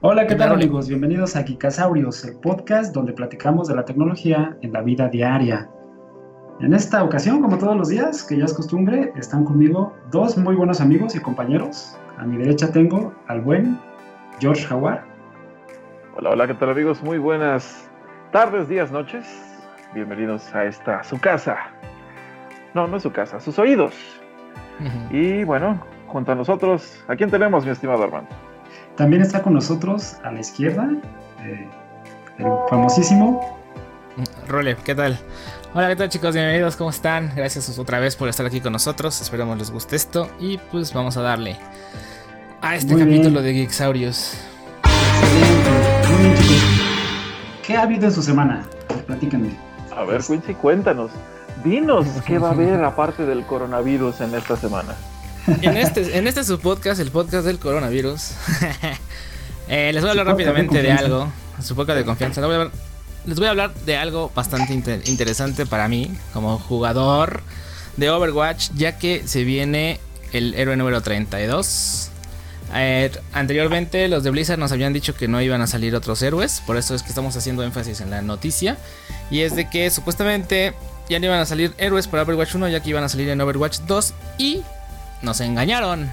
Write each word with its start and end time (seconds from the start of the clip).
Hola, 0.00 0.28
¿qué 0.28 0.36
tal 0.36 0.52
amigos? 0.52 0.86
Bienvenidos 0.86 1.34
a 1.34 1.42
Geekasaurios, 1.42 2.24
el 2.24 2.36
podcast 2.36 2.94
donde 2.94 3.12
platicamos 3.12 3.66
de 3.66 3.74
la 3.74 3.84
tecnología 3.84 4.56
en 4.62 4.72
la 4.72 4.80
vida 4.80 5.08
diaria. 5.08 5.68
En 6.60 6.72
esta 6.72 7.02
ocasión, 7.02 7.42
como 7.42 7.58
todos 7.58 7.76
los 7.76 7.88
días, 7.88 8.22
que 8.22 8.38
ya 8.38 8.44
es 8.44 8.54
costumbre, 8.54 9.12
están 9.16 9.44
conmigo 9.44 9.92
dos 10.12 10.38
muy 10.38 10.54
buenos 10.54 10.80
amigos 10.80 11.16
y 11.16 11.20
compañeros. 11.20 11.98
A 12.16 12.24
mi 12.24 12.36
derecha 12.36 12.70
tengo 12.70 13.12
al 13.26 13.40
buen 13.40 13.76
George 14.38 14.72
Howard. 14.72 15.00
Hola, 16.16 16.30
hola, 16.30 16.46
¿qué 16.46 16.54
tal 16.54 16.70
amigos? 16.70 17.02
Muy 17.02 17.18
buenas 17.18 17.90
tardes, 18.30 18.68
días, 18.68 18.92
noches. 18.92 19.26
Bienvenidos 19.94 20.54
a 20.54 20.64
esta, 20.66 21.02
su 21.02 21.18
casa. 21.18 21.56
No, 22.72 22.86
no 22.86 22.98
es 22.98 23.02
su 23.02 23.10
casa, 23.10 23.40
sus 23.40 23.58
oídos. 23.58 23.96
Y 25.10 25.42
bueno, 25.42 25.82
junto 26.06 26.30
a 26.30 26.34
nosotros, 26.36 27.04
¿a 27.08 27.16
quién 27.16 27.32
tenemos, 27.32 27.64
mi 27.64 27.72
estimado 27.72 28.04
Armando? 28.04 28.47
También 28.98 29.22
está 29.22 29.42
con 29.42 29.54
nosotros 29.54 30.16
a 30.24 30.32
la 30.32 30.40
izquierda, 30.40 30.90
eh, 31.44 31.68
el 32.36 32.46
famosísimo. 32.68 33.56
Role, 34.48 34.76
¿qué 34.84 34.92
tal? 34.92 35.16
Hola, 35.72 35.86
¿qué 35.90 35.94
tal 35.94 36.08
chicos? 36.08 36.34
Bienvenidos, 36.34 36.74
¿cómo 36.74 36.90
están? 36.90 37.30
Gracias 37.36 37.78
otra 37.78 38.00
vez 38.00 38.16
por 38.16 38.28
estar 38.28 38.44
aquí 38.44 38.60
con 38.60 38.72
nosotros. 38.72 39.20
Esperamos 39.20 39.56
les 39.56 39.70
guste 39.70 39.94
esto 39.94 40.28
y 40.40 40.58
pues 40.72 40.92
vamos 40.92 41.16
a 41.16 41.22
darle 41.22 41.56
a 42.60 42.74
este 42.74 42.98
capítulo 42.98 43.40
de 43.40 43.54
Geeksaurios. 43.54 44.34
¿Qué 47.64 47.76
ha 47.76 47.82
habido 47.82 48.06
en 48.06 48.12
su 48.12 48.22
semana? 48.24 48.66
Platícanme. 49.06 49.50
A 49.96 50.02
ver, 50.02 50.22
Quincy, 50.22 50.54
cuéntanos. 50.54 51.12
Dinos 51.62 52.04
qué 52.26 52.40
va 52.40 52.48
a 52.48 52.50
haber 52.50 52.82
aparte 52.82 53.24
del 53.26 53.44
coronavirus 53.44 54.22
en 54.22 54.34
esta 54.34 54.56
semana. 54.56 54.96
En 55.48 55.78
este, 55.78 56.18
en 56.18 56.26
este 56.26 56.44
su 56.44 56.60
podcast, 56.60 57.00
el 57.00 57.10
podcast 57.10 57.46
del 57.46 57.58
coronavirus, 57.58 58.32
eh, 59.68 59.90
les 59.94 60.02
voy 60.02 60.08
a 60.08 60.10
hablar 60.10 60.26
rápidamente 60.26 60.82
de 60.82 60.92
algo. 60.92 61.32
Su 61.62 61.74
podcast 61.74 61.98
de 61.98 62.04
confianza. 62.04 62.42
Les 63.26 63.38
voy, 63.38 63.46
a 63.46 63.50
hablar, 63.50 63.74
de 63.74 63.96
algo 63.96 64.30
bastante 64.34 64.74
interesante 64.74 65.64
para 65.64 65.88
mí, 65.88 66.10
como 66.34 66.58
jugador 66.58 67.40
de 67.96 68.10
Overwatch, 68.10 68.70
ya 68.74 68.98
que 68.98 69.26
se 69.26 69.44
viene 69.44 70.00
el 70.32 70.52
héroe 70.54 70.76
número 70.76 71.00
32. 71.00 72.10
Eh, 72.74 73.10
anteriormente 73.32 74.06
los 74.08 74.22
de 74.24 74.30
Blizzard 74.30 74.58
nos 74.58 74.72
habían 74.72 74.92
dicho 74.92 75.14
que 75.14 75.28
no 75.28 75.40
iban 75.40 75.62
a 75.62 75.66
salir 75.66 75.96
otros 75.96 76.20
héroes, 76.20 76.62
por 76.66 76.76
eso 76.76 76.94
es 76.94 77.02
que 77.02 77.08
estamos 77.08 77.34
haciendo 77.36 77.62
énfasis 77.64 78.02
en 78.02 78.10
la 78.10 78.20
noticia. 78.20 78.76
Y 79.30 79.40
es 79.40 79.56
de 79.56 79.70
que 79.70 79.88
supuestamente 79.90 80.74
ya 81.08 81.18
no 81.18 81.26
iban 81.26 81.40
a 81.40 81.46
salir 81.46 81.72
héroes 81.78 82.06
para 82.06 82.22
Overwatch 82.24 82.54
1, 82.54 82.68
ya 82.68 82.80
que 82.80 82.90
iban 82.90 83.02
a 83.02 83.08
salir 83.08 83.30
en 83.30 83.40
Overwatch 83.40 83.78
2 83.86 84.14
y 84.36 84.62
nos 85.22 85.40
engañaron. 85.40 86.10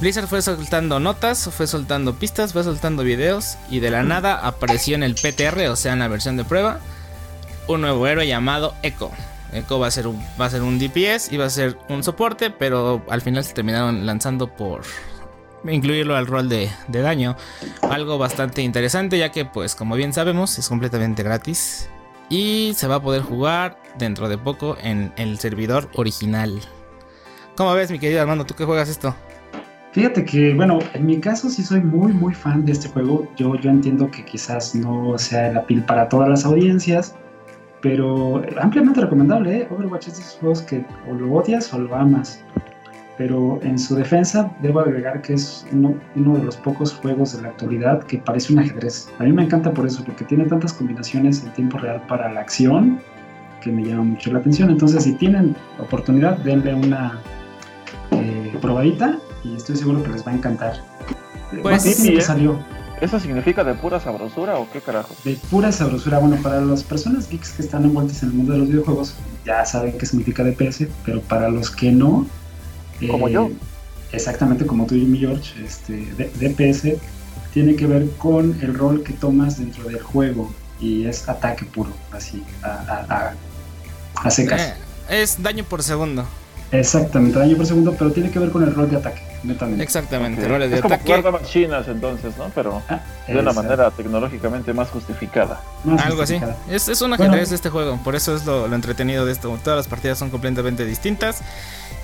Blizzard 0.00 0.28
fue 0.28 0.42
soltando 0.42 1.00
notas, 1.00 1.50
fue 1.52 1.66
soltando 1.66 2.14
pistas, 2.14 2.52
fue 2.52 2.62
soltando 2.62 3.02
videos 3.02 3.58
y 3.68 3.80
de 3.80 3.90
la 3.90 4.04
nada 4.04 4.46
apareció 4.46 4.94
en 4.94 5.02
el 5.02 5.14
PTR, 5.14 5.68
o 5.68 5.76
sea, 5.76 5.92
en 5.92 5.98
la 5.98 6.08
versión 6.08 6.36
de 6.36 6.44
prueba, 6.44 6.78
un 7.66 7.80
nuevo 7.80 8.06
héroe 8.06 8.26
llamado 8.26 8.74
Echo. 8.82 9.10
Echo 9.52 9.80
va 9.80 9.88
a 9.88 9.90
ser 9.90 10.06
un, 10.06 10.24
va 10.40 10.46
a 10.46 10.50
ser 10.50 10.62
un 10.62 10.78
DPS 10.78 11.32
y 11.32 11.36
va 11.36 11.46
a 11.46 11.50
ser 11.50 11.76
un 11.88 12.04
soporte, 12.04 12.50
pero 12.50 13.02
al 13.08 13.22
final 13.22 13.44
se 13.44 13.54
terminaron 13.54 14.06
lanzando 14.06 14.46
por 14.46 14.82
incluirlo 15.64 16.16
al 16.16 16.28
rol 16.28 16.48
de, 16.48 16.70
de 16.86 17.00
daño. 17.00 17.36
Algo 17.82 18.18
bastante 18.18 18.62
interesante 18.62 19.18
ya 19.18 19.32
que 19.32 19.44
pues 19.46 19.74
como 19.74 19.96
bien 19.96 20.12
sabemos 20.12 20.58
es 20.58 20.68
completamente 20.68 21.24
gratis 21.24 21.88
y 22.28 22.72
se 22.76 22.86
va 22.86 22.96
a 22.96 23.02
poder 23.02 23.22
jugar 23.22 23.82
dentro 23.96 24.28
de 24.28 24.38
poco 24.38 24.76
en 24.80 25.12
el 25.16 25.40
servidor 25.40 25.88
original. 25.94 26.60
¿Cómo 27.58 27.74
ves, 27.74 27.90
mi 27.90 27.98
querido 27.98 28.20
Armando? 28.20 28.46
¿Tú 28.46 28.54
qué 28.54 28.64
juegas 28.64 28.88
esto? 28.88 29.12
Fíjate 29.90 30.24
que, 30.24 30.54
bueno, 30.54 30.78
en 30.94 31.06
mi 31.06 31.18
caso 31.18 31.50
sí 31.50 31.64
soy 31.64 31.80
muy, 31.80 32.12
muy 32.12 32.32
fan 32.32 32.64
de 32.64 32.70
este 32.70 32.88
juego. 32.88 33.26
Yo, 33.36 33.56
yo 33.56 33.68
entiendo 33.68 34.08
que 34.12 34.24
quizás 34.24 34.76
no 34.76 35.18
sea 35.18 35.50
la 35.50 35.66
pil 35.66 35.82
para 35.82 36.08
todas 36.08 36.28
las 36.28 36.44
audiencias, 36.44 37.16
pero 37.82 38.44
ampliamente 38.60 39.00
recomendable, 39.00 39.56
¿eh? 39.56 39.68
Overwatch 39.72 40.06
es 40.06 40.18
de 40.18 40.22
esos 40.22 40.38
juegos 40.38 40.62
que 40.62 40.84
o 41.10 41.14
lo 41.14 41.32
odias 41.32 41.74
o 41.74 41.80
lo 41.80 41.96
amas. 41.96 42.44
Pero 43.16 43.58
en 43.64 43.76
su 43.76 43.96
defensa, 43.96 44.48
debo 44.62 44.78
agregar 44.78 45.20
que 45.20 45.34
es 45.34 45.66
uno, 45.72 45.96
uno 46.14 46.36
de 46.36 46.44
los 46.44 46.56
pocos 46.58 46.94
juegos 46.94 47.36
de 47.36 47.42
la 47.42 47.48
actualidad 47.48 48.04
que 48.04 48.18
parece 48.18 48.52
un 48.52 48.60
ajedrez. 48.60 49.10
A 49.18 49.24
mí 49.24 49.32
me 49.32 49.42
encanta 49.42 49.72
por 49.72 49.84
eso, 49.84 50.04
porque 50.04 50.24
tiene 50.24 50.44
tantas 50.44 50.74
combinaciones 50.74 51.42
en 51.42 51.52
tiempo 51.54 51.78
real 51.78 52.00
para 52.06 52.32
la 52.32 52.38
acción 52.38 53.00
que 53.60 53.72
me 53.72 53.82
llama 53.82 54.04
mucho 54.04 54.32
la 54.32 54.38
atención. 54.38 54.70
Entonces, 54.70 55.02
si 55.02 55.14
tienen 55.14 55.56
oportunidad, 55.80 56.36
denle 56.38 56.72
una 56.72 57.20
eh, 58.12 58.56
probadita 58.60 59.18
y 59.44 59.54
estoy 59.54 59.76
seguro 59.76 60.02
que 60.02 60.10
les 60.10 60.26
va 60.26 60.32
a 60.32 60.34
encantar. 60.34 60.84
Pues 61.62 61.82
sí, 61.82 62.16
¿eh? 62.16 62.20
salió. 62.20 62.58
¿Eso 63.00 63.20
significa 63.20 63.62
de 63.62 63.74
pura 63.74 64.00
sabrosura 64.00 64.58
o 64.58 64.68
qué 64.72 64.80
carajo? 64.80 65.14
De 65.24 65.38
pura 65.50 65.70
sabrosura. 65.70 66.18
Bueno, 66.18 66.36
para 66.42 66.60
las 66.60 66.82
personas 66.82 67.28
geeks 67.28 67.50
que 67.50 67.62
están 67.62 67.84
envueltas 67.84 68.22
en 68.22 68.30
el 68.30 68.34
mundo 68.34 68.52
de 68.54 68.58
los 68.58 68.68
videojuegos, 68.68 69.14
ya 69.44 69.64
saben 69.64 69.96
qué 69.96 70.04
significa 70.04 70.42
DPS, 70.42 70.86
pero 71.04 71.20
para 71.20 71.48
los 71.48 71.70
que 71.70 71.92
no. 71.92 72.26
Como 73.08 73.28
yo. 73.28 73.46
Eh, 73.46 73.56
exactamente 74.12 74.66
como 74.66 74.86
tú 74.86 74.94
y 74.94 75.04
mi 75.04 75.18
George, 75.18 75.64
este, 75.64 76.06
DPS 76.16 76.98
tiene 77.52 77.76
que 77.76 77.86
ver 77.86 78.08
con 78.18 78.58
el 78.60 78.74
rol 78.74 79.02
que 79.02 79.12
tomas 79.12 79.58
dentro 79.58 79.84
del 79.84 80.00
juego 80.00 80.52
y 80.80 81.06
es 81.06 81.28
ataque 81.28 81.64
puro, 81.64 81.90
así, 82.12 82.42
a, 82.62 83.34
a, 84.22 84.30
secas. 84.30 84.74
es 85.08 85.42
daño 85.42 85.64
por 85.64 85.82
segundo. 85.82 86.24
Exactamente, 86.70 87.38
daño 87.38 87.56
por 87.56 87.66
segundo, 87.66 87.94
pero 87.98 88.12
tiene 88.12 88.30
que 88.30 88.38
ver 88.38 88.50
con 88.50 88.62
el 88.62 88.74
rol 88.74 88.90
de 88.90 88.96
ataque, 88.96 89.22
netamente. 89.42 89.82
Exactamente, 89.82 90.40
okay. 90.40 90.52
roles 90.52 90.70
de 90.70 90.78
es 90.78 90.84
ataque. 90.84 91.22
Como 91.22 91.38
chinas 91.40 91.88
entonces, 91.88 92.36
¿no? 92.36 92.50
Pero 92.54 92.82
ah, 92.90 93.00
de 93.26 93.38
una 93.38 93.52
manera 93.52 93.90
tecnológicamente 93.90 94.74
más 94.74 94.90
justificada. 94.90 95.62
Algo 96.04 96.22
así. 96.22 96.38
Es, 96.70 96.88
es 96.88 97.00
un 97.00 97.14
ajedrez 97.14 97.48
de 97.48 97.56
este 97.56 97.70
juego, 97.70 97.98
por 98.04 98.14
eso 98.14 98.36
es 98.36 98.44
lo, 98.44 98.68
lo, 98.68 98.74
entretenido 98.74 99.24
de 99.24 99.32
esto. 99.32 99.56
Todas 99.64 99.78
las 99.78 99.88
partidas 99.88 100.18
son 100.18 100.28
completamente 100.28 100.84
distintas 100.84 101.40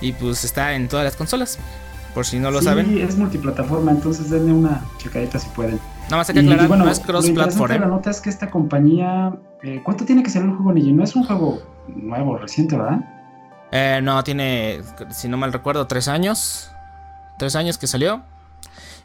y 0.01 0.13
pues 0.13 0.43
está 0.43 0.73
en 0.73 0.87
todas 0.87 1.05
las 1.05 1.15
consolas, 1.15 1.59
por 2.15 2.25
si 2.25 2.39
no 2.39 2.49
lo 2.49 2.59
sí, 2.59 2.65
saben. 2.65 2.87
Sí, 2.87 3.01
es 3.01 3.17
multiplataforma, 3.17 3.91
entonces 3.91 4.31
denle 4.31 4.51
una 4.51 4.83
checadita 4.97 5.37
si 5.37 5.47
pueden. 5.49 5.79
Nada 6.05 6.17
más 6.17 6.29
hay 6.29 6.35
que 6.35 6.41
aclarar, 6.41 6.65
y, 6.65 6.67
bueno, 6.67 6.85
no 6.85 6.91
es 6.91 6.99
cross-platform. 6.99 7.71
¿eh? 7.71 7.79
La 7.79 7.87
nota 7.87 8.09
es 8.09 8.19
que 8.19 8.29
esta 8.31 8.49
compañía, 8.49 9.35
eh, 9.61 9.81
¿cuánto 9.83 10.05
tiene 10.05 10.23
que 10.23 10.31
ser 10.31 10.41
el 10.41 10.49
juego 10.49 10.73
Niji? 10.73 10.91
No 10.91 11.03
es 11.03 11.15
un 11.15 11.23
juego 11.23 11.61
nuevo, 11.87 12.37
reciente, 12.37 12.75
¿verdad? 12.77 12.99
Eh, 13.77 13.99
no, 14.01 14.23
tiene, 14.23 14.81
si 15.11 15.27
no 15.27 15.35
mal 15.35 15.51
recuerdo, 15.51 15.85
tres 15.85 16.07
años. 16.07 16.69
Tres 17.37 17.57
años 17.57 17.77
que 17.77 17.87
salió. 17.87 18.23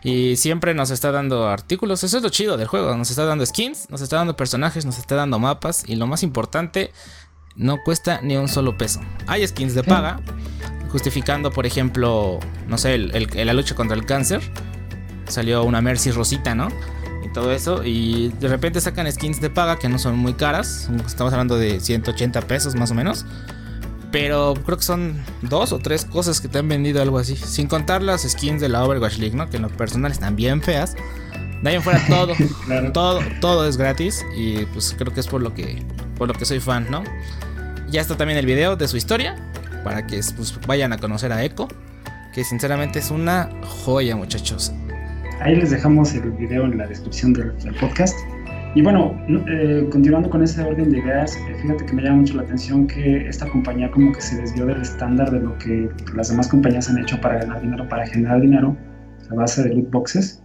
Y 0.00 0.36
siempre 0.36 0.75
nos 0.75 0.92
está 0.92 1.10
dando 1.10 1.48
artículos. 1.48 2.04
Eso 2.04 2.19
es 2.19 2.22
lo 2.22 2.28
chido 2.28 2.56
del 2.56 2.69
juego. 2.69 2.97
Nos 2.97 3.10
está 3.10 3.25
dando 3.25 3.44
skins, 3.44 3.91
nos 3.91 4.00
está 4.00 4.19
dando 4.19 4.36
personajes, 4.36 4.86
nos 4.86 4.97
está 4.97 5.16
dando 5.16 5.41
mapas. 5.41 5.82
Y 5.88 5.97
lo 5.97 6.06
más 6.06 6.22
importante, 6.22 6.92
no 7.56 7.78
cuesta 7.84 8.20
ni 8.22 8.36
un 8.36 8.47
solo 8.47 8.78
peso. 8.78 9.00
Hay 9.26 9.44
skins 9.44 9.75
de 9.75 9.82
paga. 9.82 10.20
Justificando, 10.92 11.50
por 11.50 11.66
ejemplo, 11.66 12.38
no 12.69 12.78
sé, 12.78 12.97
la 12.97 13.52
lucha 13.52 13.75
contra 13.75 13.97
el 13.97 14.06
cáncer. 14.06 14.41
Salió 15.26 15.64
una 15.64 15.81
Mercy 15.81 16.12
Rosita, 16.12 16.54
¿no? 16.54 16.69
Y 17.25 17.32
todo 17.32 17.50
eso. 17.50 17.82
Y 17.82 18.28
de 18.38 18.47
repente 18.47 18.81
sacan 18.81 19.10
skins 19.10 19.41
de 19.41 19.50
paga 19.50 19.81
que 19.81 19.88
no 19.88 19.98
son 19.98 20.16
muy 20.16 20.34
caras. 20.34 20.88
Estamos 21.04 21.32
hablando 21.32 21.56
de 21.56 21.81
180 21.81 22.42
pesos 22.42 22.76
más 22.76 22.92
o 22.92 22.94
menos. 22.94 23.26
Pero 24.12 24.54
creo 24.65 24.76
que 24.76 24.84
son 24.84 25.22
dos 25.43 25.72
o 25.72 25.78
tres 25.78 26.04
cosas 26.04 26.41
que 26.41 26.48
te 26.48 26.59
han 26.59 26.69
vendido 26.69 27.00
algo 27.00 27.19
así. 27.19 27.37
Sin 27.37 27.69
contar 27.69 28.03
las 28.03 28.22
skins 28.22 28.60
de 28.60 28.69
la 28.69 28.84
Overwatch 28.84 29.19
League, 29.19 29.37
¿no? 29.37 29.48
Que 29.48 29.56
en 29.56 29.62
lo 29.62 29.69
personal 29.69 30.10
están 30.10 30.34
bien 30.34 30.62
feas. 30.62 30.97
De 31.62 31.71
ahí 31.71 31.76
en 31.76 31.82
fuera 31.82 32.00
todo, 32.09 32.34
claro. 32.66 32.93
todo, 32.93 33.20
todo 33.41 33.69
es 33.69 33.76
gratis. 33.76 34.25
Y 34.37 34.65
pues 34.66 34.94
creo 34.99 35.12
que 35.12 35.20
es 35.20 35.28
por 35.28 35.43
lo 35.43 35.54
que, 35.54 35.84
por 36.16 36.26
lo 36.26 36.34
que 36.34 36.44
soy 36.44 36.59
fan, 36.59 36.87
¿no? 36.91 37.04
Ya 37.88 38.00
está 38.00 38.17
también 38.17 38.38
el 38.38 38.46
video 38.46 38.76
de 38.76 38.88
su 38.88 38.96
historia. 38.96 39.37
Para 39.85 40.06
que 40.06 40.20
pues, 40.37 40.58
vayan 40.67 40.93
a 40.93 40.99
conocer 40.99 41.32
a 41.32 41.44
Echo. 41.44 41.69
Que 42.35 42.44
sinceramente 42.44 42.99
es 42.99 43.11
una 43.11 43.49
joya, 43.85 44.17
muchachos. 44.17 44.73
Ahí 45.40 45.56
les 45.56 45.70
dejamos 45.70 46.12
el 46.14 46.32
video 46.32 46.64
en 46.64 46.79
la 46.79 46.87
descripción 46.87 47.32
del, 47.32 47.56
del 47.58 47.75
podcast. 47.76 48.14
Y 48.75 48.82
bueno, 48.82 49.20
eh, 49.28 49.88
continuando 49.90 50.31
con 50.31 50.44
ese 50.44 50.62
orden 50.62 50.90
de 50.90 50.99
ideas, 50.99 51.37
eh, 51.37 51.56
fíjate 51.61 51.87
que 51.87 51.93
me 51.93 52.02
llama 52.02 52.19
mucho 52.19 52.34
la 52.34 52.43
atención 52.43 52.87
que 52.87 53.26
esta 53.26 53.49
compañía 53.49 53.90
como 53.90 54.12
que 54.12 54.20
se 54.20 54.40
desvió 54.40 54.64
del 54.67 54.81
estándar 54.81 55.31
de 55.32 55.40
lo 55.40 55.58
que 55.58 55.90
las 56.14 56.28
demás 56.28 56.46
compañías 56.46 56.88
han 56.88 56.99
hecho 56.99 57.20
para 57.20 57.38
ganar 57.38 57.61
dinero, 57.61 57.88
para 57.88 58.06
generar 58.06 58.40
dinero 58.40 58.76
a 59.28 59.34
base 59.34 59.64
de 59.64 59.75
loot 59.75 59.90
boxes. 59.90 60.40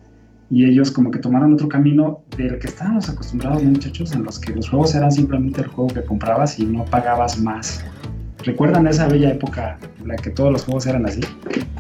Y 0.50 0.66
ellos 0.66 0.90
como 0.90 1.12
que 1.12 1.20
tomaron 1.20 1.54
otro 1.54 1.68
camino 1.68 2.24
del 2.36 2.58
que 2.58 2.68
estábamos 2.68 3.10
acostumbrados 3.10 3.64
muchachos, 3.64 4.14
en 4.14 4.24
los 4.24 4.40
que 4.40 4.54
los 4.54 4.70
juegos 4.70 4.96
eran 4.96 5.12
simplemente 5.12 5.62
el 5.62 5.68
juego 5.68 5.94
que 5.94 6.04
comprabas 6.04 6.60
y 6.60 6.66
no 6.66 6.84
pagabas 6.86 7.40
más. 7.40 7.84
¿Recuerdan 8.44 8.88
esa 8.88 9.08
bella 9.08 9.32
época 9.32 9.78
en 10.00 10.08
la 10.08 10.16
que 10.16 10.30
todos 10.32 10.52
los 10.52 10.64
juegos 10.64 10.86
eran 10.88 11.06
así? 11.06 11.22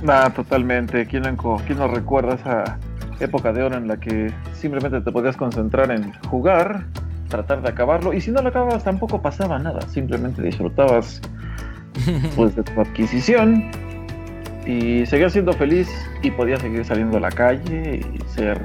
Ah, 0.08 0.32
totalmente. 0.36 1.06
¿Quién 1.06 1.24
no, 1.24 1.58
quién 1.66 1.78
no 1.78 1.88
recuerda 1.88 2.36
esa 2.36 2.80
época 3.20 3.54
de 3.54 3.64
oro 3.64 3.78
en 3.78 3.88
la 3.88 3.98
que 3.98 4.32
simplemente 4.54 5.02
te 5.02 5.12
podías 5.12 5.38
concentrar 5.38 5.92
en 5.92 6.14
jugar, 6.30 6.86
tratar 7.30 7.62
de 7.62 7.70
acabarlo, 7.70 8.14
y 8.14 8.22
si 8.22 8.32
no 8.32 8.42
lo 8.42 8.50
acababas 8.50 8.84
tampoco 8.84 9.22
pasaba 9.22 9.60
nada, 9.60 9.82
simplemente 9.82 10.42
disfrutabas 10.42 11.22
pues, 12.36 12.56
de 12.56 12.64
tu 12.64 12.80
adquisición 12.80 13.64
y 14.66 15.06
seguías 15.06 15.34
siendo 15.34 15.54
feliz 15.54 15.90
y 16.24 16.32
podías 16.32 16.62
seguir 16.62 16.84
saliendo 16.84 17.18
a 17.18 17.20
la 17.20 17.32
calle 17.32 18.02
y 18.14 18.30
ser 18.30 18.60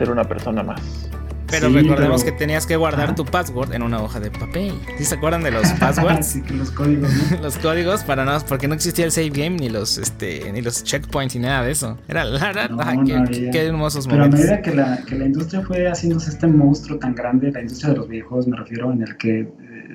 ser 0.00 0.10
una 0.10 0.24
persona 0.24 0.62
más. 0.62 1.09
Pero 1.50 1.68
recordemos 1.68 2.24
que 2.24 2.32
tenías 2.32 2.66
que 2.66 2.76
guardar 2.76 3.14
tu 3.14 3.24
password 3.24 3.74
en 3.74 3.82
una 3.82 4.02
hoja 4.02 4.20
de 4.20 4.30
papel. 4.30 4.74
¿Sí 4.98 5.04
se 5.04 5.14
acuerdan 5.14 5.42
de 5.42 5.50
los 5.50 5.68
passwords? 5.80 6.26
sí, 6.26 6.42
los 6.52 6.70
códigos, 6.70 7.10
los 7.42 7.58
códigos 7.58 8.04
para 8.04 8.24
nada, 8.24 8.40
porque 8.40 8.68
no 8.68 8.74
existía 8.74 9.04
el 9.04 9.12
save 9.12 9.30
game 9.30 9.56
ni 9.56 9.68
los 9.68 9.98
este 9.98 10.50
ni 10.52 10.62
los 10.62 10.84
checkpoints 10.84 11.34
ni 11.34 11.42
nada 11.42 11.64
de 11.64 11.72
eso. 11.72 11.98
Era 12.08 12.24
la 12.24 12.68
no, 12.68 13.04
qué, 13.04 13.50
qué, 13.50 13.66
hermosos 13.66 14.06
Pero 14.06 14.18
momentos. 14.18 14.40
Pero 14.40 14.52
a 14.52 14.56
medida 14.56 14.62
que 14.62 14.74
la, 14.74 15.04
que 15.04 15.14
la 15.16 15.26
industria 15.26 15.62
fue 15.62 15.88
haciéndose 15.88 16.30
este 16.30 16.46
monstruo 16.46 16.98
tan 16.98 17.14
grande, 17.14 17.50
la 17.52 17.60
industria 17.60 17.90
de 17.90 17.96
los 17.98 18.08
videojuegos 18.08 18.46
me 18.48 18.56
refiero, 18.56 18.92
en 18.92 19.02
el 19.02 19.16
que 19.16 19.40
eh, 19.40 19.50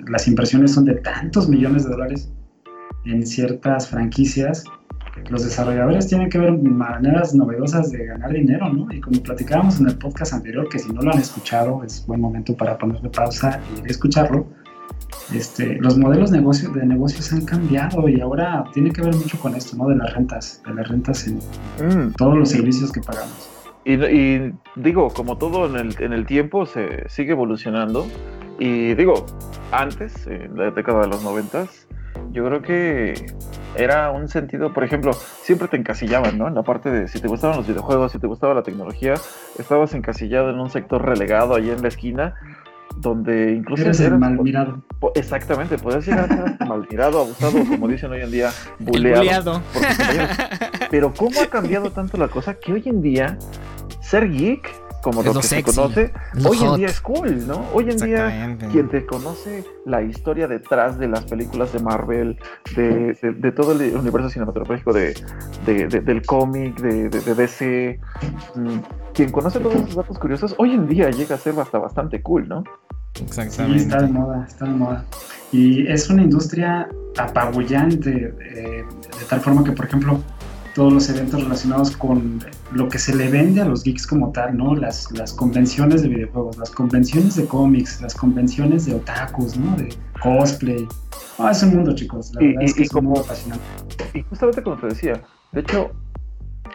las 0.08 0.28
impresiones 0.28 0.74
son 0.74 0.86
de 0.86 0.96
tantos 0.96 1.48
millones 1.48 1.86
de 1.86 1.90
dólares 1.92 2.30
en 3.06 3.26
ciertas 3.26 3.88
franquicias, 3.88 4.64
los 5.30 5.44
desarrolladores 5.44 6.08
tienen 6.08 6.30
que 6.30 6.38
ver 6.38 6.58
maneras 6.58 7.34
novedosas 7.34 7.92
de 7.92 8.06
ganar 8.06 8.32
dinero, 8.32 8.72
¿no? 8.72 8.92
Y 8.92 9.00
como 9.00 9.22
platicábamos 9.22 9.80
en 9.80 9.88
el 9.88 9.98
podcast 9.98 10.34
anterior, 10.34 10.68
que 10.70 10.80
si 10.80 10.92
no 10.92 11.02
lo 11.02 11.12
han 11.12 11.20
escuchado, 11.20 11.84
es 11.84 12.06
buen 12.06 12.22
momento 12.22 12.56
para 12.56 12.78
ponerle 12.78 13.10
pausa 13.10 13.60
y 13.84 13.90
escucharlo. 13.90 14.46
Este, 15.34 15.76
los 15.80 15.98
modelos 15.98 16.32
de, 16.32 16.38
negocio, 16.38 16.70
de 16.70 16.86
negocios 16.86 17.32
han 17.34 17.46
cambiado 17.46 18.08
y 18.08 18.22
ahora 18.22 18.64
tiene 18.74 18.92
que 18.92 19.02
ver 19.02 19.16
mucho 19.16 19.40
con 19.40 19.56
esto, 19.56 19.76
¿no? 19.78 19.88
De 19.88 19.96
las 19.96 20.14
rentas, 20.14 20.62
de 20.66 20.74
las 20.74 20.88
rentas 20.88 21.28
en 21.28 21.38
mm. 21.38 22.14
todos 22.14 22.38
los 22.38 22.50
servicios 22.50 22.92
que 22.92 23.02
pagamos. 23.02 23.50
Y, 23.86 23.98
digo, 24.76 25.10
como 25.10 25.38
todo 25.38 25.68
en 25.68 25.76
el, 25.76 25.96
en 26.02 26.14
el 26.14 26.26
tiempo 26.26 26.66
se 26.66 27.08
sigue 27.08 27.32
evolucionando. 27.32 28.08
Y 28.58 28.94
digo, 28.96 29.26
antes, 29.72 30.26
en 30.28 30.58
la 30.58 30.72
década 30.72 31.02
de 31.02 31.08
los 31.08 31.24
noventas, 31.24 31.85
yo 32.32 32.46
creo 32.46 32.62
que 32.62 33.14
era 33.78 34.12
un 34.12 34.28
sentido, 34.28 34.74
por 34.74 34.84
ejemplo, 34.84 35.14
siempre 35.14 35.68
te 35.68 35.78
encasillaban, 35.78 36.38
¿no? 36.38 36.48
En 36.48 36.56
la 36.56 36.64
parte 36.64 36.90
de 36.90 37.08
si 37.08 37.20
te 37.20 37.28
gustaban 37.28 37.58
los 37.58 37.68
videojuegos, 37.68 38.12
si 38.12 38.20
te 38.20 38.28
gustaba 38.28 38.54
la 38.54 38.64
tecnología, 38.64 39.16
estabas 39.60 39.94
encasillado 39.94 40.50
en 40.50 40.60
un 40.60 40.70
sector 40.70 41.04
relegado 41.04 41.56
allí 41.56 41.70
en 41.70 41.82
la 41.82 41.90
esquina, 41.90 42.36
donde 42.96 43.52
incluso... 43.52 43.84
Eres, 43.84 44.00
el 44.00 44.18
mal 44.18 44.40
mirado. 44.40 44.82
Exactamente, 45.16 45.78
podías 45.78 46.08
llegar 46.08 46.32
a 46.32 46.58
ser 46.58 46.60
mal 46.68 46.88
mirado, 46.90 47.22
abusado, 47.22 47.60
como 47.68 47.88
dicen 47.88 48.12
hoy 48.12 48.22
en 48.22 48.32
día, 48.32 48.52
buleado. 48.80 49.62
Pero 50.90 51.14
¿cómo 51.14 51.42
ha 51.42 51.48
cambiado 51.48 51.92
tanto 51.92 52.18
la 52.18 52.30
cosa 52.30 52.54
que 52.54 52.74
hoy 52.74 52.84
en 52.86 53.02
día 53.02 53.38
ser 54.02 54.32
geek 54.32 54.85
como 55.06 55.22
lo, 55.22 55.36
que 55.36 55.44
se 55.44 55.62
conoce, 55.62 56.12
hoy 56.44 56.58
en 56.64 56.76
día 56.78 56.88
es 56.88 57.00
cool, 57.00 57.46
¿no? 57.46 57.64
Hoy 57.76 57.92
en 57.92 57.98
día 57.98 58.58
quien 58.72 58.90
te 58.90 59.06
conoce 59.06 59.64
la 59.86 60.02
historia 60.02 60.48
detrás 60.48 60.98
de 60.98 61.08
las 61.08 61.26
películas 61.26 61.72
de 61.74 61.80
Marvel, 61.80 62.40
de, 62.76 63.54
todo 63.56 63.74
el 63.74 63.96
universo 63.96 64.32
cinematográfico 64.32 64.94
de, 64.94 65.14
del 65.68 66.26
cómic, 66.26 66.80
de, 66.80 67.10
DC, 67.36 68.00
mm, 68.56 68.78
quien 69.14 69.32
conoce 69.32 69.60
todos 69.60 69.76
esos 69.76 69.96
datos 69.96 70.18
curiosos, 70.18 70.56
hoy 70.58 70.74
en 70.74 70.88
día 70.88 71.12
llega 71.12 71.36
a 71.36 71.38
ser 71.38 71.54
hasta 71.60 71.78
bastante 71.78 72.24
cool, 72.24 72.48
¿no? 72.48 72.64
Exactamente. 73.22 73.82
Sí, 73.82 73.86
está 73.86 74.02
de 74.02 74.08
moda, 74.08 74.46
está 74.48 74.66
de 74.66 74.72
moda. 74.72 75.06
Y 75.52 75.86
es 75.86 76.10
una 76.10 76.24
industria 76.24 76.90
apabullante, 77.16 78.34
eh, 78.42 78.84
de 79.20 79.26
tal 79.30 79.40
forma 79.40 79.64
que, 79.64 79.72
por 79.72 79.86
ejemplo, 79.86 80.20
todos 80.76 80.92
los 80.92 81.10
eventos 81.10 81.42
relacionados 81.42 81.96
con 81.96 82.44
lo 82.74 82.90
que 82.90 83.00
se 83.00 83.16
le 83.16 83.30
vende 83.30 83.62
a 83.62 83.66
los 83.66 83.84
geeks 83.84 84.06
como 84.06 84.32
tal, 84.34 84.58
¿no? 84.58 84.76
Las, 84.76 85.10
las 85.14 85.34
convenciones 85.34 86.02
de 86.04 86.10
videojuegos, 86.10 86.58
las 86.58 86.70
convenciones 86.70 87.38
de 87.38 87.46
cómics, 87.46 88.02
las 88.02 88.14
convenciones 88.14 88.86
de 88.86 88.96
otakus, 88.96 89.58
¿no? 89.58 89.74
De 89.78 89.90
cosplay. 90.22 90.86
Ah, 91.40 91.52
es 91.52 91.64
un 91.64 91.76
mundo, 91.78 91.96
chicos. 91.96 92.34
La 92.34 92.42
verdad 92.42 92.64
es 92.64 92.74
que 92.74 92.84
es 92.84 92.90
como, 92.90 93.08
un 93.08 93.14
mundo 93.14 93.22
apasionante. 93.22 93.66
Y 94.14 94.22
justamente 94.24 94.62
como 94.62 94.78
te 94.78 94.88
decía, 94.88 95.22
de 95.54 95.62
hecho, 95.62 95.92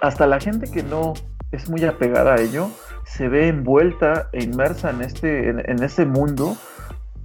hasta 0.01 0.27
la 0.27 0.41
gente 0.41 0.71
que 0.71 0.83
no 0.83 1.13
es 1.53 1.69
muy 1.69 1.85
apegada 1.85 2.35
a 2.35 2.41
ello, 2.41 2.71
se 3.05 3.29
ve 3.29 3.49
envuelta 3.49 4.31
e 4.33 4.45
inmersa 4.45 4.91
en 4.91 5.03
este, 5.03 5.51
en, 5.51 5.59
en 5.59 5.83
ese 5.83 6.07
mundo 6.07 6.57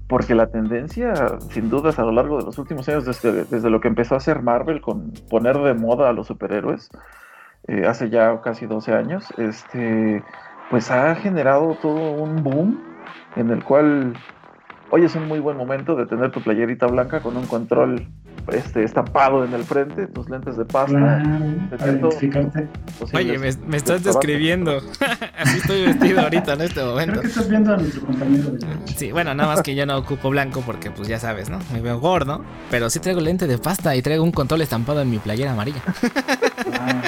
porque 0.07 0.35
la 0.35 0.47
tendencia, 0.47 1.13
sin 1.49 1.69
dudas, 1.69 1.97
a 1.99 2.03
lo 2.03 2.11
largo 2.11 2.37
de 2.37 2.45
los 2.45 2.57
últimos 2.57 2.87
años, 2.89 3.05
desde, 3.05 3.45
desde 3.45 3.69
lo 3.69 3.81
que 3.81 3.87
empezó 3.87 4.15
a 4.15 4.17
hacer 4.17 4.41
Marvel 4.41 4.81
con 4.81 5.11
poner 5.29 5.57
de 5.57 5.73
moda 5.73 6.09
a 6.09 6.13
los 6.13 6.27
superhéroes, 6.27 6.89
eh, 7.67 7.85
hace 7.87 8.09
ya 8.09 8.41
casi 8.41 8.67
12 8.67 8.93
años, 8.93 9.33
este, 9.37 10.23
pues 10.69 10.91
ha 10.91 11.15
generado 11.15 11.75
todo 11.81 12.11
un 12.11 12.43
boom 12.43 12.79
en 13.35 13.49
el 13.49 13.63
cual 13.63 14.13
hoy 14.91 15.03
es 15.03 15.15
un 15.15 15.27
muy 15.27 15.39
buen 15.39 15.57
momento 15.57 15.95
de 15.95 16.05
tener 16.05 16.31
tu 16.31 16.41
playerita 16.41 16.85
blanca 16.85 17.21
con 17.21 17.35
un 17.37 17.47
control 17.47 18.07
este, 18.51 18.83
estampado 18.83 19.43
en 19.43 19.53
el 19.53 19.63
frente, 19.63 20.07
tus 20.07 20.29
lentes 20.29 20.57
de 20.57 20.65
pasta. 20.65 21.23
Oye, 23.13 23.37
me, 23.37 23.77
estás 23.77 24.03
describiendo. 24.03 24.77
Así 25.37 25.57
estoy 25.57 25.85
vestido 25.85 26.21
ahorita 26.21 26.53
en 26.53 26.61
este 26.61 26.83
momento. 26.83 27.11
Creo 27.13 27.21
que 27.21 27.27
estás 27.27 27.49
viendo 27.49 27.73
a 27.73 27.77
nuestro 27.77 28.05
compañero. 28.05 28.51
Sí, 28.95 29.11
bueno, 29.11 29.33
nada 29.33 29.55
más 29.55 29.63
que 29.63 29.75
yo 29.75 29.85
no 29.85 29.97
ocupo 29.97 30.29
blanco 30.29 30.61
porque, 30.65 30.91
pues 30.91 31.07
ya 31.07 31.19
sabes, 31.19 31.49
¿no? 31.49 31.59
Me 31.73 31.81
veo 31.81 31.99
gordo, 31.99 32.43
pero 32.69 32.89
sí 32.89 32.99
traigo 32.99 33.21
lente 33.21 33.47
de 33.47 33.57
pasta 33.57 33.95
y 33.95 34.01
traigo 34.01 34.23
un 34.23 34.31
control 34.31 34.61
estampado 34.61 35.01
en 35.01 35.09
mi 35.09 35.17
playera 35.17 35.51
amarilla. 35.51 35.81
Ah. 36.79 37.01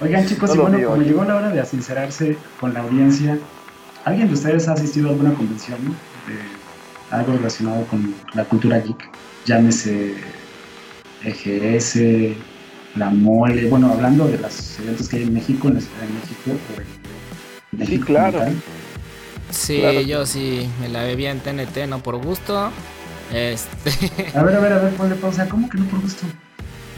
Oigan, 0.00 0.26
chicos, 0.26 0.54
y 0.54 0.58
bueno, 0.58 0.88
como 0.88 1.02
llegó 1.02 1.24
la 1.24 1.36
hora 1.36 1.48
de 1.50 1.64
sincerarse 1.64 2.36
con 2.60 2.74
la 2.74 2.80
audiencia, 2.80 3.38
¿alguien 4.04 4.28
de 4.28 4.34
ustedes 4.34 4.68
ha 4.68 4.72
asistido 4.72 5.08
a 5.08 5.10
alguna 5.12 5.34
convención 5.34 5.78
de 6.26 6.65
algo 7.10 7.32
relacionado 7.32 7.84
con 7.86 8.14
la 8.34 8.44
cultura 8.44 8.78
geek? 8.78 9.10
llámese 9.46 10.14
EGS, 11.24 12.36
la 12.96 13.10
mole, 13.10 13.68
bueno, 13.68 13.92
hablando 13.92 14.26
de 14.28 14.38
los 14.38 14.78
eventos 14.80 15.08
que 15.08 15.16
hay 15.16 15.22
en 15.22 15.32
México, 15.32 15.68
en 15.68 15.74
la 15.74 15.80
Ciudad 15.80 16.00
de 16.00 16.14
México, 16.14 16.50
o 17.72 17.76
México 17.76 18.06
sí, 18.06 18.12
claro. 18.12 18.40
Sí, 19.50 20.06
yo 20.06 20.26
sí, 20.26 20.68
me 20.80 20.88
la 20.88 21.04
bebía 21.04 21.30
en 21.30 21.40
TNT, 21.40 21.86
no 21.88 22.00
por 22.02 22.16
gusto. 22.16 22.70
Este... 23.32 23.90
A 24.34 24.42
ver, 24.42 24.56
a 24.56 24.60
ver, 24.60 24.72
a 24.72 24.78
ver, 24.78 24.92
ponle 24.94 25.14
pausa, 25.20 25.48
¿cómo 25.48 25.68
que 25.68 25.78
no 25.78 25.84
por 25.86 26.00
gusto? 26.00 26.26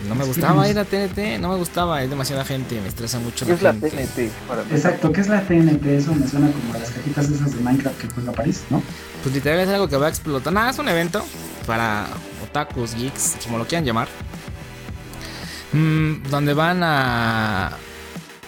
No 0.06 0.14
me 0.14 0.24
gustaba 0.24 0.68
ir 0.68 0.78
a 0.78 0.84
TNT, 0.84 1.40
no 1.40 1.48
me 1.48 1.56
gustaba, 1.56 2.02
es 2.02 2.10
demasiada 2.10 2.44
gente, 2.44 2.80
me 2.80 2.88
estresa 2.88 3.18
mucho. 3.18 3.46
¿Qué 3.46 3.52
es 3.52 3.62
la 3.62 3.72
TNT? 3.72 4.30
Exacto, 4.70 5.12
¿qué 5.12 5.20
es 5.20 5.28
la 5.28 5.42
TNT? 5.42 5.86
Eso 5.86 6.14
me 6.14 6.26
suena 6.28 6.50
como 6.50 6.74
a 6.74 6.78
las 6.78 6.90
cajitas 6.90 7.28
esas 7.28 7.56
de 7.56 7.60
Minecraft 7.60 8.00
que 8.00 8.08
fue 8.08 8.22
a 8.28 8.32
París, 8.32 8.64
¿no? 8.70 8.82
Pues 9.22 9.34
literal 9.34 9.58
es 9.60 9.68
algo 9.68 9.88
que 9.88 9.96
va 9.96 10.06
a 10.06 10.08
explotar. 10.10 10.52
Nada, 10.52 10.70
es 10.70 10.78
un 10.78 10.88
evento 10.88 11.24
para 11.66 12.06
otakus, 12.44 12.94
geeks, 12.94 13.36
como 13.44 13.58
lo 13.58 13.66
quieran 13.66 13.84
llamar. 13.84 14.08
Mm, 15.72 16.22
donde 16.30 16.54
van 16.54 16.82
a. 16.82 17.72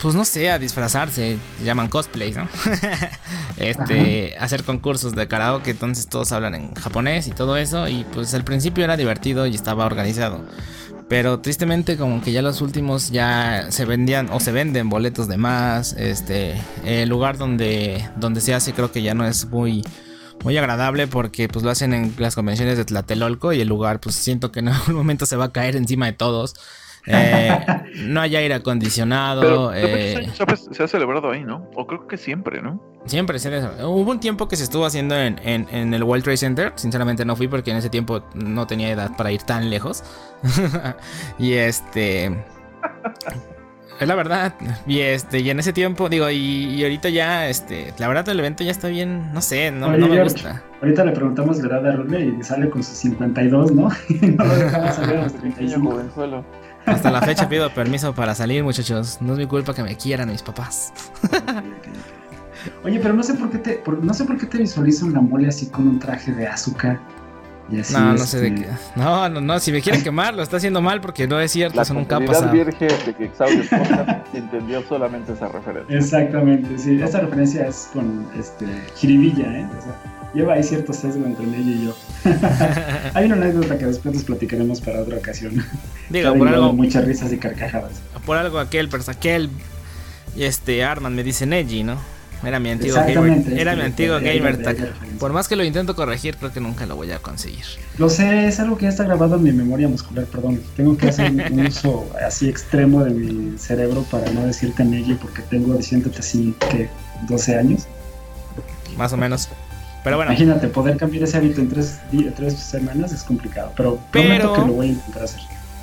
Pues 0.01 0.15
no 0.15 0.25
sé, 0.25 0.51
a 0.51 0.59
disfrazarse, 0.59 1.37
llaman 1.63 1.89
cosplay, 1.89 2.33
¿no? 2.33 2.49
este, 3.59 4.35
hacer 4.39 4.65
concursos 4.65 5.15
de 5.15 5.29
karaoke, 5.29 5.73
entonces 5.73 6.09
todos 6.09 6.33
hablan 6.33 6.55
en 6.55 6.75
japonés 6.75 7.27
y 7.27 7.33
todo 7.33 7.59
eso. 7.59 7.87
Y 7.87 8.05
pues 8.15 8.33
al 8.33 8.45
principio 8.45 8.83
era 8.85 8.97
divertido 8.97 9.47
y 9.47 9.55
estaba 9.55 9.85
organizado. 9.85 10.43
Pero 11.11 11.41
tristemente 11.41 11.97
como 11.97 12.23
que 12.23 12.31
ya 12.31 12.41
los 12.41 12.61
últimos 12.61 13.11
ya 13.11 13.67
se 13.71 13.85
vendían 13.85 14.31
o 14.31 14.39
se 14.39 14.53
venden 14.53 14.89
boletos 14.89 15.27
de 15.27 15.39
más. 15.39 15.93
Este, 15.95 16.55
el 16.85 17.09
lugar 17.09 17.37
donde, 17.37 18.09
donde 18.15 18.41
se 18.41 18.55
hace 18.55 18.73
creo 18.73 18.93
que 18.93 19.03
ya 19.03 19.13
no 19.13 19.27
es 19.27 19.47
muy 19.47 19.83
muy 20.45 20.57
agradable 20.57 21.09
porque 21.09 21.49
pues 21.49 21.65
lo 21.65 21.71
hacen 21.73 21.95
en 21.95 22.15
las 22.17 22.37
convenciones 22.37 22.79
de 22.79 22.85
Tlatelolco 22.85 23.53
y 23.53 23.61
el 23.61 23.67
lugar 23.67 23.99
pues 23.99 24.15
siento 24.15 24.53
que 24.53 24.61
en 24.61 24.69
algún 24.69 24.95
momento 24.95 25.27
se 25.27 25.35
va 25.35 25.47
a 25.47 25.53
caer 25.53 25.75
encima 25.75 26.07
de 26.07 26.13
todos. 26.13 26.55
Eh, 27.07 27.59
no 28.07 28.21
hay 28.21 28.37
aire 28.37 28.55
acondicionado. 28.55 29.73
Eh, 29.75 30.29
se 30.71 30.83
ha 30.83 30.89
celebrado 30.89 31.31
ahí, 31.31 31.45
¿no? 31.45 31.69
O 31.75 31.87
creo 31.87 32.07
que 32.07 32.17
siempre, 32.17 32.61
¿no? 32.61 32.81
Siempre, 33.07 33.39
Hubo 33.83 34.11
un 34.11 34.21
tiempo 34.21 34.49
que 34.49 34.57
se 34.57 34.65
estuvo 34.65 34.85
haciendo 34.85 35.17
en, 35.17 35.39
en, 35.43 35.95
el 35.95 36.03
World 36.03 36.25
Trade 36.25 36.37
Center. 36.37 36.73
Sinceramente 36.77 37.25
no 37.25 37.37
fui 37.37 37.49
porque 37.49 37.71
en 37.71 37.79
ese 37.79 37.89
tiempo 37.89 38.23
no 38.35 38.67
tenía 38.67 38.91
edad 38.91 39.17
para 39.17 39.33
ir 39.33 39.43
tan 39.43 39.71
lejos. 39.71 40.05
y 41.39 41.55
este... 41.55 42.31
Es 44.01 44.09
la 44.09 44.15
verdad. 44.15 44.55
Y 44.87 45.01
este, 45.01 45.41
y 45.41 45.51
en 45.51 45.59
ese 45.59 45.75
tiempo, 45.75 46.09
digo, 46.09 46.31
y, 46.31 46.83
ahorita 46.83 47.11
ya, 47.11 47.49
este, 47.51 47.93
la 47.99 48.09
verdad 48.09 48.27
el 48.31 48.39
evento 48.41 48.65
ya 48.65 48.71
está 48.71 48.89
bien, 48.89 49.31
no 49.35 49.43
sé, 49.43 49.71
no, 49.71 49.91
me 49.91 50.23
gusta. 50.23 50.63
Ahorita 50.81 51.05
le 51.05 51.13
preguntamos 51.13 51.59
la 51.59 51.69
edad 51.69 51.83
de 51.83 51.93
Rule 51.93 52.35
y 52.39 52.43
sale 52.43 52.71
con 52.71 52.83
sus 52.83 52.97
52, 52.97 53.73
¿no? 53.73 53.91
y 54.09 54.15
no 54.29 54.43
lo 54.43 54.57
dejamos 54.57 54.95
salir 54.95 55.17
a 55.17 55.23
los 55.25 55.35
35. 55.35 56.43
Hasta 56.87 57.11
la 57.11 57.21
fecha 57.23 57.49
pido 57.49 57.73
permiso 57.73 58.15
para 58.15 58.35
salir, 58.35 58.65
muchachos. 58.65 59.19
No 59.21 59.35
es 59.35 59.39
mi 59.39 59.47
culpa 59.47 59.75
que 59.75 59.83
me 59.83 59.97
quieran 59.97 60.31
mis 60.31 60.43
papás. 60.43 60.93
Oye, 62.85 62.99
pero 63.01 63.15
no 63.15 63.23
sé 63.23 63.35
por 63.35 63.51
qué 63.51 63.59
te, 63.59 63.83
no 64.03 64.13
sé 64.13 64.25
por 64.25 64.37
qué 64.39 64.47
te 64.47 64.59
visualizo 64.59 65.07
una 65.07 65.21
mole 65.21 65.49
así 65.49 65.67
con 65.67 65.89
un 65.89 65.99
traje 65.99 66.33
de 66.33 66.47
azúcar 66.47 67.01
no, 67.71 68.13
no 68.13 68.19
sé 68.19 68.41
de 68.41 68.49
este, 68.49 68.63
qué. 68.63 68.69
No, 68.97 69.29
no, 69.29 69.41
no, 69.41 69.61
si 69.61 69.73
me 69.73 69.81
quieren 69.81 70.03
quemar, 70.03 70.35
lo 70.35 70.43
está 70.43 70.57
haciendo 70.57 70.81
mal 70.81 71.01
porque 71.01 71.27
no 71.27 71.41
es 71.41 71.53
cierto, 71.53 71.81
eso 71.81 71.95
nunca 71.95 72.17
ha 72.17 72.21
pasado. 72.21 72.53
virgen 72.53 72.89
de 73.07 73.15
que 73.15 73.29
Xavier 73.29 73.69
entendió 74.35 74.83
solamente 74.89 75.33
esa 75.33 75.49
referencia. 75.49 75.97
Exactamente, 75.97 76.79
sí, 76.79 77.01
esa 77.01 77.21
referencia 77.21 77.67
es 77.67 77.91
con 77.93 78.27
este 78.39 78.67
jiribilla, 78.97 79.59
¿eh? 79.59 79.67
O 79.79 79.83
sea, 79.83 80.20
lleva 80.35 80.55
ahí 80.55 80.63
cierto 80.63 80.93
sesgo 80.93 81.25
entre 81.25 81.45
ella 81.45 81.59
y 81.59 81.85
yo. 81.87 81.97
Hay 83.15 83.27
una 83.27 83.37
anécdota 83.37 83.79
que 83.79 83.87
después 83.87 84.15
nos 84.15 84.25
platicaremos 84.25 84.81
para 84.81 85.01
otra 85.01 85.17
ocasión. 85.17 85.65
Digo, 86.09 86.35
por 86.35 86.49
algo. 86.49 86.73
Muchas 86.73 87.05
risas 87.05 87.33
y 87.33 87.39
carcajadas. 87.39 88.01
Por 88.25 88.37
algo 88.37 88.59
aquel, 88.59 88.89
aquel. 89.07 89.51
Y 90.37 90.45
este 90.45 90.85
Arman 90.85 91.15
me 91.15 91.25
dice 91.25 91.47
Neji, 91.47 91.83
¿no? 91.83 91.97
Era 92.43 92.59
mi 92.59 92.71
antiguo 92.71 92.97
gamer. 92.97 93.59
Era 93.59 93.77
mi 93.77 93.83
antiguo 93.83 94.19
gamer. 94.19 94.95
Por 95.19 95.33
más 95.33 95.47
que 95.47 95.57
lo 95.57 95.65
intento 95.65 95.95
corregir, 95.95 96.37
creo 96.37 96.53
que 96.53 96.61
nunca 96.61 96.87
lo 96.87 96.97
voy 96.97 97.11
a 97.11 97.19
conseguir. 97.19 97.65
Lo 97.99 98.09
sé, 98.09 98.47
es 98.47 98.59
algo 98.61 98.79
que 98.79 98.85
ya 98.85 98.89
está 98.89 99.05
grabado 99.05 99.37
en 99.37 99.43
mi 99.43 99.53
memoria 99.53 99.89
muscular, 99.89 100.25
perdón. 100.25 100.63
Tengo 100.77 100.97
que 100.97 101.09
hacer 101.09 101.31
un 101.31 101.67
uso 101.67 102.11
así 102.27 102.49
extremo 102.49 103.05
de 103.05 103.11
mi 103.11 103.59
cerebro 103.59 104.05
para 104.11 104.31
no 104.31 104.47
decirte 104.47 104.83
ello, 104.83 105.19
porque 105.21 105.43
tengo 105.43 105.75
diciéndote 105.75 106.21
así 106.21 106.55
que 106.71 106.89
12 107.29 107.57
años. 107.57 107.87
Más 108.97 109.13
o 109.13 109.17
menos. 109.19 109.49
Pero 110.03 110.17
bueno. 110.17 110.33
Imagínate, 110.33 110.69
poder 110.69 110.97
cambiar 110.97 111.25
ese 111.25 111.37
hábito 111.37 111.61
en 111.61 111.69
tres, 111.69 112.01
tres 112.37 112.55
semanas 112.55 113.13
es 113.13 113.23
complicado, 113.23 113.73
pero, 113.77 113.99
prometo 114.11 114.55
que 114.55 114.61
lo 114.61 114.73
voy 114.73 114.87
a 114.87 114.91
intentar 114.91 115.25
hacer. 115.25 115.41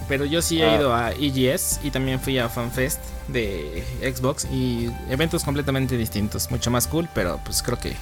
Pero 0.08 0.26
yo 0.26 0.42
sí 0.42 0.62
he 0.62 0.66
ah. 0.66 0.76
ido 0.78 0.96
a 0.96 1.12
EGS 1.12 1.82
y 1.84 1.92
también 1.92 2.20
fui 2.20 2.40
a 2.40 2.48
FanFest 2.48 3.00
de 3.28 3.84
Xbox 4.02 4.48
y 4.52 4.90
eventos 5.10 5.44
completamente 5.44 5.98
distintos, 5.98 6.50
mucho 6.50 6.72
más 6.72 6.88
cool, 6.88 7.10
pero 7.14 7.40
pues 7.44 7.62
creo 7.62 7.78
que 7.78 7.96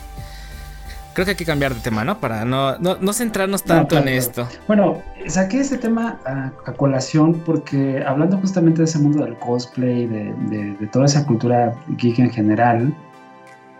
creo 1.15 1.25
que 1.25 1.31
hay 1.31 1.37
que 1.37 1.45
cambiar 1.45 1.73
de 1.73 1.79
tema, 1.79 2.03
¿no? 2.03 2.19
Para 2.19 2.45
no, 2.45 2.77
no, 2.77 3.13
centrarnos 3.13 3.63
tanto 3.63 3.97
en 3.97 4.09
esto. 4.09 4.47
Bueno, 4.67 5.01
saqué 5.27 5.61
ese 5.61 5.77
tema 5.77 6.19
a, 6.25 6.51
colación 6.73 7.41
porque 7.45 8.03
hablando 8.05 8.37
justamente 8.37 8.79
de 8.79 8.85
ese 8.85 8.99
mundo 8.99 9.23
del 9.23 9.35
cosplay, 9.35 10.05
de, 10.07 10.33
de, 10.49 10.87
toda 10.87 11.05
esa 11.05 11.25
cultura 11.25 11.73
geek 11.97 12.19
en 12.19 12.29
general, 12.29 12.93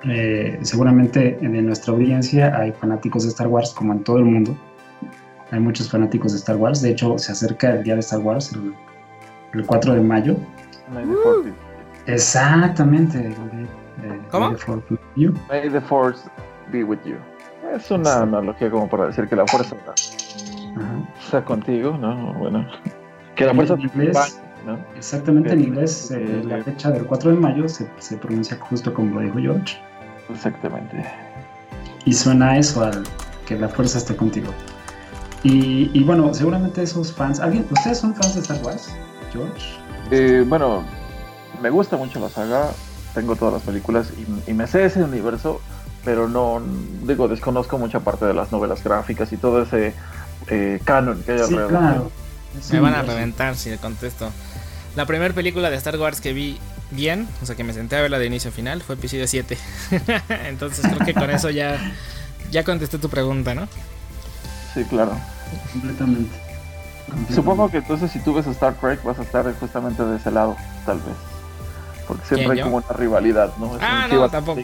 eh, 0.04 0.60
seguramente 0.62 1.38
en 1.42 1.66
nuestra 1.66 1.94
audiencia 1.94 2.56
hay 2.56 2.72
fanáticos 2.74 3.24
de 3.24 3.30
Star 3.30 3.48
Wars 3.48 3.74
como 3.74 3.94
en 3.94 4.04
todo 4.04 4.18
el 4.18 4.26
mundo. 4.26 4.56
Hay 5.52 5.60
muchos 5.60 5.90
fanáticos 5.90 6.34
de 6.34 6.40
Star 6.40 6.58
Wars. 6.58 6.82
De 6.82 6.92
hecho, 6.92 7.18
se 7.18 7.32
acerca 7.32 7.72
el 7.72 7.84
día 7.84 7.94
de 7.96 8.02
Star 8.02 8.20
Wars, 8.20 8.52
el, 9.54 9.66
4 9.66 9.94
de 9.94 10.02
mayo. 10.02 10.36
Exactamente. 12.08 13.34
¿Cómo? 14.30 14.56
May 15.48 15.70
the 15.70 15.82
Force 15.82 16.30
be 16.72 16.84
with 16.84 17.00
you. 17.06 17.16
Es 17.74 17.90
una 17.90 18.22
analogía 18.22 18.70
como 18.70 18.88
para 18.88 19.08
decir 19.08 19.28
que 19.28 19.36
la 19.36 19.48
fuerza 19.48 19.76
está, 21.20 21.44
contigo, 21.44 21.98
¿no? 21.98 22.34
Bueno, 22.34 22.68
que 23.36 23.46
la 23.46 23.54
fuerza 23.54 23.74
en 23.74 23.82
inglés, 23.82 24.42
¿no? 24.66 24.80
Exactamente, 24.96 25.52
en 25.52 25.62
inglés 25.62 26.12
eh, 26.12 26.44
la 26.46 26.64
fecha 26.64 26.92
del 26.92 27.06
4 27.06 27.32
de 27.32 27.38
mayo 27.38 27.68
se, 27.70 27.90
se, 28.00 28.18
pronuncia 28.18 28.58
justo 28.60 28.94
como 28.94 29.20
lo 29.20 29.22
dijo 29.22 29.40
George. 29.40 29.78
Exactamente. 30.30 31.06
Y 32.06 32.14
suena 32.14 32.58
eso 32.58 32.84
al 32.84 33.04
que 33.46 33.58
la 33.58 33.70
fuerza 33.70 33.98
esté 33.98 34.16
contigo. 34.16 34.52
Y, 35.44 35.92
y, 35.94 36.04
bueno, 36.04 36.34
seguramente 36.34 36.82
esos 36.82 37.14
fans. 37.14 37.40
¿alguien, 37.40 37.68
¿Ustedes 37.70 38.00
son 38.00 38.16
fans 38.16 38.34
de 38.34 38.42
Star 38.42 38.64
Wars, 38.64 38.90
George? 39.32 39.78
Eh, 40.10 40.44
bueno, 40.48 40.84
me 41.62 41.70
gusta 41.70 41.98
mucho 41.98 42.20
la 42.20 42.30
saga. 42.30 42.72
Tengo 43.14 43.36
todas 43.36 43.54
las 43.54 43.64
películas 43.64 44.12
y, 44.18 44.52
y 44.52 44.54
me 44.54 44.68
sé 44.68 44.86
ese 44.86 45.04
universo 45.04 45.62
pero 46.06 46.30
no, 46.30 46.62
digo, 47.02 47.28
desconozco 47.28 47.80
mucha 47.80 48.00
parte 48.00 48.26
de 48.26 48.34
las 48.34 48.52
novelas 48.52 48.84
gráficas 48.84 49.34
y 49.34 49.38
todo 49.38 49.64
ese 49.64 49.94
eh, 50.48 50.80
canon 50.86 51.22
que 51.24 51.32
hay 51.32 51.40
sí, 51.40 51.56
Claro. 51.68 52.12
me 52.72 52.80
van 52.80 52.94
a 52.94 53.02
reventar 53.02 53.56
si 53.56 53.72
le 53.72 53.80
contesto. 53.80 54.30
La 54.96 55.06
primera 55.06 55.34
película 55.34 55.70
de 55.70 55.76
Star 55.76 55.98
Wars 55.98 56.22
que 56.22 56.34
vi 56.34 56.58
bien, 56.92 57.28
o 57.42 57.46
sea 57.46 57.56
que 57.56 57.64
me 57.64 57.74
senté 57.74 57.98
a 57.98 58.02
verla 58.02 58.18
de 58.18 58.28
inicio 58.28 58.50
a 58.50 58.54
final, 58.54 58.82
fue 58.82 58.96
episodio 58.96 59.28
7. 59.28 59.58
entonces 60.48 60.86
creo 60.86 61.06
que 61.06 61.14
con 61.14 61.30
eso 61.30 61.50
ya, 61.50 61.78
ya 62.50 62.64
contesté 62.64 62.98
tu 62.98 63.10
pregunta, 63.10 63.54
¿no? 63.54 63.68
Sí, 64.74 64.84
claro. 64.86 65.18
Completamente. 65.74 66.36
Supongo 67.34 67.70
que 67.70 67.78
entonces 67.78 68.12
si 68.12 68.20
tú 68.20 68.34
ves 68.34 68.48
a 68.48 68.52
Star 68.52 68.74
Trek 68.76 69.04
vas 69.04 69.20
a 69.20 69.24
estar 69.24 69.52
justamente 69.60 70.04
de 70.04 70.18
ese 70.18 70.32
lado, 70.32 70.56
tal 70.86 70.98
vez. 70.98 71.16
Porque 72.08 72.26
siempre 72.26 72.58
hay 72.58 72.64
como 72.64 72.78
una 72.78 72.88
rivalidad, 72.90 73.52
¿no? 73.58 73.78
ah, 73.82 74.08
no, 74.10 74.30
tampoco. 74.30 74.62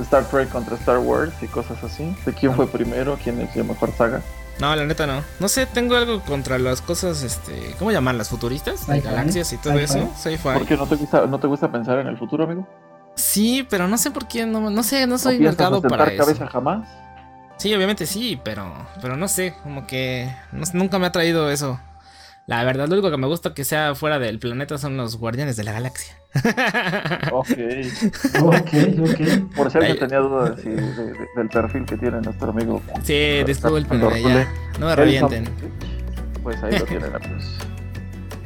Star 0.00 0.24
Trek 0.24 0.48
contra 0.50 0.76
Star 0.76 0.98
Wars 0.98 1.32
y 1.42 1.46
cosas 1.46 1.82
así. 1.84 2.14
De 2.24 2.32
quién 2.32 2.54
fue 2.54 2.66
primero, 2.66 3.18
quién 3.22 3.40
es 3.40 3.54
la 3.54 3.64
mejor 3.64 3.92
saga. 3.92 4.22
No, 4.60 4.74
la 4.76 4.84
neta 4.84 5.06
no. 5.06 5.22
No 5.40 5.48
sé, 5.48 5.66
tengo 5.66 5.96
algo 5.96 6.20
contra 6.20 6.58
las 6.58 6.80
cosas, 6.82 7.22
este, 7.22 7.74
¿cómo 7.78 7.90
llamarlas? 7.90 8.28
Futuristas, 8.28 8.86
de 8.86 9.00
galaxias 9.00 9.52
y 9.52 9.56
todo 9.56 9.78
eso. 9.78 10.12
¿Por 10.42 10.66
qué 10.66 10.76
no 10.76 10.86
te 10.86 10.96
gusta, 10.96 11.26
no 11.26 11.40
te 11.40 11.46
gusta 11.46 11.72
pensar 11.72 11.98
en 11.98 12.06
el 12.06 12.16
futuro, 12.16 12.44
amigo? 12.44 12.68
Sí, 13.16 13.66
pero 13.68 13.88
no 13.88 13.98
sé 13.98 14.10
por 14.10 14.26
qué, 14.28 14.46
no, 14.46 14.70
no 14.70 14.82
sé, 14.82 15.06
no 15.06 15.18
soy 15.18 15.38
mercado 15.38 15.82
para 15.82 16.06
eso. 16.06 16.24
cabeza 16.24 16.46
jamás? 16.46 16.88
Sí, 17.58 17.74
obviamente 17.74 18.06
sí, 18.06 18.40
pero, 18.42 18.72
pero 19.00 19.16
no 19.16 19.28
sé, 19.28 19.54
como 19.62 19.86
que 19.86 20.34
nunca 20.72 20.98
me 20.98 21.06
ha 21.06 21.12
traído 21.12 21.50
eso. 21.50 21.78
La 22.46 22.64
verdad, 22.64 22.88
lo 22.88 22.94
único 22.94 23.10
que 23.10 23.16
me 23.18 23.26
gusta 23.26 23.54
que 23.54 23.64
sea 23.64 23.94
fuera 23.94 24.18
del 24.18 24.38
planeta 24.38 24.78
son 24.78 24.96
los 24.96 25.16
guardianes 25.16 25.56
de 25.56 25.64
la 25.64 25.72
galaxia. 25.72 26.16
ok. 27.32 27.50
ok, 28.42 28.72
ok. 29.00 29.54
Por 29.54 29.76
alguien 29.76 29.98
tenía 29.98 30.18
dudas 30.18 30.64
del 30.64 31.48
perfil 31.48 31.84
que 31.84 31.96
tiene 31.98 32.20
nuestro 32.20 32.50
amigo. 32.50 32.80
Sí, 33.02 33.42
disculpen, 33.44 34.00
ya. 34.00 34.48
No 34.78 34.86
me 34.86 34.96
revienten. 34.96 35.44
Pues 36.42 36.62
ahí 36.62 36.78
lo 36.78 36.84
tienen, 36.84 37.10
pues. 37.10 37.58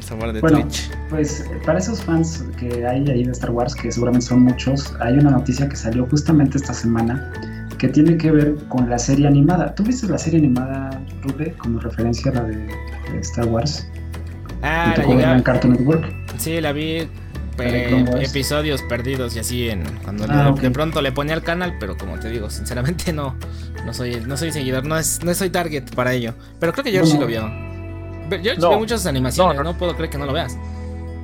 de 0.08 0.40
bueno, 0.40 0.60
Twitch. 0.60 0.90
Pues 1.10 1.44
para 1.64 1.78
esos 1.78 2.02
fans 2.02 2.44
que 2.58 2.86
hay 2.86 3.08
ahí 3.08 3.24
de 3.24 3.32
Star 3.32 3.50
Wars, 3.50 3.74
que 3.74 3.90
seguramente 3.90 4.26
son 4.26 4.40
muchos, 4.40 4.94
hay 5.00 5.14
una 5.14 5.30
noticia 5.30 5.68
que 5.68 5.76
salió 5.76 6.06
justamente 6.06 6.58
esta 6.58 6.72
semana 6.72 7.32
que 7.78 7.88
tiene 7.88 8.16
que 8.16 8.30
ver 8.30 8.54
con 8.68 8.88
la 8.88 8.98
serie 8.98 9.26
animada. 9.26 9.74
¿Tú 9.74 9.82
viste 9.82 10.06
la 10.06 10.18
serie 10.18 10.38
animada, 10.38 10.90
Rube, 11.22 11.52
como 11.58 11.80
referencia 11.80 12.30
a 12.30 12.34
la 12.34 12.42
de, 12.44 12.68
Star 13.20 13.46
Wars? 13.46 13.88
Ah, 14.62 14.94
la 14.96 15.34
en 15.34 15.42
Cartoon 15.42 15.74
Network. 15.74 16.06
Sí, 16.38 16.60
la 16.60 16.72
vi 16.72 17.08
episodios 17.58 18.82
perdidos 18.82 19.36
y 19.36 19.38
así 19.38 19.68
en 19.68 19.84
cuando 20.02 20.26
ah, 20.28 20.52
de 20.52 20.70
pronto 20.70 21.00
le 21.00 21.12
ponía 21.12 21.34
al 21.34 21.42
canal, 21.42 21.76
pero 21.80 21.96
como 21.96 22.18
te 22.18 22.28
digo, 22.28 22.50
sinceramente 22.50 23.12
no 23.12 23.36
no 23.84 23.94
soy 23.94 24.20
no 24.26 24.36
soy 24.36 24.52
seguidor, 24.52 24.84
no 24.84 24.98
es 24.98 25.24
no 25.24 25.32
soy 25.34 25.50
target 25.50 25.94
para 25.94 26.12
ello. 26.12 26.34
Pero 26.60 26.72
creo 26.72 26.84
que 26.84 26.90
George 26.90 27.12
sí 27.12 27.18
lo 27.18 27.26
vio. 27.26 27.42
George 28.28 28.60
no, 28.60 28.70
ve 28.70 28.76
muchas 28.76 29.06
animaciones, 29.06 29.62
no, 29.62 29.74
puedo 29.74 29.94
creer 29.94 30.10
que 30.10 30.18
no 30.18 30.26
lo 30.26 30.32
veas. 30.32 30.58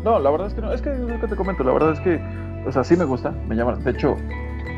No, 0.04 0.18
la 0.18 0.30
verdad 0.30 0.48
es 0.48 0.54
que 0.54 0.60
no, 0.60 0.72
es 0.72 0.82
que, 0.82 0.90
es 0.90 1.20
que 1.20 1.26
te 1.28 1.36
comento, 1.36 1.64
la 1.64 1.72
verdad 1.72 1.92
es 1.92 2.00
que 2.00 2.20
o 2.66 2.70
sea, 2.70 2.84
sí 2.84 2.96
me 2.96 3.04
gusta, 3.04 3.32
me 3.48 3.56
llama, 3.56 3.74
de 3.74 3.90
hecho, 3.90 4.16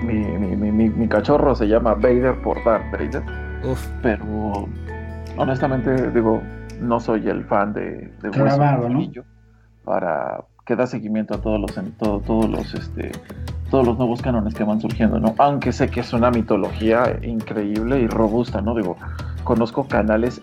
mi, 0.03 0.15
mi, 0.15 0.89
mi, 0.89 1.09
cachorro 1.09 1.55
se 1.55 1.67
llama 1.67 1.95
Vader 1.95 2.41
por 2.43 2.63
Darth 2.65 2.91
Vader. 2.91 3.23
Uf. 3.65 3.87
Pero 4.03 4.69
honestamente 5.37 6.11
digo, 6.11 6.43
no 6.81 6.99
soy 7.01 7.29
el 7.29 7.45
fan 7.45 7.73
de, 7.73 8.11
de 8.23 8.31
Grabado, 8.31 8.89
¿no? 8.89 9.01
para 9.85 10.45
que 10.65 10.77
da 10.77 10.87
seguimiento 10.87 11.35
a 11.35 11.39
todos 11.41 11.61
los 11.61 11.73
todo, 11.99 12.21
todos 12.21 12.49
los 12.49 12.75
este 12.75 13.13
todos 13.71 13.87
los 13.87 13.99
nuevos 13.99 14.23
cánones 14.23 14.55
que 14.55 14.63
van 14.63 14.81
surgiendo, 14.81 15.19
¿no? 15.19 15.35
Aunque 15.39 15.73
sé 15.73 15.89
que 15.89 16.01
es 16.01 16.13
una 16.13 16.31
mitología 16.31 17.19
increíble 17.23 18.01
y 18.01 18.07
robusta, 18.07 18.61
¿no? 18.61 18.75
Digo, 18.75 18.97
conozco 19.43 19.89
canales 19.89 20.41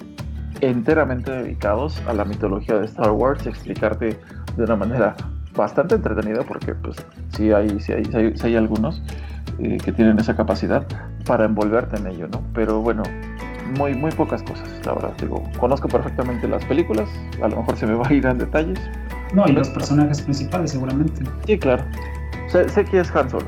enteramente 0.59 1.31
dedicados 1.31 2.01
a 2.07 2.13
la 2.13 2.25
mitología 2.25 2.77
de 2.77 2.85
Star 2.85 3.11
Wars 3.11 3.45
y 3.45 3.49
explicarte 3.49 4.19
de 4.57 4.63
una 4.63 4.75
manera 4.75 5.15
bastante 5.55 5.95
entretenida 5.95 6.43
porque 6.43 6.75
pues 6.75 6.97
sí 7.29 7.51
hay, 7.51 7.79
sí 7.79 7.93
hay, 7.93 8.33
hay 8.43 8.55
algunos 8.55 9.01
eh, 9.59 9.77
que 9.83 9.91
tienen 9.91 10.19
esa 10.19 10.35
capacidad 10.35 10.85
para 11.25 11.45
envolverte 11.45 11.97
en 11.97 12.07
ello, 12.07 12.27
¿no? 12.27 12.41
Pero 12.53 12.81
bueno, 12.81 13.03
muy, 13.77 13.93
muy 13.93 14.11
pocas 14.11 14.43
cosas, 14.43 14.67
la 14.85 14.93
verdad. 14.93 15.13
Digo, 15.19 15.43
conozco 15.59 15.87
perfectamente 15.87 16.47
las 16.47 16.63
películas, 16.65 17.09
a 17.41 17.47
lo 17.47 17.57
mejor 17.57 17.77
se 17.77 17.85
me 17.85 17.93
va 17.93 18.07
a 18.07 18.13
ir 18.13 18.25
en 18.25 18.37
detalles. 18.37 18.79
No, 19.33 19.47
y 19.47 19.53
los 19.53 19.69
personajes 19.69 20.21
principales, 20.21 20.71
seguramente. 20.71 21.23
Sí, 21.45 21.57
claro. 21.57 21.83
Sé, 22.47 22.67
sé 22.69 22.85
que 22.85 22.99
es 22.99 23.15
Han 23.15 23.29
Solo. 23.29 23.45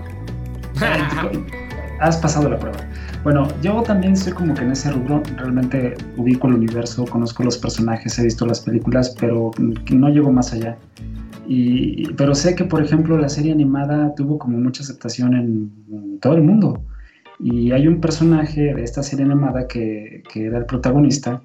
Has 1.99 2.17
pasado 2.17 2.49
la 2.49 2.57
prueba. 2.57 2.77
Bueno, 3.23 3.47
yo 3.61 3.81
también 3.83 4.17
soy 4.17 4.33
como 4.33 4.53
que 4.53 4.63
en 4.63 4.71
ese 4.71 4.91
rubro, 4.91 5.23
realmente 5.37 5.95
ubico 6.17 6.47
el 6.47 6.55
universo, 6.55 7.05
conozco 7.05 7.43
los 7.43 7.57
personajes, 7.57 8.19
he 8.19 8.23
visto 8.23 8.45
las 8.45 8.59
películas, 8.59 9.15
pero 9.17 9.51
no 9.59 10.09
llego 10.09 10.29
más 10.31 10.51
allá. 10.51 10.77
Y, 11.47 12.07
pero 12.13 12.35
sé 12.35 12.55
que, 12.55 12.65
por 12.65 12.83
ejemplo, 12.83 13.17
la 13.17 13.29
serie 13.29 13.53
animada 13.53 14.13
tuvo 14.15 14.37
como 14.37 14.57
mucha 14.57 14.83
aceptación 14.83 15.33
en, 15.35 16.19
todo 16.19 16.35
el 16.35 16.41
mundo. 16.41 16.81
Y 17.43 17.73
hay 17.73 17.87
un 17.89 17.99
personaje 17.99 18.73
de 18.73 18.83
esta 18.83 19.03
serie 19.03 19.25
animada 19.25 19.67
que, 19.67 20.23
que 20.31 20.45
era 20.45 20.59
el 20.59 20.65
protagonista, 20.65 21.41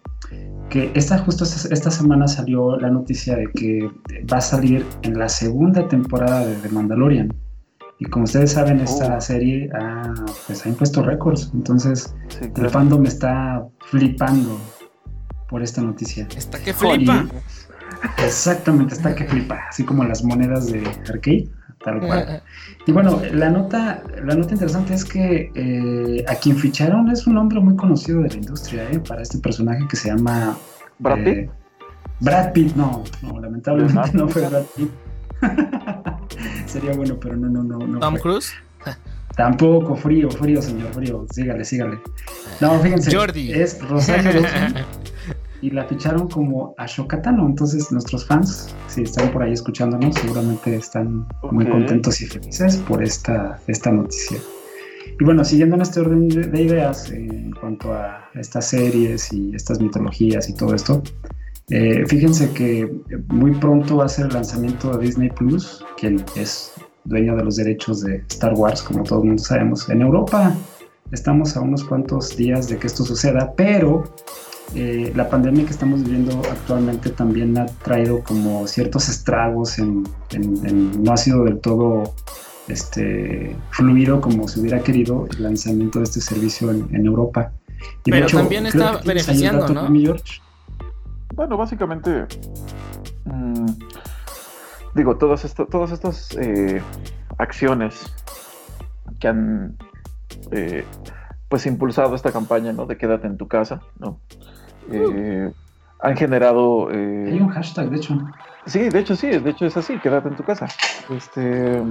que 0.70 0.92
esta, 0.94 1.18
justo 1.18 1.42
esta, 1.42 1.90
semana 1.90 2.28
salió 2.28 2.78
la 2.78 2.88
noticia 2.88 3.34
de 3.34 3.48
que 3.48 3.90
va 4.32 4.36
a 4.36 4.40
salir 4.40 4.86
en 5.02 5.18
la 5.18 5.28
segunda 5.28 5.88
temporada 5.88 6.46
de 6.46 6.54
The 6.54 6.68
Mandalorian. 6.68 7.34
Y 7.98 8.04
como 8.04 8.26
ustedes 8.26 8.52
saben, 8.52 8.78
esta 8.78 9.16
oh. 9.16 9.20
serie 9.20 9.70
ha, 9.74 10.14
pues, 10.46 10.64
ha 10.64 10.68
impuesto 10.68 11.02
récords. 11.02 11.50
Entonces, 11.52 12.14
el 12.40 12.70
fandom 12.70 13.04
está 13.04 13.66
flipando 13.80 14.56
por 15.48 15.64
esta 15.64 15.82
noticia. 15.82 16.28
Está 16.36 16.62
que 16.62 16.74
flipa. 16.74 17.26
Exactamente, 18.18 18.94
está 18.94 19.16
que 19.16 19.24
flipa, 19.24 19.58
así 19.68 19.84
como 19.84 20.04
las 20.04 20.22
monedas 20.22 20.70
de 20.70 20.86
arcade, 21.08 21.48
tal 21.82 22.00
cual. 22.00 22.42
Y 22.86 22.92
bueno, 22.92 23.20
la 23.32 23.50
nota, 23.50 24.02
la 24.24 24.34
nota 24.34 24.52
interesante 24.52 24.94
es 24.94 25.04
que 25.04 25.50
eh, 25.54 26.24
a 26.28 26.34
quien 26.34 26.56
ficharon 26.56 27.08
es 27.10 27.26
un 27.26 27.36
hombre 27.36 27.60
muy 27.60 27.76
conocido 27.76 28.22
de 28.22 28.28
la 28.28 28.34
industria, 28.36 28.90
¿eh? 28.90 29.00
Para 29.00 29.22
este 29.22 29.38
personaje 29.38 29.84
que 29.88 29.96
se 29.96 30.08
llama... 30.08 30.56
Brad 30.98 31.18
Pitt. 31.18 31.26
Eh, 31.26 31.50
Brad 32.20 32.52
Pitt, 32.52 32.74
no, 32.74 33.04
no, 33.22 33.40
lamentablemente 33.40 34.10
no 34.14 34.28
fue 34.28 34.48
Brad 34.48 34.64
Pitt. 34.76 34.90
Sería 36.66 36.92
bueno, 36.92 37.16
pero 37.20 37.36
no, 37.36 37.48
no, 37.48 37.62
no. 37.62 37.98
Tom 38.00 38.16
Cruise. 38.16 38.52
Tampoco, 39.36 39.94
frío, 39.94 40.28
frío, 40.30 40.60
señor, 40.60 40.92
frío. 40.92 41.24
Sígale, 41.30 41.64
sígale. 41.64 42.00
No, 42.60 42.80
fíjense. 42.80 43.14
Jordi. 43.14 43.52
Es 43.52 43.80
Rosario 43.88 44.42
Dawson. 44.42 44.74
y 45.60 45.70
la 45.70 45.84
ficharon 45.84 46.28
como 46.28 46.74
Ashokatano. 46.78 47.46
Entonces, 47.46 47.90
nuestros 47.90 48.26
fans, 48.26 48.74
si 48.86 49.02
están 49.02 49.30
por 49.32 49.42
ahí 49.42 49.52
escuchándonos, 49.52 50.14
seguramente 50.16 50.76
están 50.76 51.26
muy 51.50 51.66
contentos 51.66 52.20
y 52.20 52.26
felices 52.26 52.76
por 52.88 53.02
esta, 53.02 53.58
esta 53.66 53.90
noticia. 53.90 54.38
Y 55.20 55.24
bueno, 55.24 55.44
siguiendo 55.44 55.74
en 55.76 55.82
este 55.82 56.00
orden 56.00 56.28
de, 56.28 56.62
ideas 56.62 57.10
en 57.10 57.50
cuanto 57.52 57.92
a 57.92 58.28
estas 58.34 58.68
series 58.68 59.32
y 59.32 59.54
estas 59.54 59.80
mitologías 59.80 60.48
y 60.48 60.54
todo 60.54 60.74
esto, 60.74 61.02
eh, 61.70 62.04
fíjense 62.06 62.50
que 62.52 62.90
muy 63.28 63.52
pronto 63.52 63.96
va 63.96 64.04
a 64.04 64.08
ser 64.08 64.26
el 64.26 64.34
lanzamiento 64.34 64.96
de 64.96 65.04
Disney 65.04 65.30
Plus, 65.30 65.84
quien 65.98 66.24
es 66.36 66.72
dueño 67.04 67.36
de 67.36 67.44
los 67.44 67.56
derechos 67.56 68.02
de 68.02 68.22
Star 68.28 68.54
Wars, 68.54 68.82
como 68.82 69.02
todo 69.02 69.22
el 69.22 69.28
mundo 69.28 69.42
sabemos. 69.42 69.88
En 69.88 70.02
Europa 70.02 70.54
estamos 71.10 71.56
a 71.56 71.60
unos 71.60 71.84
cuantos 71.84 72.36
días 72.36 72.68
de 72.68 72.76
que 72.78 72.86
esto 72.86 73.04
suceda, 73.04 73.52
pero 73.56 74.04
eh, 74.74 75.12
la 75.14 75.28
pandemia 75.28 75.64
que 75.64 75.70
estamos 75.70 76.04
viviendo 76.04 76.42
actualmente 76.50 77.10
también 77.10 77.56
ha 77.56 77.66
traído 77.66 78.22
como 78.22 78.66
ciertos 78.66 79.08
estragos 79.08 79.78
en, 79.78 80.04
no 81.02 81.12
ha 81.12 81.16
sido 81.16 81.44
del 81.44 81.58
todo 81.60 82.14
este, 82.68 83.56
fluido 83.70 84.20
como 84.20 84.46
se 84.46 84.60
hubiera 84.60 84.80
querido 84.80 85.26
el 85.30 85.42
lanzamiento 85.42 86.00
de 86.00 86.04
este 86.04 86.20
servicio 86.20 86.70
en, 86.70 87.06
Europa. 87.06 87.52
Pero 88.04 88.26
también 88.26 88.66
está 88.66 89.00
beneficiando, 89.04 89.68
¿no? 89.68 89.88
Bueno, 91.34 91.56
básicamente, 91.56 92.26
mm, 93.24 93.66
digo, 94.94 95.16
todas, 95.16 95.54
todas 95.70 95.92
estas 95.92 96.36
eh, 96.38 96.82
acciones 97.38 97.94
que 99.18 99.28
han 99.28 99.76
eh, 100.50 100.84
pues 101.48 101.64
impulsado 101.64 102.14
esta 102.14 102.32
campaña, 102.32 102.72
¿no? 102.72 102.84
De 102.84 102.98
quédate 102.98 103.26
en 103.26 103.38
tu 103.38 103.48
casa, 103.48 103.80
¿no? 103.98 104.20
Eh, 104.90 105.50
han 106.00 106.16
generado... 106.16 106.90
Eh, 106.92 107.30
Hay 107.32 107.40
un 107.40 107.48
hashtag, 107.48 107.90
de 107.90 107.96
hecho. 107.96 108.18
Sí, 108.66 108.88
de 108.88 108.98
hecho 108.98 109.16
sí, 109.16 109.28
de 109.28 109.50
hecho 109.50 109.66
es 109.66 109.76
así, 109.76 109.98
quédate 109.98 110.28
en 110.28 110.36
tu 110.36 110.44
casa. 110.44 110.68
Este, 111.10 111.82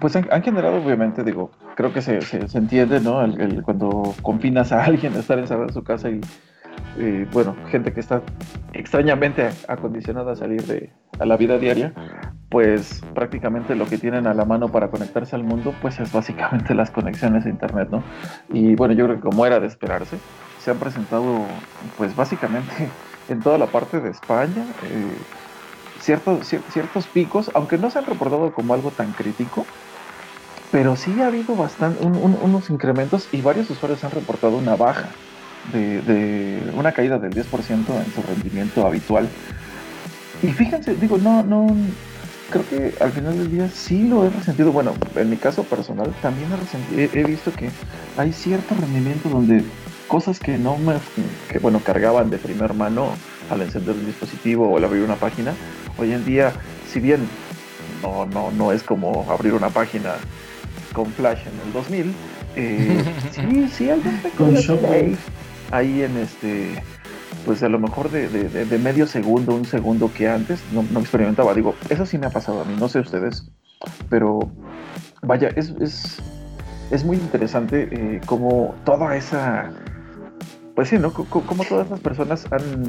pues 0.00 0.16
han, 0.16 0.42
generado, 0.42 0.76
obviamente, 0.76 1.24
digo, 1.24 1.50
creo 1.74 1.92
que 1.92 2.02
se, 2.02 2.20
se, 2.20 2.58
entiende, 2.58 3.00
¿no? 3.00 3.22
El, 3.22 3.62
cuando 3.62 4.14
confinas 4.22 4.72
a 4.72 4.84
alguien 4.84 5.14
a 5.14 5.20
estar 5.20 5.38
encerrado 5.38 5.68
en 5.68 5.74
su 5.74 5.82
casa 5.82 6.10
y, 6.10 6.20
bueno, 7.32 7.54
gente 7.70 7.92
que 7.92 8.00
está 8.00 8.22
extrañamente 8.72 9.48
acondicionada 9.68 10.32
a 10.32 10.36
salir 10.36 10.62
de, 10.64 10.90
a 11.18 11.24
la 11.24 11.36
vida 11.36 11.58
diaria, 11.58 11.92
pues 12.50 13.02
prácticamente 13.14 13.74
lo 13.74 13.86
que 13.86 13.98
tienen 13.98 14.26
a 14.26 14.34
la 14.34 14.44
mano 14.44 14.68
para 14.68 14.88
conectarse 14.90 15.36
al 15.36 15.44
mundo, 15.44 15.74
pues 15.80 15.98
es 16.00 16.12
básicamente 16.12 16.74
las 16.74 16.90
conexiones 16.90 17.46
a 17.46 17.48
Internet, 17.48 17.88
¿no? 17.90 18.02
Y 18.50 18.74
bueno, 18.74 18.94
yo 18.94 19.06
creo 19.06 19.16
que 19.16 19.22
como 19.22 19.46
era 19.46 19.60
de 19.60 19.66
esperarse, 19.66 20.18
se 20.66 20.72
han 20.72 20.78
presentado 20.78 21.46
pues 21.96 22.16
básicamente 22.16 22.90
en 23.28 23.40
toda 23.40 23.56
la 23.56 23.66
parte 23.66 24.00
de 24.00 24.10
España 24.10 24.66
eh, 24.82 25.16
ciertos, 26.00 26.44
ciertos 26.72 27.06
picos, 27.06 27.52
aunque 27.54 27.78
no 27.78 27.88
se 27.88 28.00
han 28.00 28.06
reportado 28.06 28.52
como 28.52 28.74
algo 28.74 28.90
tan 28.90 29.12
crítico, 29.12 29.64
pero 30.72 30.96
sí 30.96 31.20
ha 31.22 31.28
habido 31.28 31.54
bastante, 31.54 32.04
unos 32.04 32.68
incrementos 32.68 33.28
y 33.30 33.42
varios 33.42 33.70
usuarios 33.70 34.02
han 34.02 34.10
reportado 34.10 34.56
una 34.56 34.74
baja 34.74 35.08
de, 35.72 36.60
una 36.76 36.90
caída 36.90 37.18
del 37.18 37.32
10% 37.32 37.70
en 37.70 38.12
su 38.12 38.22
rendimiento 38.22 38.84
habitual. 38.84 39.28
Y 40.42 40.48
fíjense, 40.48 40.96
digo, 40.96 41.16
no, 41.16 41.44
no, 41.44 41.74
creo 42.50 42.68
que 42.68 42.94
al 43.00 43.12
final 43.12 43.38
del 43.38 43.50
día 43.52 43.68
sí 43.68 44.08
lo 44.08 44.26
he 44.26 44.30
resentido. 44.30 44.72
Bueno, 44.72 44.94
en 45.14 45.30
mi 45.30 45.36
caso 45.36 45.62
personal 45.62 46.12
también 46.20 46.48
he, 46.96 47.08
he 47.12 47.24
visto 47.24 47.52
que 47.52 47.70
hay 48.16 48.32
cierto 48.32 48.74
rendimiento 48.74 49.28
donde 49.28 49.64
cosas 50.08 50.38
que 50.38 50.58
no 50.58 50.76
me, 50.76 50.94
que 51.50 51.58
bueno, 51.58 51.80
cargaban 51.80 52.30
de 52.30 52.38
primer 52.38 52.74
mano 52.74 53.10
al 53.50 53.62
encender 53.62 53.94
el 53.96 54.06
dispositivo 54.06 54.68
o 54.68 54.76
al 54.76 54.84
abrir 54.84 55.02
una 55.02 55.16
página, 55.16 55.54
hoy 55.98 56.12
en 56.12 56.24
día, 56.24 56.52
si 56.90 57.00
bien 57.00 57.26
no, 58.02 58.26
no, 58.26 58.50
no 58.50 58.72
es 58.72 58.82
como 58.82 59.26
abrir 59.30 59.54
una 59.54 59.70
página 59.70 60.14
con 60.92 61.06
Flash 61.06 61.40
en 61.40 61.66
el 61.66 61.72
2000, 61.72 62.14
eh, 62.56 63.04
sí, 63.32 63.68
sí 63.72 63.90
hay 63.90 64.02
un 64.38 65.18
ahí 65.70 66.02
en 66.02 66.16
este, 66.16 66.82
pues 67.44 67.62
a 67.62 67.68
lo 67.68 67.78
mejor 67.78 68.10
de, 68.10 68.28
de, 68.28 68.78
medio 68.78 69.06
segundo, 69.06 69.54
un 69.54 69.64
segundo 69.64 70.12
que 70.12 70.28
antes 70.28 70.60
no, 70.72 70.84
no, 70.90 71.00
experimentaba. 71.00 71.54
Digo, 71.54 71.74
eso 71.88 72.06
sí 72.06 72.18
me 72.18 72.26
ha 72.26 72.30
pasado 72.30 72.62
a 72.62 72.64
mí, 72.64 72.74
no 72.78 72.88
sé 72.88 73.00
ustedes, 73.00 73.48
pero 74.08 74.50
vaya, 75.22 75.50
es, 75.56 75.74
es, 75.80 76.22
es 76.90 77.04
muy 77.04 77.16
interesante 77.16 77.88
eh, 77.90 78.20
cómo 78.26 78.74
toda 78.84 79.16
esa 79.16 79.70
pues 80.76 80.90
sí, 80.90 80.98
¿no? 80.98 81.10
como 81.12 81.64
todas 81.64 81.88
las 81.88 82.00
personas 82.00 82.46
han, 82.52 82.84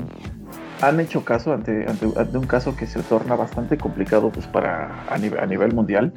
han 0.81 0.99
hecho 0.99 1.23
caso 1.23 1.53
ante, 1.53 1.85
ante, 1.87 2.37
un 2.37 2.45
caso 2.45 2.75
que 2.75 2.85
se 2.85 3.01
torna 3.01 3.35
bastante 3.35 3.77
complicado 3.77 4.29
pues, 4.29 4.45
para, 4.45 5.05
a, 5.09 5.17
nivel, 5.17 5.39
a 5.39 5.45
nivel 5.45 5.73
mundial. 5.73 6.13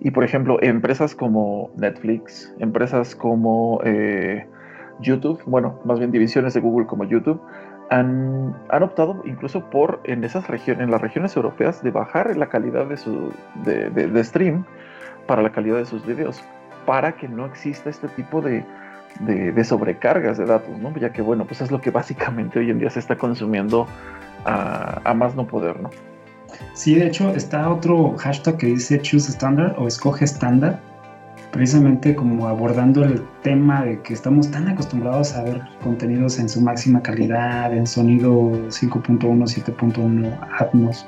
Y 0.00 0.10
por 0.10 0.24
ejemplo, 0.24 0.60
empresas 0.62 1.14
como 1.14 1.70
Netflix, 1.76 2.52
empresas 2.58 3.14
como 3.14 3.80
eh, 3.84 4.46
YouTube, 5.00 5.40
bueno, 5.44 5.78
más 5.84 5.98
bien 5.98 6.10
divisiones 6.10 6.54
de 6.54 6.60
Google 6.60 6.86
como 6.86 7.04
YouTube, 7.04 7.40
han, 7.90 8.56
han, 8.70 8.82
optado 8.82 9.22
incluso 9.26 9.68
por 9.68 10.00
en 10.04 10.24
esas 10.24 10.48
regiones, 10.48 10.84
en 10.84 10.90
las 10.90 11.02
regiones 11.02 11.36
europeas, 11.36 11.82
de 11.82 11.90
bajar 11.90 12.34
la 12.38 12.48
calidad 12.48 12.86
de 12.86 12.96
su 12.96 13.30
de, 13.66 13.90
de 13.90 14.24
stream 14.24 14.64
para 15.26 15.42
la 15.42 15.52
calidad 15.52 15.76
de 15.76 15.84
sus 15.84 16.06
videos, 16.06 16.42
para 16.86 17.12
que 17.16 17.28
no 17.28 17.44
exista 17.44 17.90
este 17.90 18.08
tipo 18.08 18.40
de, 18.40 18.64
de, 19.20 19.64
sobrecargas 19.64 20.38
de 20.38 20.46
datos, 20.46 20.78
¿no? 20.78 20.94
Ya 20.96 21.12
que, 21.12 21.22
bueno, 21.22 21.44
pues 21.44 21.60
es 21.60 21.70
lo 21.70 21.80
que 21.80 21.90
básicamente 21.90 22.58
hoy 22.58 22.70
en 22.70 22.78
día 22.78 22.90
se 22.90 22.98
está 22.98 23.16
consumiendo 23.16 23.86
a, 24.44 25.14
más 25.14 25.34
no 25.34 25.46
poder, 25.46 25.80
¿no? 25.80 25.90
Sí, 26.74 26.94
de 26.94 27.06
hecho 27.06 27.30
está 27.30 27.70
otro 27.70 28.16
hashtag 28.18 28.56
que 28.56 28.66
dice 28.66 29.00
choose 29.00 29.30
standard 29.30 29.74
o 29.78 29.88
escoge 29.88 30.24
estándar, 30.24 30.80
precisamente 31.50 32.14
como 32.14 32.46
abordando 32.46 33.04
el 33.04 33.22
tema 33.42 33.84
de 33.84 34.00
que 34.02 34.14
estamos 34.14 34.50
tan 34.50 34.68
acostumbrados 34.68 35.34
a 35.34 35.42
ver 35.42 35.62
contenidos 35.82 36.38
en 36.38 36.48
su 36.48 36.60
máxima 36.60 37.02
calidad, 37.02 37.72
en 37.72 37.86
sonido 37.86 38.50
5.1, 38.68 39.20
7.1 39.20 40.38
Atmos. 40.58 41.06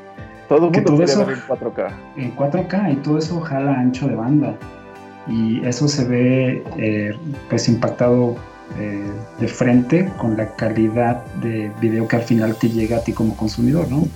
Todo 0.49 0.67
el 0.69 0.73
mundo 0.73 0.83
todo 0.85 1.03
eso, 1.03 1.23
en 1.23 1.37
4K. 1.37 1.91
En 2.17 2.37
4K 2.37 2.93
y 2.93 2.97
todo 2.97 3.19
eso 3.19 3.41
jala 3.41 3.79
ancho 3.79 4.07
de 4.09 4.15
banda 4.15 4.55
y 5.27 5.65
eso 5.65 5.89
se 5.89 6.05
ve 6.05 6.63
eh, 6.79 7.17
pues 7.49 7.69
impactado 7.69 8.37
eh, 8.79 9.11
de 9.41 9.49
frente 9.49 10.11
con 10.19 10.37
la 10.37 10.55
calidad 10.57 11.25
de 11.37 11.71
video 11.81 12.07
que 12.09 12.17
al 12.17 12.23
final 12.23 12.57
te 12.57 12.69
llega 12.69 12.99
a 12.99 13.01
ti 13.01 13.13
como 13.13 13.37
consumidor, 13.37 13.91
¿no? 13.91 14.07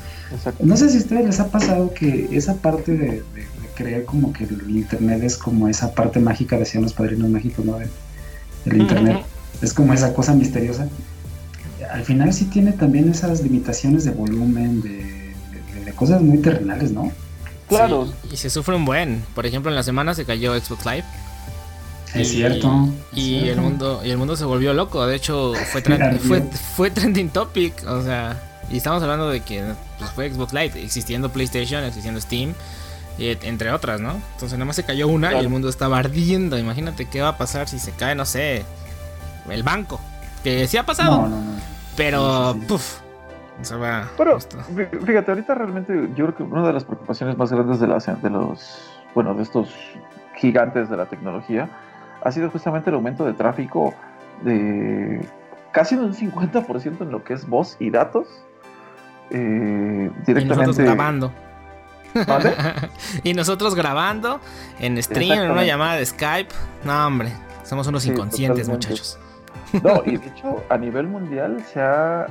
No 0.60 0.76
sé 0.76 0.90
si 0.90 0.96
a 0.98 1.00
ustedes 1.00 1.24
les 1.24 1.40
ha 1.40 1.48
pasado 1.48 1.92
que 1.94 2.28
esa 2.32 2.56
parte 2.56 2.96
de, 2.96 3.22
creer 3.74 4.04
como 4.04 4.32
que 4.32 4.44
el 4.44 4.70
internet 4.70 5.22
es 5.22 5.36
como 5.36 5.68
esa 5.68 5.94
parte 5.94 6.18
mágica, 6.18 6.58
decían 6.58 6.82
los 6.82 6.92
padrinos 6.92 7.30
mágicos, 7.30 7.64
¿no? 7.64 7.78
El 7.78 8.76
internet 8.76 9.18
es 9.62 9.72
como 9.72 9.94
esa 9.94 10.12
cosa 10.12 10.34
misteriosa. 10.34 10.88
Al 11.90 12.04
final 12.04 12.32
sí 12.32 12.46
tiene 12.46 12.72
también 12.72 13.08
esas 13.08 13.42
limitaciones 13.42 14.04
de 14.04 14.10
volumen, 14.10 14.82
de 14.82 15.92
cosas 15.94 16.20
muy 16.20 16.38
terrenales, 16.38 16.92
¿no? 16.92 17.12
Claro. 17.68 18.12
y 18.32 18.36
se 18.36 18.50
sufre 18.50 18.74
un 18.74 18.84
buen. 18.84 19.24
Por 19.34 19.46
ejemplo, 19.46 19.70
en 19.70 19.76
la 19.76 19.82
semana 19.82 20.14
se 20.14 20.24
cayó 20.24 20.58
Xbox 20.58 20.86
Live. 20.86 21.04
Es 22.14 22.30
cierto. 22.30 22.88
Y, 23.14 23.48
el 23.48 23.60
mundo 23.60 24.00
y 24.02 24.10
el 24.10 24.16
mundo 24.16 24.36
se 24.36 24.44
volvió 24.44 24.72
loco. 24.72 25.06
De 25.06 25.16
hecho, 25.16 25.52
fue, 25.72 25.82
fue, 26.20 26.42
fue 26.76 26.90
trending 26.90 27.28
topic. 27.28 27.74
O 27.86 28.02
sea, 28.02 28.40
y 28.70 28.76
estamos 28.78 29.02
hablando 29.02 29.28
de 29.30 29.40
que 29.40 29.62
pues, 29.98 30.10
fue 30.10 30.30
Xbox 30.30 30.52
Live, 30.52 30.82
existiendo 30.82 31.30
PlayStation, 31.30 31.84
existiendo 31.84 32.20
Steam, 32.20 32.54
entre 33.18 33.72
otras, 33.72 34.00
¿no? 34.00 34.12
Entonces 34.34 34.52
nada 34.52 34.66
más 34.66 34.76
se 34.76 34.84
cayó 34.84 35.08
una 35.08 35.34
y 35.34 35.38
el 35.38 35.48
mundo 35.48 35.68
estaba 35.68 35.98
ardiendo. 35.98 36.58
Imagínate 36.58 37.06
qué 37.06 37.20
va 37.20 37.28
a 37.28 37.38
pasar 37.38 37.68
si 37.68 37.78
se 37.78 37.92
cae, 37.92 38.14
no 38.14 38.26
sé, 38.26 38.64
el 39.50 39.62
banco. 39.62 40.00
Que 40.44 40.66
sí 40.66 40.76
ha 40.76 40.86
pasado. 40.86 41.28
Pero, 41.96 42.56
pero, 44.16 44.38
fíjate, 45.04 45.30
ahorita 45.30 45.54
realmente 45.54 46.10
yo 46.14 46.26
creo 46.26 46.36
que 46.36 46.42
una 46.44 46.66
de 46.66 46.72
las 46.72 46.84
preocupaciones 46.84 47.36
más 47.36 47.52
grandes 47.52 47.80
de, 47.80 47.88
la, 47.88 47.98
de 47.98 48.30
los, 48.30 48.90
bueno, 49.14 49.34
de 49.34 49.42
estos 49.42 49.74
gigantes 50.36 50.88
de 50.88 50.96
la 50.96 51.06
tecnología 51.06 51.68
ha 52.22 52.32
sido 52.32 52.50
justamente 52.50 52.90
el 52.90 52.96
aumento 52.96 53.24
de 53.24 53.32
tráfico 53.32 53.94
de 54.42 55.20
casi 55.72 55.96
un 55.96 56.14
50% 56.14 57.02
en 57.02 57.10
lo 57.10 57.24
que 57.24 57.34
es 57.34 57.48
voz 57.48 57.76
y 57.78 57.90
datos. 57.90 58.26
Eh, 59.30 60.10
directamente. 60.26 60.42
Y 60.42 60.46
nosotros 60.46 60.78
grabando. 60.78 61.32
y 63.22 63.34
nosotros 63.34 63.74
grabando 63.74 64.40
en 64.80 65.00
stream, 65.02 65.38
en 65.38 65.50
una 65.50 65.64
llamada 65.64 65.96
de 65.96 66.06
Skype. 66.06 66.54
No, 66.84 67.06
hombre, 67.06 67.32
somos 67.64 67.86
unos 67.86 68.06
inconscientes, 68.06 68.68
muchachos. 68.68 69.18
No, 69.82 70.02
y 70.06 70.16
de 70.16 70.28
hecho, 70.28 70.64
a 70.70 70.78
nivel 70.78 71.06
mundial 71.06 71.62
se 71.72 71.80
ha 71.80 72.26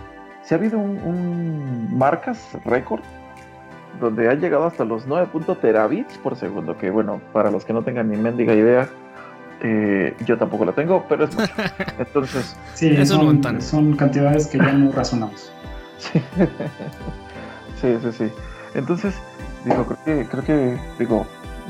si 0.48 0.54
ha 0.54 0.58
habido 0.58 0.80
un, 0.80 1.90
marcas 1.92 2.40
récord 2.64 3.02
donde 4.00 4.30
han 4.30 4.40
llegado 4.40 4.66
hasta 4.66 4.86
los 4.86 5.06
9. 5.06 5.28
terabits 5.62 6.18
por 6.20 6.38
segundo, 6.38 6.78
que 6.78 6.90
bueno, 6.90 7.20
para 7.34 7.52
los 7.52 7.66
que 7.66 7.74
no 7.74 7.84
tengan 7.84 8.10
ni 8.10 8.16
mendiga 8.16 8.54
idea, 8.54 8.88
eh, 9.62 10.16
yo 10.26 10.38
tampoco 10.38 10.64
la 10.64 10.72
tengo, 10.72 11.06
pero 11.10 11.26
es 11.26 11.36
mucho. 11.36 11.54
Entonces, 12.00 12.56
sí, 12.76 13.06
son, 13.06 13.62
son, 13.62 13.98
cantidades 13.98 14.48
que 14.48 14.58
ya 14.58 14.72
no 14.72 14.94
razonamos. 14.94 15.52
sí. 15.98 16.22
sí, 18.02 18.12
sí, 18.14 18.32
Entonces, 18.74 19.16
digo, 19.66 19.86
creo 19.86 20.00
que, 20.06 20.30
creo 20.30 20.44
que, 20.46 20.80
digo, 20.98 21.26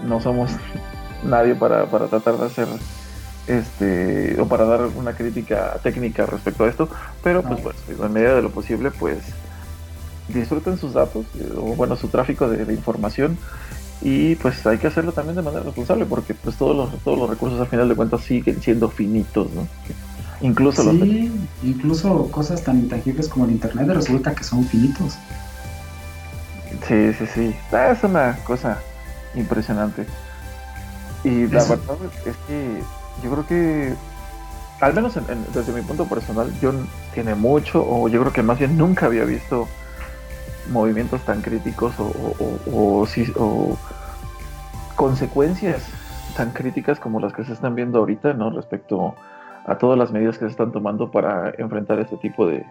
no 0.06 0.20
somos 0.20 0.52
nadie 1.24 1.56
para, 1.56 1.88
para 1.88 2.08
tratar 2.08 2.38
de 2.38 2.46
hacer 2.46 2.68
este 3.48 4.40
o 4.40 4.48
para 4.48 4.66
dar 4.66 4.82
una 4.96 5.14
crítica 5.14 5.80
técnica 5.82 6.26
respecto 6.26 6.66
a 6.66 6.70
esto, 6.70 6.90
pero 7.24 7.42
pues, 7.42 7.62
pues 7.62 8.00
en 8.00 8.14
medida 8.14 8.36
de 8.36 8.42
lo 8.42 8.52
posible, 8.52 8.92
pues 8.92 9.20
disfruten 10.28 10.78
sus 10.78 10.94
datos, 10.94 11.26
eh, 11.40 11.54
o 11.56 11.76
bueno, 11.76 11.96
su 11.96 12.10
tráfico 12.10 12.50
de, 12.50 12.74
información 12.74 13.38
y 14.02 14.36
pues 14.36 14.66
hay 14.68 14.78
que 14.78 14.88
hacerlo 14.88 15.12
también 15.12 15.36
de 15.36 15.42
manera 15.42 15.64
responsable 15.64 16.06
porque 16.06 16.34
pues 16.34 16.56
todos 16.56 16.76
los, 16.76 17.00
todos 17.04 17.18
los 17.18 17.30
recursos 17.30 17.60
al 17.60 17.68
final 17.68 17.90
de 17.90 17.96
cuentas 17.96 18.22
siguen 18.22 18.62
siendo 18.62 18.90
finitos, 18.90 19.48
¿no? 19.54 19.68
Incluso 20.40 20.84
sí, 20.92 21.32
incluso 21.64 22.30
cosas 22.30 22.64
tan 22.64 22.78
intangibles 22.78 23.28
como 23.28 23.46
el 23.46 23.52
internet 23.52 23.88
resulta 23.90 24.36
que 24.36 24.44
son 24.44 24.64
finitos. 24.66 25.18
Sí, 26.88 27.12
sí, 27.14 27.26
sí. 27.34 27.56
Ah, 27.72 27.90
es 27.92 28.04
una 28.04 28.38
cosa 28.44 28.78
impresionante. 29.34 30.06
Y 31.24 31.48
la 31.48 31.64
verdad 31.64 31.98
es 32.26 32.36
que 32.48 32.82
yo 33.24 33.32
creo 33.32 33.48
que, 33.48 33.94
al 34.82 34.94
menos 34.94 35.18
desde 35.54 35.74
mi 35.74 35.82
punto 35.82 36.06
personal, 36.06 36.52
yo 36.60 36.72
tiene 37.14 37.36
mucho, 37.36 37.86
o 37.88 38.08
yo 38.08 38.20
creo 38.22 38.34
que 38.34 38.44
más 38.44 38.60
bien 38.60 38.78
nunca 38.78 39.08
había 39.08 39.26
visto 39.26 39.68
movimientos 40.70 41.22
tan 41.22 41.42
críticos 41.42 41.94
o, 42.00 42.12
o, 42.72 43.78
consecuencias 44.96 45.88
tan 46.36 46.52
críticas 46.52 47.00
como 47.00 47.20
las 47.20 47.34
que 47.34 47.44
se 47.44 47.54
están 47.54 47.76
viendo 47.76 48.00
ahorita, 48.00 48.34
¿no? 48.34 48.52
Respecto 48.52 49.16
a 49.66 49.78
todas 49.78 49.98
las 49.98 50.12
medidas 50.12 50.38
que 50.38 50.46
se 50.46 50.52
están 50.52 50.72
tomando 50.72 51.12
para 51.12 51.54
enfrentar 51.58 52.00
este 52.00 52.18
tipo 52.18 52.48
de, 52.48 52.66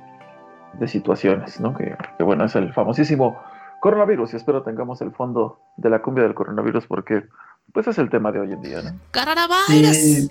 situaciones, 0.86 1.58
¿no? 1.58 1.74
Que, 1.74 1.96
bueno, 2.22 2.44
es 2.44 2.54
el 2.54 2.72
famosísimo 2.74 3.40
coronavirus 3.80 4.34
y 4.34 4.36
espero 4.36 4.62
tengamos 4.62 5.00
el 5.00 5.10
fondo 5.12 5.58
de 5.76 5.88
la 5.88 6.02
cumbia 6.02 6.24
del 6.24 6.34
coronavirus 6.34 6.86
porque 6.86 7.24
pues 7.72 7.86
es 7.88 7.98
el 7.98 8.08
tema 8.10 8.32
de 8.32 8.40
hoy 8.40 8.52
en 8.52 8.62
día, 8.62 8.82
¿no? 8.82 8.98
Sí, 9.66 10.28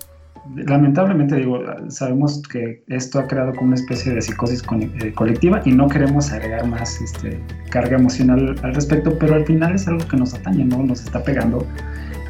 lamentablemente 0.54 1.36
digo, 1.36 1.60
sabemos 1.88 2.42
que 2.50 2.84
esto 2.88 3.18
ha 3.18 3.26
creado 3.26 3.52
como 3.54 3.68
una 3.68 3.76
especie 3.76 4.14
de 4.14 4.22
psicosis 4.22 4.62
eh, 5.02 5.12
colectiva 5.12 5.60
y 5.64 5.72
no 5.72 5.88
queremos 5.88 6.32
agregar 6.32 6.66
más 6.66 7.00
este, 7.00 7.40
carga 7.70 7.96
emocional 7.96 8.56
al 8.62 8.74
respecto, 8.74 9.16
pero 9.18 9.34
al 9.34 9.44
final 9.44 9.74
es 9.74 9.88
algo 9.88 10.06
que 10.06 10.16
nos 10.16 10.34
atañe, 10.34 10.64
¿no? 10.64 10.82
Nos 10.82 11.02
está 11.02 11.22
pegando 11.22 11.66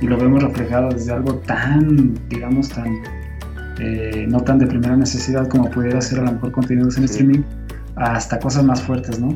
y 0.00 0.06
lo 0.06 0.16
vemos 0.16 0.42
reflejado 0.42 0.90
desde 0.90 1.12
algo 1.12 1.34
tan, 1.40 2.14
digamos, 2.28 2.68
tan, 2.68 3.02
eh, 3.80 4.26
no 4.28 4.40
tan 4.40 4.58
de 4.58 4.66
primera 4.66 4.96
necesidad 4.96 5.48
como 5.48 5.70
pudiera 5.70 6.00
ser 6.00 6.20
a 6.20 6.24
lo 6.24 6.32
mejor 6.32 6.52
contenidos 6.52 6.96
en 6.98 7.04
streaming, 7.04 7.42
hasta 7.96 8.38
cosas 8.38 8.64
más 8.64 8.82
fuertes, 8.82 9.18
¿no? 9.18 9.34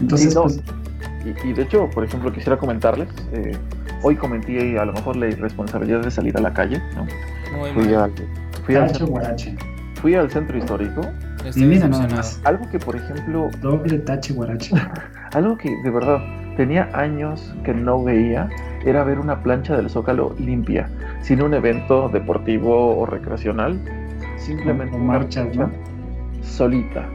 Entonces, 0.00 0.34
pues... 0.34 0.60
y, 1.44 1.52
de 1.52 1.62
hecho, 1.62 1.88
por 1.90 2.04
ejemplo, 2.04 2.32
quisiera 2.32 2.56
comentarles, 2.56 3.08
eh, 3.32 3.56
hoy 4.02 4.16
cometí 4.16 4.76
a 4.76 4.84
lo 4.84 4.92
mejor 4.92 5.16
la 5.16 5.28
irresponsabilidad 5.28 6.00
de 6.00 6.10
salir 6.10 6.36
a 6.36 6.40
la 6.40 6.52
calle, 6.52 6.80
¿no? 6.94 7.06
fui, 7.74 7.94
al, 7.94 8.12
fui, 8.64 8.74
al, 8.74 8.90
fui, 9.94 10.14
al, 10.14 10.30
centro 10.30 10.58
histórico. 10.58 11.00
Y 11.54 11.64
mira 11.64 11.88
nada 11.88 12.08
más. 12.08 12.40
Algo 12.44 12.68
que, 12.70 12.78
por 12.78 12.96
ejemplo. 12.96 13.50
Doble 13.62 13.98
tache 13.98 14.34
guarache. 14.34 14.74
algo 15.32 15.56
que 15.56 15.70
de 15.82 15.90
verdad 15.90 16.18
tenía 16.56 16.88
años 16.92 17.54
que 17.64 17.72
no 17.72 18.02
veía 18.02 18.48
era 18.84 19.04
ver 19.04 19.18
una 19.18 19.42
plancha 19.42 19.76
del 19.76 19.88
Zócalo 19.88 20.34
limpia, 20.38 20.88
sin 21.22 21.42
un 21.42 21.54
evento 21.54 22.08
deportivo 22.08 22.98
o 22.98 23.06
recreacional. 23.06 23.80
Simplemente 24.36 24.96
una 24.96 25.04
marcha 25.04 25.46
solita. 26.42 27.08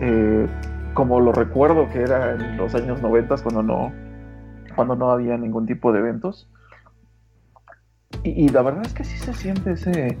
Eh, 0.00 0.46
como 0.94 1.20
lo 1.20 1.32
recuerdo 1.32 1.88
que 1.90 2.00
era 2.00 2.34
en 2.34 2.56
los 2.56 2.74
años 2.74 3.00
90 3.00 3.36
cuando 3.38 3.62
no 3.62 3.92
cuando 4.78 4.94
no 4.94 5.10
había 5.10 5.36
ningún 5.36 5.66
tipo 5.66 5.92
de 5.92 5.98
eventos. 5.98 6.48
Y, 8.22 8.48
la 8.50 8.62
verdad 8.62 8.86
es 8.86 8.94
que 8.94 9.02
sí 9.02 9.18
se 9.18 9.34
siente 9.34 9.72
ese, 9.72 10.16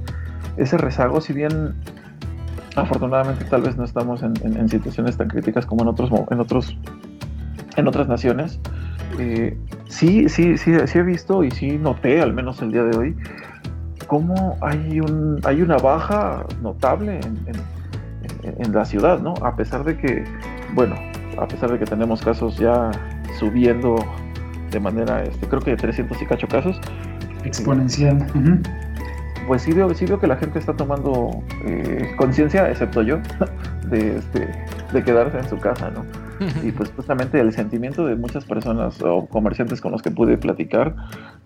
ese 0.56 0.76
rezago, 0.76 1.20
si 1.20 1.32
bien 1.32 1.76
afortunadamente 2.74 3.44
tal 3.44 3.62
vez 3.62 3.76
no 3.76 3.84
estamos 3.84 4.24
en, 4.24 4.68
situaciones 4.68 5.16
tan 5.16 5.28
críticas 5.28 5.64
como 5.64 5.82
en 5.82 5.88
otros 5.88 6.10
en 6.28 6.40
otros 6.40 6.76
en 7.76 7.86
otras 7.86 8.08
naciones. 8.08 8.58
Eh, 9.20 9.56
sí, 9.86 10.28
sí, 10.28 10.58
sí, 10.58 10.74
sí 10.84 10.98
he 10.98 11.02
visto 11.02 11.44
y 11.44 11.52
sí 11.52 11.78
noté, 11.78 12.20
al 12.20 12.32
menos 12.32 12.60
el 12.60 12.72
día 12.72 12.82
de 12.82 12.98
hoy, 12.98 13.16
cómo 14.08 14.58
hay 14.60 14.98
un 14.98 15.40
hay 15.44 15.62
una 15.62 15.76
baja 15.76 16.44
notable 16.62 17.20
en, 17.20 17.38
en, 18.58 18.72
la 18.72 18.84
ciudad, 18.84 19.20
¿no? 19.20 19.34
A 19.40 19.54
pesar 19.54 19.84
de 19.84 19.96
que, 19.96 20.24
bueno, 20.74 20.96
a 21.40 21.46
pesar 21.46 21.70
de 21.70 21.78
que 21.78 21.84
tenemos 21.84 22.22
casos 22.22 22.58
ya 22.58 22.90
subiendo 23.38 23.94
de 24.70 24.80
manera, 24.80 25.22
este, 25.22 25.46
creo 25.46 25.60
que 25.60 25.72
de 25.72 25.76
300 25.76 26.20
y 26.20 26.26
cacho 26.26 26.48
casos. 26.48 26.80
Exponencial. 27.44 28.26
Pues 29.46 29.62
sí 29.62 29.72
veo, 29.72 29.92
sí 29.94 30.04
veo 30.04 30.20
que 30.20 30.26
la 30.26 30.36
gente 30.36 30.58
está 30.58 30.74
tomando 30.74 31.42
eh, 31.64 32.14
conciencia, 32.18 32.68
excepto 32.70 33.02
yo, 33.02 33.18
de, 33.90 34.16
este, 34.16 34.48
de 34.92 35.04
quedarse 35.04 35.38
en 35.38 35.48
su 35.48 35.58
casa, 35.58 35.90
¿no? 35.90 36.04
Y 36.62 36.70
pues 36.70 36.90
justamente 36.94 37.40
el 37.40 37.52
sentimiento 37.52 38.06
de 38.06 38.14
muchas 38.14 38.44
personas 38.44 39.02
o 39.02 39.26
comerciantes 39.26 39.80
con 39.80 39.90
los 39.90 40.02
que 40.02 40.10
pude 40.10 40.38
platicar 40.38 40.94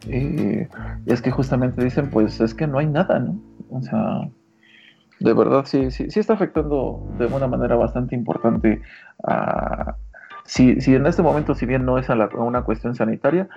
eh, 0.06 0.68
es 1.06 1.22
que 1.22 1.30
justamente 1.30 1.82
dicen, 1.82 2.10
pues 2.10 2.40
es 2.40 2.52
que 2.52 2.66
no 2.66 2.78
hay 2.78 2.86
nada, 2.86 3.18
¿no? 3.18 3.40
O 3.70 3.80
sea, 3.80 4.28
de 5.18 5.32
verdad 5.32 5.64
sí, 5.64 5.90
sí, 5.90 6.10
sí 6.10 6.20
está 6.20 6.34
afectando 6.34 7.06
de 7.18 7.26
una 7.26 7.46
manera 7.46 7.76
bastante 7.76 8.14
importante 8.14 8.82
a, 9.24 9.96
si, 10.52 10.82
si 10.82 10.94
en 10.94 11.06
este 11.06 11.22
momento, 11.22 11.54
si 11.54 11.64
bien 11.64 11.86
no 11.86 11.96
es 11.96 12.08
una 12.10 12.62
cuestión 12.62 12.94
sanitaria, 12.94 13.48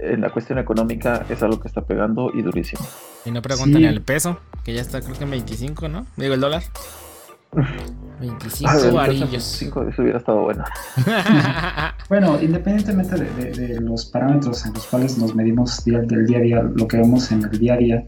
en 0.00 0.20
la 0.20 0.30
cuestión 0.30 0.58
económica 0.58 1.24
es 1.28 1.44
algo 1.44 1.60
que 1.60 1.68
está 1.68 1.82
pegando 1.82 2.32
y 2.34 2.42
durísimo. 2.42 2.84
Y 3.24 3.30
no 3.30 3.40
preguntan 3.40 3.84
el 3.84 4.02
peso, 4.02 4.40
que 4.64 4.74
ya 4.74 4.80
está 4.80 5.00
creo 5.00 5.16
que 5.16 5.22
en 5.22 5.30
25, 5.30 5.88
¿no? 5.88 6.06
Digo, 6.16 6.34
el 6.34 6.40
dólar. 6.40 6.64
25 8.20 8.92
varillos. 8.92 9.62
eso 9.62 10.02
hubiera 10.02 10.18
estado 10.18 10.42
bueno. 10.42 10.64
bueno, 12.08 12.42
independientemente 12.42 13.14
de, 13.14 13.80
los 13.80 14.06
parámetros 14.06 14.66
en 14.66 14.72
los 14.72 14.88
cuales 14.88 15.18
nos 15.18 15.36
medimos 15.36 15.84
del 15.84 16.26
día 16.26 16.38
a 16.38 16.40
día, 16.40 16.62
lo 16.62 16.88
que 16.88 16.96
vemos 16.96 17.30
en 17.30 17.44
el 17.44 17.58
día 17.60 17.74
a 17.74 17.76
día, 17.76 18.04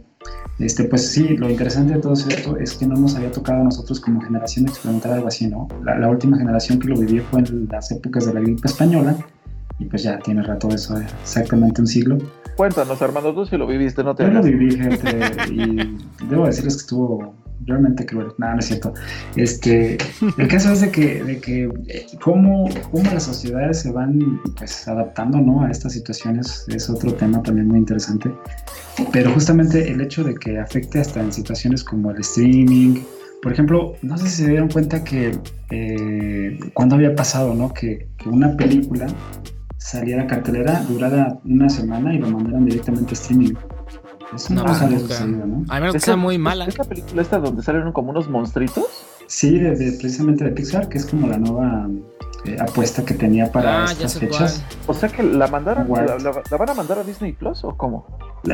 este, 0.59 0.85
pues 0.85 1.11
sí, 1.11 1.37
lo 1.37 1.51
interesante 1.51 1.95
de 1.95 2.01
todo 2.01 2.13
esto 2.13 2.57
es 2.57 2.75
que 2.75 2.87
no 2.87 2.95
nos 2.95 3.17
había 3.17 3.33
tocado 3.33 3.63
a 3.63 3.65
nosotros 3.65 4.01
como 4.01 4.21
generación 4.21 4.69
experimentar 4.69 5.13
algo 5.13 5.29
así, 5.29 5.47
¿no? 5.47 5.69
La, 5.83 6.09
última 6.09 6.39
generación 6.39 6.79
que 6.79 6.89
lo 6.89 6.97
vivió 6.97 7.23
fue 7.31 7.41
en 7.41 7.69
las 7.71 7.91
épocas 7.91 8.27
de 8.27 8.35
la 8.35 8.41
gripe 8.41 8.69
española 8.69 9.17
y 9.79 9.87
pues 9.87 10.03
ya 10.03 10.19
tiene 10.19 10.43
rato 10.43 10.69
eso, 10.69 10.97
exactamente 10.99 11.81
un 11.81 11.87
siglo. 11.87 12.19
Cuéntanos, 12.57 13.01
Armando, 13.01 13.35
tú 13.35 13.47
si 13.47 13.57
lo 13.57 13.67
viviste, 13.67 14.05
no 14.05 14.15
te 14.15 14.25
Yo 14.25 14.31
lo 14.31 14.43
viví, 14.43 14.77
gente, 14.77 15.19
y 15.51 15.99
debo 16.29 16.47
decirles 16.47 16.77
que 16.77 16.81
estuvo 16.83 17.35
realmente 17.67 18.07
cruel. 18.07 18.29
Nada, 18.39 18.55
no 18.55 18.61
es 18.61 18.67
cierto. 18.67 18.95
Este, 19.37 19.99
el 20.39 20.49
caso 20.49 20.73
es 20.73 20.81
de 20.81 20.91
que, 20.91 21.23
de 21.23 21.41
que 21.41 21.65
eh, 21.89 22.07
cómo, 22.21 22.69
cómo, 22.91 23.11
las 23.13 23.25
sociedades 23.25 23.81
se 23.81 23.93
van 23.93 24.41
pues, 24.57 24.87
adaptando 24.89 25.39
¿no? 25.39 25.63
a 25.63 25.71
estas 25.71 25.93
situaciones 25.93 26.65
es 26.69 26.89
otro 26.91 27.13
tema 27.15 27.43
también 27.43 27.69
muy 27.69 27.79
interesante. 27.79 28.31
Pero 29.13 29.33
justamente 29.33 29.91
el 29.91 30.01
hecho 30.01 30.25
de 30.25 30.35
que 30.35 30.59
afecte 30.59 31.01
hasta 31.01 31.21
en 31.21 31.33
situaciones 31.33 31.83
como 31.83 32.11
el 32.11 32.21
streaming, 32.21 33.01
por 33.43 33.53
ejemplo, 33.53 33.95
no 34.03 34.17
sé 34.19 34.29
si 34.29 34.43
se 34.43 34.49
dieron 34.51 34.69
cuenta 34.69 35.03
que 35.03 35.37
eh, 35.71 36.59
cuando 36.75 36.95
había 36.97 37.15
pasado, 37.15 37.55
¿no? 37.55 37.73
Que, 37.73 38.09
que, 38.17 38.29
una 38.29 38.57
película 38.57 39.07
saliera 39.79 40.27
cartelera, 40.27 40.85
durara 40.89 41.41
una 41.45 41.69
semana 41.69 42.15
y 42.15 42.19
lo 42.19 42.31
mandaran 42.31 42.65
directamente 42.65 43.11
a 43.11 43.15
streaming. 43.15 43.55
Eso 44.35 44.55
no, 44.55 44.75
sucedido, 44.75 45.47
¿no? 45.47 45.65
A 45.69 45.81
menos 45.81 45.95
que 45.95 46.01
sea 46.01 46.17
muy 46.17 46.39
mala. 46.39 46.65
¿Esa 46.65 46.85
película 46.85 47.23
esta 47.23 47.39
donde 47.39 47.63
salen 47.63 47.93
como 47.93 48.11
unos 48.11 48.29
monstruitos? 48.29 48.87
Sí, 49.27 49.59
de, 49.59 49.75
precisamente 49.75 50.45
de 50.45 50.51
Pixar, 50.51 50.89
que 50.89 50.99
es 50.99 51.07
como 51.07 51.27
la 51.27 51.39
nueva 51.39 51.89
eh, 52.45 52.57
apuesta 52.61 53.05
que 53.05 53.15
tenía 53.15 53.51
para 53.51 53.87
ah, 53.87 53.93
estas 53.93 54.19
fechas. 54.19 54.65
O 54.87 54.95
sea 54.95 55.09
que 55.09 55.23
la 55.23 55.47
mandaron, 55.47 55.89
la, 55.89 56.57
van 56.57 56.71
a 56.71 56.75
mandar 56.75 56.99
a 56.99 57.05
Disney 57.05 57.33
Plus 57.33 57.65
o 57.65 57.77
cómo? 57.77 58.07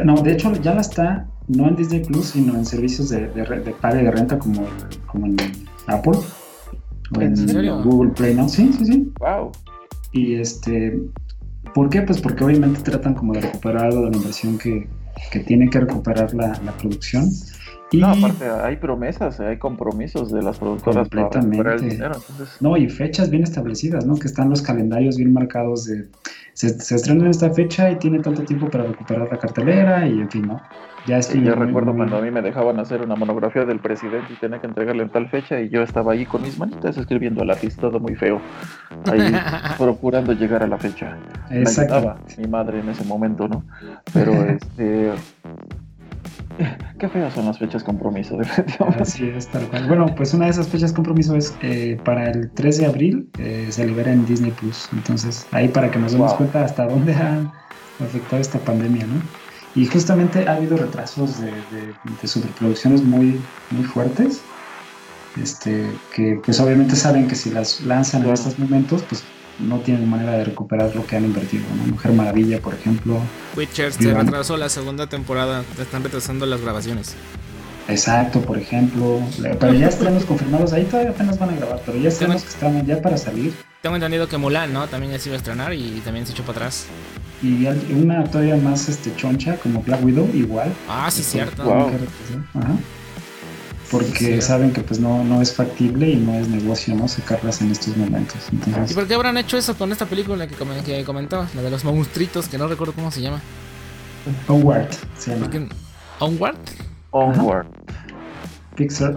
no, 0.05 0.15
de 0.23 0.33
hecho 0.33 0.53
ya 0.53 0.75
la 0.75 0.83
está, 0.83 1.27
no 1.49 1.67
en 1.69 1.77
Disney 1.77 2.05
Plus, 2.05 2.27
sino 2.27 2.55
en 2.55 2.67
servicios 2.67 3.09
de, 3.09 3.29
de, 3.29 3.45
de 3.45 3.71
paga 3.73 4.01
y 4.03 4.05
de 4.05 4.11
renta 4.11 4.39
como, 4.39 4.67
como 5.07 5.27
en 5.27 5.37
Apple. 5.87 6.19
O 7.17 7.21
en, 7.21 7.83
Google 7.83 8.11
Play, 8.13 8.35
¿no? 8.35 8.49
Sí, 8.49 8.71
sí, 8.77 8.85
sí. 8.85 9.13
Wow. 9.19 9.53
Y 10.13 10.35
este, 10.35 11.01
¿por 11.75 11.89
qué? 11.89 12.03
Pues 12.03 12.21
porque 12.21 12.45
obviamente 12.45 12.83
tratan 12.83 13.15
como 13.15 13.33
de 13.33 13.41
recuperar 13.41 13.87
algo 13.87 14.05
de 14.05 14.11
la 14.11 14.17
inversión 14.17 14.59
que, 14.59 14.89
que 15.31 15.41
tiene 15.41 15.69
que 15.71 15.81
recuperar 15.81 16.35
la, 16.35 16.59
la 16.65 16.73
producción. 16.73 17.31
Y 17.91 17.99
no, 17.99 18.09
aparte 18.09 18.45
hay 18.45 18.77
promesas, 18.77 19.41
hay 19.41 19.57
compromisos 19.57 20.31
de 20.31 20.43
las 20.43 20.59
productoras 20.59 21.09
para 21.09 21.75
el 21.75 21.89
dinero. 21.89 22.17
No, 22.61 22.77
y 22.77 22.89
fechas 22.89 23.31
bien 23.31 23.45
establecidas, 23.45 24.05
¿no? 24.05 24.17
Que 24.17 24.27
están 24.27 24.51
los 24.51 24.61
calendarios 24.61 25.17
bien 25.17 25.33
marcados 25.33 25.87
de 25.87 26.07
se, 26.53 26.69
se 26.81 26.97
estrena 26.97 27.25
en 27.25 27.31
esta 27.31 27.51
fecha 27.55 27.91
y 27.91 27.97
tiene 27.97 28.19
tanto 28.19 28.43
tiempo 28.43 28.69
para 28.69 28.85
recuperar 28.85 29.29
la 29.31 29.39
cartelera 29.39 30.07
y 30.07 30.21
en 30.21 30.29
fin, 30.29 30.49
¿no? 30.49 30.61
Ya 31.09 31.17
estoy. 31.17 31.43
yo 31.43 31.55
recuerdo 31.55 31.95
cuando 31.95 32.19
a 32.19 32.21
mí 32.21 32.31
me 32.31 32.43
dejaban 32.43 32.79
hacer 32.79 33.01
una 33.01 33.17
monografía 33.17 33.65
del 33.65 33.79
presidente 33.79 34.31
y 34.31 34.37
tenía 34.37 34.61
que 34.61 34.67
entregarle 34.67 35.03
en 35.05 35.09
tal 35.09 35.27
fecha 35.31 35.59
y 35.59 35.71
yo 35.71 35.83
estaba 35.83 36.13
ahí 36.13 36.27
con 36.27 36.43
mis 36.43 36.59
manitas 36.59 36.99
escribiendo 36.99 37.41
a 37.41 37.47
lápiz, 37.47 37.77
todo 37.77 37.99
muy 37.99 38.15
feo, 38.15 38.43
ahí 39.11 39.33
procurando 39.79 40.35
llegar 40.35 40.63
a 40.63 40.67
la 40.67 40.77
fecha. 40.77 41.17
Exacto. 41.51 42.15
mi 42.37 42.47
madre 42.47 42.81
en 42.81 42.91
ese 42.91 43.05
momento, 43.05 43.49
¿no? 43.49 43.65
Pero 44.13 44.33
este. 44.51 45.13
Qué 46.99 47.09
feas 47.09 47.33
son 47.33 47.47
las 47.47 47.59
fechas 47.59 47.83
compromiso, 47.83 48.37
definitivamente. 48.39 49.03
Así 49.03 49.31
es, 49.31 49.49
tal 49.49 49.63
cual. 49.69 49.87
Bueno, 49.89 50.15
pues 50.15 50.35
una 50.35 50.45
de 50.45 50.51
esas 50.51 50.69
fechas 50.69 50.93
compromiso 50.93 51.35
es 51.37 51.57
eh, 51.63 51.99
para 52.05 52.31
el 52.31 52.51
3 52.51 52.79
de 52.79 52.87
abril, 52.87 53.31
eh, 53.39 53.69
se 53.71 53.87
libera 53.87 54.13
en 54.13 54.27
Disney 54.27 54.51
Plus. 54.51 54.91
Entonces, 54.93 55.47
ahí 55.53 55.69
para 55.69 55.91
que 55.91 55.99
nos 55.99 56.13
demos 56.13 56.35
cuenta 56.35 56.65
hasta 56.65 56.87
dónde 56.87 57.15
ha 57.15 57.51
afectado 58.05 58.43
esta 58.43 58.59
pandemia, 58.59 59.07
¿no? 59.07 59.48
Y 59.79 59.87
justamente 59.87 60.49
ha 60.49 60.55
habido 60.55 60.77
retrasos 60.77 61.41
de, 61.41 61.53
de, 61.53 62.27
superproducciones 62.29 63.01
muy, 63.05 63.41
muy 63.71 63.85
fuertes, 63.85 64.41
este, 65.41 65.89
que 66.13 66.41
pues 66.45 66.59
obviamente 66.59 66.97
saben 66.97 67.29
que 67.29 67.37
si 67.37 67.51
las 67.51 67.81
lanzan 67.83 68.25
en 68.25 68.33
estos 68.33 68.59
momentos, 68.59 69.05
pues 69.09 69.23
no 69.61 69.79
tienen 69.79 70.11
manera 70.11 70.33
de 70.33 70.47
recuperar 70.47 70.97
lo 70.97 71.07
que 71.07 71.15
han 71.15 71.27
invertido. 71.27 71.63
Mujer 71.87 72.11
Maravilla, 72.11 72.61
por 72.61 72.75
ejemplo. 72.75 73.21
Witcher 73.57 73.93
se 73.93 74.13
retrasó 74.13 74.57
la 74.57 74.69
segunda 74.69 75.07
temporada, 75.07 75.63
están 75.81 76.03
retrasando 76.03 76.45
las 76.45 76.61
grabaciones. 76.61 77.15
Exacto, 77.89 78.41
por 78.43 78.59
ejemplo. 78.59 79.21
Pero 79.41 79.73
ya 79.73 79.89
estamos 79.89 80.25
confirmados, 80.25 80.73
ahí 80.75 80.85
todavía 80.85 81.11
apenas 81.11 81.39
van 81.39 81.51
a 81.51 81.57
grabar, 81.57 81.81
pero 81.87 81.99
ya 81.99 82.11
estamos 82.11 82.43
que 82.43 82.49
están 82.49 82.87
ya 82.87 83.01
para 83.01 83.17
salir. 83.17 83.55
Tengo 83.81 83.97
entendido 83.97 84.29
que 84.29 84.37
Mulan, 84.37 84.73
¿no? 84.73 84.87
También 84.89 85.13
ya 85.13 85.19
se 85.19 85.31
iba 85.31 85.37
a 85.37 85.39
estrenar 85.39 85.73
y 85.73 86.01
también 86.05 86.27
se 86.27 86.33
echó 86.33 86.43
para 86.43 86.59
atrás. 86.59 86.87
Y 87.43 87.65
una 87.95 88.25
todavía 88.25 88.57
más 88.57 88.89
este 88.89 89.15
choncha, 89.17 89.57
como 89.57 89.83
Black 89.83 90.05
Widow, 90.05 90.29
igual. 90.35 90.73
Ah, 90.89 91.11
sí, 91.11 91.23
cierto. 91.23 91.91
Porque 93.91 94.43
saben 94.43 94.73
que 94.73 94.83
pues 94.83 95.01
no, 95.01 95.25
no 95.25 95.41
es 95.41 95.55
factible 95.55 96.11
y 96.11 96.17
no 96.17 96.35
es 96.35 96.47
negocio, 96.49 96.95
¿no? 96.95 97.09
Sacarlas 97.09 97.63
en 97.63 97.71
estos 97.71 97.97
momentos. 97.97 98.37
¿Y 98.91 98.93
por 98.93 99.07
qué 99.07 99.15
habrán 99.15 99.39
hecho 99.39 99.57
eso 99.57 99.75
con 99.79 99.93
esta 99.93 100.05
película 100.05 100.47
que, 100.47 100.57
que 100.85 101.05
comentabas? 101.05 101.55
La 101.55 101.63
de 101.63 101.71
los 101.71 101.85
monstruitos, 101.85 102.49
que 102.49 102.59
no 102.59 102.69
recuerdo 102.69 102.93
cómo 102.93 103.11
se 103.11 103.23
llama. 103.23 103.41
Onward, 104.47 104.91
se 105.17 105.31
llama. 105.31 105.49
¿Onward? 106.19 106.57
Onward. 107.19 107.67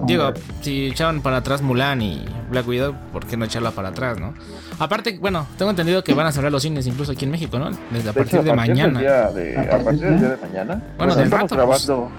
Digo, 0.07 0.33
si 0.61 0.87
echaban 0.87 1.21
para 1.21 1.37
atrás 1.37 1.61
Mulan 1.61 2.01
y 2.01 2.25
Black 2.49 2.67
Widow, 2.67 2.95
¿por 3.13 3.27
qué 3.27 3.37
no 3.37 3.45
echarla 3.45 3.69
para 3.71 3.89
atrás, 3.89 4.19
no? 4.19 4.33
Aparte, 4.79 5.19
bueno, 5.19 5.45
tengo 5.55 5.69
entendido 5.69 6.03
que 6.03 6.15
van 6.15 6.25
a 6.25 6.31
cerrar 6.31 6.51
los 6.51 6.63
cines 6.63 6.87
incluso 6.87 7.11
aquí 7.11 7.25
en 7.25 7.31
México, 7.31 7.59
¿no? 7.59 7.69
Desde 7.91 8.09
a 8.09 8.13
partir 8.13 8.41
de, 8.41 8.55
mañana. 8.55 8.99
a 8.99 9.77
partir 9.83 10.01
del 10.01 10.19
día 10.19 10.29
de 10.29 10.37
mañana. 10.37 10.83
Bueno, 10.97 11.15
del 11.15 11.29
rato. 11.29 11.55
Pues, 11.55 11.57
grabando 11.57 12.11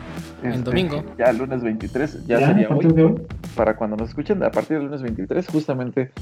el 0.44 0.50
este, 0.52 0.62
domingo. 0.62 1.04
Ya 1.18 1.26
el 1.26 1.38
lunes 1.38 1.62
23, 1.62 2.26
ya, 2.26 2.46
sería 2.46 2.68
hoy. 2.68 3.14
Para 3.56 3.76
cuando 3.76 3.96
nos 3.96 4.10
escuchen, 4.10 4.42
a 4.44 4.50
partir 4.50 4.78
del 4.78 4.86
lunes 4.86 5.02
23, 5.02 5.46
justamente 5.48 6.12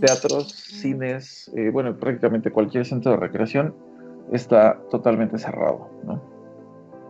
teatros, 0.00 0.52
cines, 0.52 1.50
eh, 1.56 1.70
bueno, 1.72 1.94
prácticamente 1.96 2.50
cualquier 2.50 2.84
centro 2.86 3.12
de 3.12 3.18
recreación 3.18 3.74
está 4.32 4.78
totalmente 4.90 5.38
cerrado, 5.38 5.90
¿no? 6.04 6.29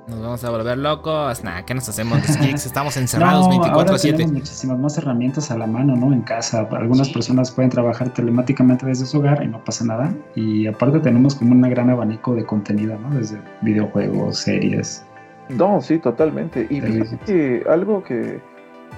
Nos 0.08 0.20
vamos 0.20 0.44
a 0.44 0.50
volver 0.50 0.78
locos. 0.78 1.44
Nada, 1.44 1.64
¿qué 1.64 1.74
nos 1.74 1.88
hacemos 1.88 2.26
los 2.26 2.36
geeks? 2.40 2.66
Estamos 2.66 2.96
encerrados 2.96 3.46
24-7. 3.48 4.00
Tenemos 4.00 4.32
muchísimas 4.32 4.78
más 4.78 4.98
herramientas 4.98 5.50
a 5.50 5.58
la 5.58 5.66
mano, 5.66 5.94
¿no? 5.96 6.12
En 6.12 6.22
casa. 6.22 6.66
Algunas 6.70 7.10
personas 7.10 7.50
pueden 7.50 7.70
trabajar 7.70 8.10
telemáticamente 8.10 8.86
desde 8.86 9.06
su 9.06 9.18
hogar 9.18 9.42
y 9.42 9.48
no 9.48 9.62
pasa 9.64 9.84
nada. 9.84 10.12
Y 10.34 10.66
aparte 10.66 11.00
tenemos 11.00 11.34
como 11.34 11.52
un 11.52 11.62
gran 11.62 11.90
abanico 11.90 12.34
de 12.34 12.44
contenido, 12.44 12.98
¿no? 12.98 13.10
Desde 13.10 13.40
videojuegos, 13.62 14.38
series. 14.38 15.04
No, 15.48 15.80
sí, 15.80 15.98
totalmente. 15.98 16.66
Y 16.70 16.80
fíjate 16.80 17.18
que 17.24 17.64
algo 17.68 18.02
que 18.02 18.40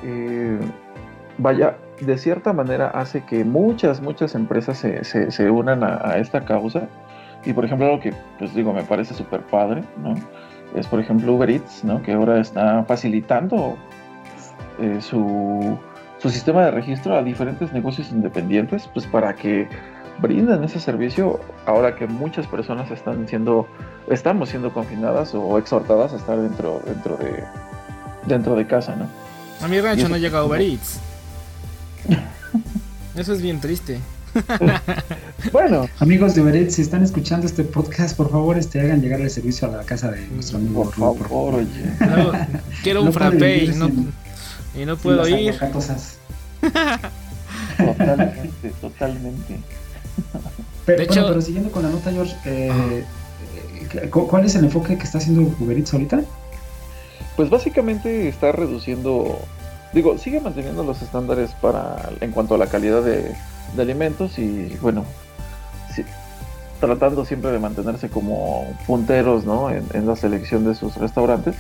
eh, 0.03 0.59
vaya, 1.39 1.77
de 2.01 2.19
cierta 2.19 2.53
manera 2.53 2.89
hace 2.89 3.25
que 3.25 3.45
muchas, 3.45 4.01
muchas 4.01 4.35
empresas 4.35 4.79
se, 4.79 5.05
se, 5.05 5.51
unan 5.51 5.83
a, 5.83 6.01
a, 6.05 6.19
esta 6.19 6.45
causa. 6.45 6.89
Y 7.45 7.53
por 7.53 7.65
ejemplo, 7.65 7.87
algo 7.87 8.01
que, 8.01 8.15
pues 8.39 8.55
digo, 8.55 8.73
me 8.73 8.83
parece 8.83 9.15
súper 9.15 9.41
padre, 9.43 9.83
¿no? 10.03 10.15
Es 10.75 10.87
por 10.87 11.01
ejemplo 11.01 11.35
Uber 11.35 11.51
Eats, 11.51 11.85
¿no? 11.85 12.03
que 12.03 12.13
ahora 12.13 12.41
está 12.41 12.85
facilitando 12.85 13.77
eh, 14.79 14.99
su, 15.01 15.79
sistema 16.19 16.65
de 16.65 16.71
registro 16.71 17.17
a 17.17 17.23
diferentes 17.23 17.73
negocios 17.73 18.11
independientes, 18.13 18.89
pues 18.93 19.07
para 19.07 19.35
que 19.35 19.69
brinden 20.19 20.63
ese 20.63 20.79
servicio 20.79 21.41
ahora 21.67 21.97
que 21.97 22.07
muchas 22.07 22.47
personas 22.47 22.91
están 22.91 23.27
siendo, 23.27 23.67
estamos 24.09 24.51
siendo 24.51 24.73
confinadas 24.73 25.35
o 25.35 25.59
exhortadas 25.59 26.13
a 26.13 26.17
estar 26.17 26.39
dentro, 26.41 26.81
dentro 26.87 27.17
de 27.17 27.45
dentro 28.27 28.55
de 28.55 28.67
casa, 28.67 28.97
¿no? 28.97 29.09
A 29.65 29.69
mi 29.69 29.81
rancho 29.81 30.09
no 30.09 30.17
llega 30.17 30.45
Uber 30.45 30.61
Eats. 30.61 30.99
Eso 33.17 33.33
es 33.33 33.43
bien 33.43 33.61
triste. 33.61 34.01
bueno. 35.53 35.89
Amigos 35.99 36.35
de 36.35 36.43
Beret, 36.43 36.71
si 36.71 36.83
están 36.83 37.03
escuchando 37.03 37.47
este 37.47 37.65
podcast, 37.65 38.17
por 38.17 38.31
favor, 38.31 38.59
este, 38.59 38.81
hagan 38.81 39.01
llegar 39.01 39.21
el 39.21 39.31
servicio 39.31 39.69
a 39.69 39.77
la 39.79 39.85
casa 39.85 40.11
de 40.11 40.27
nuestro 40.29 40.59
amigo. 40.59 40.91
Por 40.91 41.17
favor, 41.29 41.55
oye. 41.57 41.69
quiero 42.83 43.03
un 43.03 43.13
frappé 43.13 43.65
y 43.65 43.69
no, 43.69 43.91
y 44.75 44.85
no 44.87 44.97
puedo 44.97 45.27
ir. 45.29 45.59
totalmente, 47.77 48.71
totalmente. 48.81 49.59
Pero, 50.85 50.99
de 50.99 51.05
hecho, 51.05 51.27
pero 51.29 51.41
siguiendo 51.41 51.71
con 51.71 51.83
la 51.85 51.91
nota, 51.91 52.11
George, 52.11 52.35
eh, 52.45 53.05
eh, 53.95 54.11
¿cuál 54.11 54.45
es 54.45 54.55
el 54.55 54.65
enfoque 54.65 54.97
que 54.99 55.05
está 55.05 55.19
haciendo 55.19 55.55
Uber 55.61 55.77
Eats 55.77 55.93
ahorita? 55.93 56.23
Pues 57.37 57.49
básicamente 57.49 58.29
está 58.29 58.53
reduciendo, 58.53 59.39
digo, 59.93 60.19
sigue 60.19 60.41
manteniendo 60.41 60.85
los 60.85 61.01
estándares 61.01 61.53
para 61.63 62.11
en 62.21 62.31
cuanto 62.33 62.57
a 62.57 62.59
la 62.59 62.67
calidad 62.67 63.03
de, 63.03 63.35
de 63.75 63.83
alimentos 63.83 64.39
y 64.39 64.77
bueno, 64.81 65.05
tratando 66.83 67.25
siempre 67.25 67.53
de 67.53 67.61
mantenerse 67.61 68.09
como 68.09 68.67
punteros 68.87 69.45
¿no? 69.45 69.71
en, 69.71 70.07
la 70.07 70.17
selección 70.17 70.65
de 70.65 70.75
sus 70.75 70.97
restaurantes. 70.97 71.57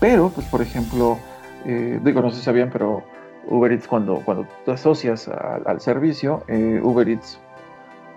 Pero, 0.00 0.30
pues 0.30 0.46
por 0.48 0.60
ejemplo, 0.60 1.18
eh, 1.64 2.00
digo, 2.02 2.20
no 2.20 2.30
sé 2.30 2.38
si 2.38 2.42
sabían, 2.42 2.70
pero 2.70 3.04
Uber 3.48 3.70
Eats 3.70 3.86
cuando, 3.86 4.16
cuando 4.24 4.46
te 4.64 4.72
asocias 4.72 5.28
al 5.28 5.80
servicio, 5.80 6.42
eh, 6.48 6.80
Uber 6.82 7.08
Eats 7.08 7.38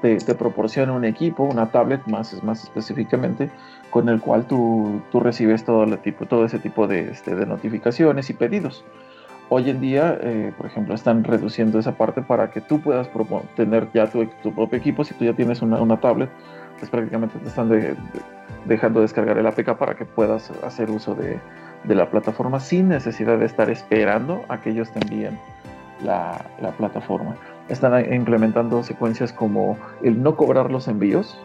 te, 0.01 0.17
proporciona 0.35 0.91
un 0.93 1.05
equipo, 1.05 1.43
una 1.43 1.71
tablet 1.71 2.05
más, 2.07 2.41
más 2.43 2.63
específicamente, 2.63 3.51
con 3.91 4.09
el 4.09 4.19
cual 4.19 4.45
tú, 4.45 5.01
tú 5.11 5.19
recibes 5.19 5.63
todo, 5.63 5.83
el 5.83 5.97
tipo, 5.99 6.25
todo 6.25 6.45
ese 6.45 6.57
tipo 6.57 6.87
de, 6.87 7.11
este, 7.11 7.35
de 7.35 7.45
notificaciones 7.45 8.29
y 8.31 8.33
pedidos. 8.33 8.83
Hoy 9.49 9.69
en 9.69 9.79
día, 9.79 10.17
eh, 10.21 10.51
por 10.57 10.65
ejemplo, 10.65 10.93
están 10.93 11.23
reduciendo 11.23 11.79
esa 11.79 11.93
parte 11.93 12.21
para 12.21 12.49
que 12.51 12.59
tú 12.59 12.81
puedas 12.81 13.09
tener 13.55 13.87
ya 13.93 14.07
tu, 14.07 14.27
propio 14.53 14.77
equipo. 14.77 15.05
Si 15.05 15.13
tú 15.13 15.23
ya 15.23 15.33
tienes 15.33 15.61
una, 15.61 15.97
tablet, 16.01 16.29
pues 16.77 16.91
prácticamente 16.91 17.39
te 17.39 17.47
están 17.47 17.69
dejando 18.65 18.99
descargar 18.99 19.37
el 19.37 19.47
APK 19.47 19.77
para 19.77 19.95
que 19.95 20.03
puedas 20.03 20.51
hacer 20.63 20.89
uso 20.89 21.15
de, 21.15 21.39
la 21.85 22.09
plataforma 22.09 22.59
sin 22.59 22.89
necesidad 22.89 23.37
de 23.37 23.45
estar 23.45 23.69
esperando 23.69 24.43
a 24.49 24.59
que 24.59 24.71
ellos 24.71 24.91
te 24.91 24.99
envíen 24.99 25.39
la, 26.03 26.43
plataforma. 26.77 27.37
Están 27.69 28.13
implementando 28.13 28.83
secuencias 28.83 29.31
como 29.31 29.77
el 30.03 30.21
no 30.21 30.35
cobrar 30.35 30.71
los 30.71 30.89
envíos 30.89 31.39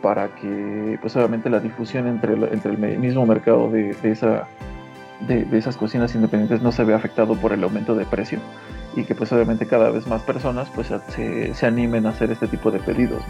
para 0.00 0.28
que, 0.36 0.98
pues 1.02 1.14
obviamente, 1.16 1.50
la 1.50 1.60
difusión 1.60 2.06
entre, 2.06 2.32
entre 2.32 2.72
el 2.72 2.98
mismo 2.98 3.26
mercado 3.26 3.70
de, 3.70 3.92
de 3.92 4.10
esa 4.10 4.48
de, 5.26 5.46
esas 5.58 5.76
cocinas 5.76 6.14
independientes 6.14 6.62
no 6.62 6.72
se 6.72 6.84
ve 6.84 6.94
afectado 6.94 7.34
por 7.36 7.52
el 7.52 7.62
aumento 7.64 7.94
de 7.94 8.04
precio 8.04 8.40
y 8.96 9.04
que 9.04 9.14
pues 9.14 9.32
obviamente 9.32 9.66
cada 9.66 9.90
vez 9.90 10.06
más 10.06 10.22
personas 10.22 10.68
pues 10.74 10.88
se, 11.14 11.54
se 11.54 11.66
animen 11.66 12.06
a 12.06 12.10
hacer 12.10 12.30
este 12.30 12.48
tipo 12.48 12.70
de 12.70 12.78
pedidos. 12.78 13.22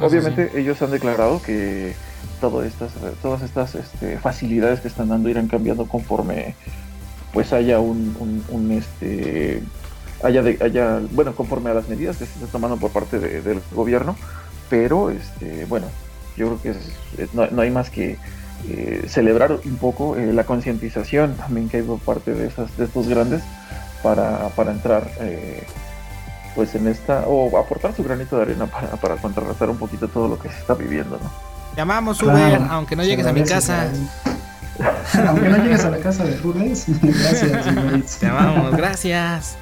Obviamente 0.00 0.50
ellos 0.58 0.80
han 0.82 0.90
declarado 0.90 1.40
que 1.42 1.94
todo 2.40 2.64
estas, 2.64 2.92
todas 3.22 3.42
estas 3.42 3.76
este, 3.76 4.18
facilidades 4.18 4.80
que 4.80 4.88
están 4.88 5.08
dando 5.08 5.28
irán 5.28 5.46
cambiando 5.46 5.86
conforme 5.86 6.56
pues 7.32 7.52
haya 7.52 7.78
un, 7.78 8.44
un, 8.50 8.72
este 8.72 9.62
haya, 10.22 10.42
de, 10.42 10.58
haya 10.60 11.00
bueno 11.12 11.34
conforme 11.34 11.70
a 11.70 11.74
las 11.74 11.88
medidas 11.88 12.16
que 12.16 12.26
se 12.26 12.32
están 12.34 12.48
tomando 12.48 12.76
por 12.76 12.90
parte 12.90 13.18
del 13.18 13.60
gobierno 13.72 14.16
pero 14.68 15.10
este 15.10 15.66
bueno 15.66 15.86
yo 16.36 16.58
creo 16.58 16.62
que 16.62 17.26
no, 17.32 17.46
no 17.46 17.62
hay 17.62 17.70
más 17.70 17.90
que 17.90 18.18
eh, 18.68 19.06
celebrar 19.08 19.58
un 19.64 19.76
poco 19.76 20.16
eh, 20.16 20.32
la 20.32 20.44
concientización 20.44 21.34
también 21.36 21.68
que 21.68 21.78
hay 21.78 21.82
por 21.82 21.98
parte 21.98 22.32
de, 22.32 22.46
esas, 22.46 22.76
de 22.76 22.84
estos 22.84 23.08
grandes 23.08 23.42
para, 24.02 24.48
para 24.50 24.72
entrar 24.72 25.10
eh, 25.20 25.66
pues 26.54 26.74
en 26.74 26.86
esta 26.86 27.24
o 27.26 27.58
aportar 27.58 27.94
su 27.94 28.04
granito 28.04 28.36
de 28.36 28.42
arena 28.42 28.66
para, 28.66 28.88
para 28.88 29.16
contrarrestar 29.16 29.68
un 29.70 29.78
poquito 29.78 30.06
todo 30.08 30.28
lo 30.28 30.38
que 30.38 30.48
se 30.48 30.58
está 30.58 30.74
viviendo 30.74 31.18
¿no? 31.22 31.30
llamamos 31.76 32.22
Uber 32.22 32.60
aunque 32.70 32.94
no 32.94 33.02
llegues 33.02 33.26
a 33.26 33.32
mi 33.32 33.42
casa. 33.42 33.90
aunque 35.26 35.48
no 35.48 35.56
llegues 35.58 35.84
a 35.84 35.90
la 35.90 35.98
casa 35.98 36.24
de 36.24 36.40
Uber 36.46 36.62
gracias 37.02 38.18
te 38.20 38.26
amamos 38.26 38.76
gracias 38.76 39.56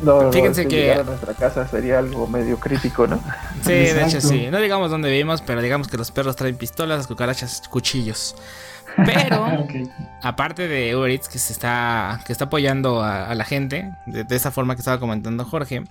No, 0.00 0.32
Fíjense 0.32 0.68
que 0.68 0.92
a 0.92 1.02
nuestra 1.02 1.34
casa 1.34 1.66
sería 1.66 1.98
algo 1.98 2.26
medio 2.26 2.58
crítico, 2.58 3.06
¿no? 3.06 3.20
Sí, 3.62 3.72
de 3.72 4.04
hecho 4.04 4.20
sí. 4.20 4.48
No 4.50 4.60
digamos 4.60 4.90
dónde 4.90 5.10
vivimos, 5.10 5.42
pero 5.42 5.60
digamos 5.60 5.88
que 5.88 5.96
los 5.96 6.10
perros 6.10 6.36
traen 6.36 6.56
pistolas, 6.56 6.98
las 6.98 7.06
cucarachas, 7.06 7.62
cuchillos. 7.68 8.36
Pero, 9.04 9.66
aparte 10.22 10.68
de 10.68 10.96
Uber 10.96 11.10
Eats 11.10 11.28
que 11.28 11.38
se 11.38 11.52
está, 11.52 12.20
que 12.26 12.32
está 12.32 12.46
apoyando 12.46 13.02
a, 13.02 13.34
la 13.34 13.44
gente, 13.44 13.92
de, 14.06 14.24
esa 14.34 14.50
forma 14.50 14.74
que 14.74 14.80
estaba 14.80 14.98
comentando 14.98 15.44
Jorge, 15.44 15.84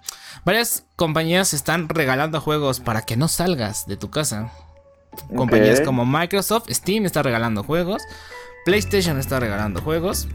varias 0.43 0.85
compañías 0.95 1.53
están 1.53 1.89
regalando 1.89 2.41
juegos 2.41 2.79
para 2.79 3.03
que 3.03 3.17
no 3.17 3.27
salgas 3.27 3.87
de 3.87 3.97
tu 3.97 4.09
casa. 4.09 4.51
Compañías 5.35 5.81
como 5.81 6.05
Microsoft, 6.05 6.69
Steam 6.69 7.05
está 7.05 7.23
regalando 7.23 7.63
juegos, 7.63 8.03
PlayStation 8.65 9.17
está 9.17 9.39
regalando 9.39 9.81
juegos. 9.81 10.27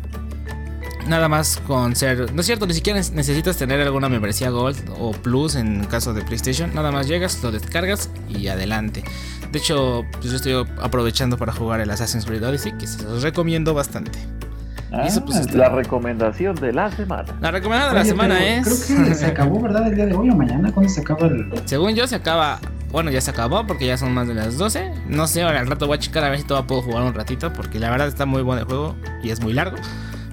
Nada 1.07 1.29
más 1.29 1.61
con 1.67 1.97
ser. 1.97 2.33
No 2.33 2.41
es 2.41 2.47
cierto, 2.47 2.67
ni 2.67 2.75
siquiera 2.75 3.01
necesitas 3.13 3.57
tener 3.57 3.81
alguna 3.81 4.09
membresía 4.09 4.51
Gold 4.51 4.91
o 4.99 5.13
Plus 5.13 5.57
en 5.57 5.85
caso 5.87 6.15
de 6.15 6.23
PlayStation. 6.23 6.75
Nada 6.75 6.93
más 6.93 7.09
llegas, 7.09 7.43
lo 7.43 7.51
descargas 7.51 8.11
y 8.29 8.49
adelante. 8.49 9.03
De 9.51 9.59
hecho, 9.59 10.05
pues 10.13 10.31
yo 10.31 10.37
estoy 10.37 10.67
aprovechando 10.81 11.37
para 11.37 11.53
jugar 11.53 11.81
el 11.81 11.91
Assassin's 11.91 12.25
Creed 12.25 12.47
Odyssey, 12.47 12.73
que 12.79 12.87
se 12.87 13.03
los 13.03 13.23
recomiendo 13.23 13.75
bastante. 13.75 14.19
Ah, 14.93 15.09
pues, 15.25 15.55
la 15.55 15.71
recomendación 15.71 16.55
de 16.57 16.73
la 16.73 16.91
semana. 16.91 17.35
La 17.41 17.51
recomendación 17.51 17.95
de 17.95 17.99
la 17.99 18.05
semana 18.05 18.47
es. 18.47 18.87
Creo 18.87 19.07
que 19.07 19.15
se 19.15 19.27
acabó, 19.27 19.61
¿verdad? 19.61 19.87
El 19.89 19.95
día 19.95 20.07
de 20.07 20.15
hoy 20.15 20.31
o 20.31 20.37
mañana, 20.37 20.71
¿cuándo 20.71 20.93
se 20.93 21.01
acaba 21.01 21.27
el.? 21.27 21.51
Según 21.65 21.95
yo, 21.95 22.07
se 22.07 22.17
acaba. 22.17 22.61
Bueno, 22.91 23.11
ya 23.11 23.23
se 23.23 23.31
acabó 23.31 23.67
porque 23.67 23.87
ya 23.87 23.97
son 23.97 24.13
más 24.13 24.29
de 24.29 24.35
las 24.35 24.59
12. 24.59 24.93
No 25.09 25.27
sé, 25.27 25.43
ahora 25.43 25.61
al 25.61 25.67
rato 25.67 25.87
voy 25.87 25.97
a 25.97 25.99
checar 25.99 26.25
a 26.25 26.29
ver 26.29 26.39
si 26.41 26.45
todavía 26.45 26.67
puedo 26.67 26.83
jugar 26.83 27.05
un 27.05 27.15
ratito. 27.15 27.51
Porque 27.55 27.79
la 27.79 27.91
verdad 27.91 28.07
está 28.07 28.27
muy 28.27 28.43
bueno 28.43 28.61
el 28.61 28.67
juego 28.67 28.95
y 29.23 29.31
es 29.31 29.41
muy 29.41 29.55
largo 29.55 29.77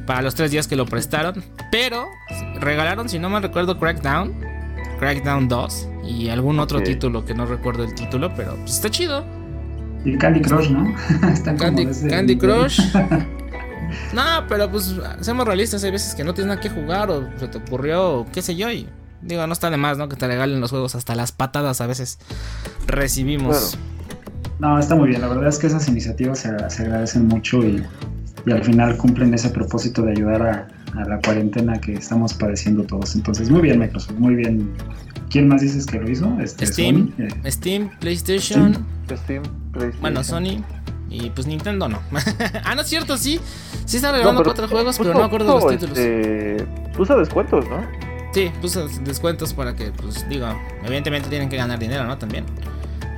para 0.10 0.24
los 0.24 0.34
tres 0.34 0.50
días 0.50 0.67
que 0.67 0.76
lo 0.76 0.88
prestaron. 0.88 1.43
Pero 1.72 2.10
regalaron, 2.60 3.08
si 3.08 3.19
no 3.19 3.30
me 3.30 3.39
recuerdo, 3.39 3.78
Crackdown, 3.78 4.34
Crackdown 4.98 5.48
2 5.48 5.88
y 6.04 6.30
algún 6.30 6.60
otro 6.60 6.82
título 6.82 7.24
que 7.26 7.36
no 7.36 7.45
recuerdo 7.45 7.84
el 7.84 7.93
título, 7.93 8.34
pero 8.36 8.56
pues, 8.56 8.72
está 8.72 8.89
chido. 8.89 9.24
Y 10.04 10.17
Candy 10.17 10.41
Crush, 10.41 10.72
¿no? 10.72 10.95
Candy, 11.60 11.86
Candy 12.10 12.36
Crush. 12.39 12.82
no, 14.15 14.24
pero 14.48 14.72
pues 14.72 14.95
seamos 15.22 15.45
realistas, 15.45 15.84
hay 15.84 15.91
veces 15.91 16.15
que 16.15 16.24
no 16.24 16.34
tienes 16.34 16.56
nada 16.56 16.60
que 16.60 16.72
jugar 16.72 17.12
o 17.12 17.30
se 17.38 17.48
te 17.48 17.60
ocurrió, 17.60 18.26
qué 18.34 18.41
sé 18.41 18.56
yo, 18.56 18.72
y 18.72 18.89
digo, 19.22 19.45
no 19.45 19.54
está 19.54 19.69
de 19.69 19.78
más, 19.78 20.00
¿no? 20.00 20.10
Que 20.10 20.15
te 20.15 20.26
regalen 20.26 20.60
los 20.60 20.72
juegos, 20.72 20.95
hasta 20.95 21.13
las 21.13 21.32
patadas 21.34 21.82
a 21.82 21.86
veces 21.86 22.17
recibimos. 22.88 23.78
No, 24.58 24.80
está 24.80 24.95
muy 24.95 25.10
bien, 25.10 25.22
la 25.22 25.28
verdad 25.28 25.50
es 25.50 25.60
que 25.60 25.67
esas 25.67 25.88
iniciativas 25.88 26.39
se, 26.39 26.69
se 26.72 26.82
agradecen 26.82 27.28
mucho 27.28 27.60
y 27.60 27.86
y 28.50 28.52
al 28.52 28.64
final 28.64 28.98
cumplen 28.98 29.32
ese 29.34 29.50
propósito 29.50 30.02
de 30.02 30.12
ayudar 30.12 30.42
a, 30.42 30.68
la 31.08 31.20
cuarentena 31.20 31.80
que 31.80 31.94
estamos 31.94 32.34
padeciendo 32.34 32.84
todos. 32.84 33.14
Entonces, 33.14 33.50
muy 33.52 33.62
bien 33.62 33.78
Microsoft, 33.78 34.18
muy 34.18 34.34
bien. 34.34 34.74
¿Quién 35.30 35.48
más 35.48 35.62
dices 35.62 35.86
que 35.86 36.00
lo 36.00 36.10
hizo? 36.10 36.36
Este, 36.42 36.66
Steam, 36.66 37.14
eh. 37.20 37.52
Steam, 37.52 37.92
PlayStation, 38.00 38.74
Steam, 38.74 39.44
PlayStation. 39.72 40.02
Bueno, 40.02 40.24
Sony. 40.24 40.64
Y 41.12 41.30
pues 41.30 41.46
Nintendo 41.46 41.88
no. 41.88 42.00
ah, 42.66 42.74
no 42.74 42.82
es 42.82 42.88
cierto, 42.88 43.18
sí. 43.18 43.40
Sí 43.86 43.98
está 43.98 44.12
regalando 44.12 44.44
cuatro 44.44 44.68
juegos, 44.68 44.98
pero 44.98 45.14
no 45.14 45.20
me 45.20 45.26
acuerdo 45.26 45.56
de 45.56 45.62
los 45.62 45.72
títulos. 45.72 45.98
Este, 45.98 46.66
puso 46.98 47.18
descuentos, 47.18 47.66
¿no? 47.70 47.82
Sí, 48.34 48.52
puso 48.62 48.88
descuentos 49.04 49.54
para 49.54 49.76
que, 49.76 49.92
pues, 49.92 50.28
digo, 50.28 50.48
evidentemente 50.84 51.30
tienen 51.30 51.50
que 51.50 51.58
ganar 51.58 51.78
dinero, 51.78 52.06
¿no? 52.06 52.18
También. 52.18 52.46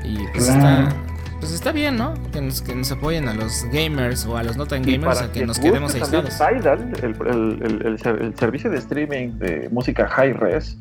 Y 0.03 0.17
pues 0.33 0.49
está, 0.49 0.93
pues 1.41 1.53
está 1.53 1.71
bien, 1.71 1.97
¿no? 1.97 2.13
Que 2.31 2.39
nos, 2.39 2.61
que 2.61 2.75
nos 2.75 2.91
apoyen 2.91 3.27
a 3.27 3.33
los 3.33 3.65
gamers 3.73 4.27
o 4.27 4.37
a 4.37 4.43
los 4.43 4.57
no 4.57 4.67
tan 4.67 4.83
gamers 4.83 5.23
a 5.23 5.31
que 5.31 5.43
nos 5.43 5.59
quedemos 5.59 5.93
aislados. 5.95 6.37
Tidal, 6.37 6.93
el, 7.01 7.81
el, 7.83 8.37
servicio 8.37 8.69
de 8.69 8.77
streaming 8.77 9.39
de 9.39 9.67
música 9.71 10.07
high 10.07 10.33
res 10.33 10.77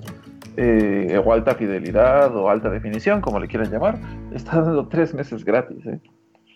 eh, 0.58 1.18
o 1.24 1.32
alta 1.32 1.54
fidelidad 1.54 2.36
o 2.36 2.50
alta 2.50 2.68
definición, 2.68 3.22
como 3.22 3.40
le 3.40 3.48
quieran 3.48 3.70
llamar, 3.70 3.98
está 4.34 4.60
dando 4.60 4.86
tres 4.86 5.14
meses 5.14 5.46
gratis. 5.46 5.84
¿eh? 5.86 5.98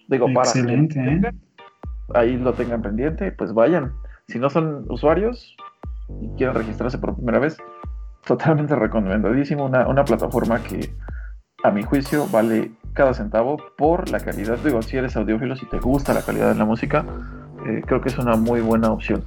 Digo, 0.08 0.28
Excelente, 0.28 1.30
para 2.06 2.24
¿eh? 2.24 2.30
ahí 2.30 2.36
lo 2.36 2.52
tengan 2.52 2.82
pendiente, 2.82 3.32
pues 3.32 3.54
vayan. 3.54 3.94
Si 4.28 4.38
no 4.38 4.50
son 4.50 4.84
usuarios 4.90 5.56
y 6.20 6.28
quieren 6.36 6.54
registrarse 6.54 6.98
por 6.98 7.16
primera 7.16 7.38
vez, 7.38 7.56
totalmente 8.26 8.76
recomendadísimo. 8.76 9.64
Una, 9.64 9.88
una 9.88 10.04
plataforma 10.04 10.62
que 10.62 10.94
a 11.62 11.70
mi 11.70 11.82
juicio 11.82 12.26
vale 12.30 12.70
cada 12.94 13.12
centavo 13.12 13.58
por 13.76 14.08
la 14.10 14.20
calidad. 14.20 14.58
Digo, 14.64 14.80
si 14.82 14.96
eres 14.96 15.16
audiófilo, 15.16 15.56
si 15.56 15.66
te 15.66 15.78
gusta 15.78 16.14
la 16.14 16.22
calidad 16.22 16.52
de 16.52 16.54
la 16.54 16.64
música, 16.64 17.04
eh, 17.66 17.82
creo 17.84 18.00
que 18.00 18.08
es 18.08 18.18
una 18.18 18.36
muy 18.36 18.60
buena 18.60 18.90
opción. 18.90 19.22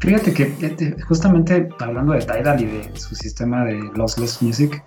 Fíjate 0.00 0.32
que 0.32 0.96
justamente 1.08 1.68
hablando 1.80 2.12
de 2.12 2.20
Tidal 2.20 2.60
y 2.60 2.66
de 2.66 2.96
su 2.96 3.14
sistema 3.14 3.64
de 3.64 3.90
Lossless 3.96 4.40
Music, 4.40 4.82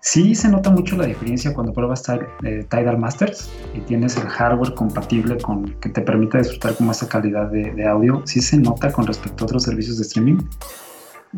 sí 0.00 0.34
se 0.34 0.48
nota 0.48 0.70
mucho 0.70 0.96
la 0.96 1.06
diferencia 1.06 1.54
cuando 1.54 1.72
pruebas 1.72 2.02
eh, 2.42 2.66
Tidal 2.68 2.98
Masters 2.98 3.50
y 3.74 3.80
tienes 3.80 4.16
el 4.16 4.26
hardware 4.26 4.74
compatible 4.74 5.38
con 5.38 5.74
que 5.74 5.90
te 5.90 6.00
permite 6.00 6.38
disfrutar 6.38 6.74
con 6.74 6.88
más 6.88 7.04
calidad 7.04 7.50
de, 7.50 7.72
de 7.72 7.86
audio. 7.86 8.22
Sí 8.24 8.40
se 8.40 8.56
nota 8.56 8.90
con 8.90 9.06
respecto 9.06 9.44
a 9.44 9.46
otros 9.46 9.62
servicios 9.62 9.98
de 9.98 10.02
streaming 10.02 10.38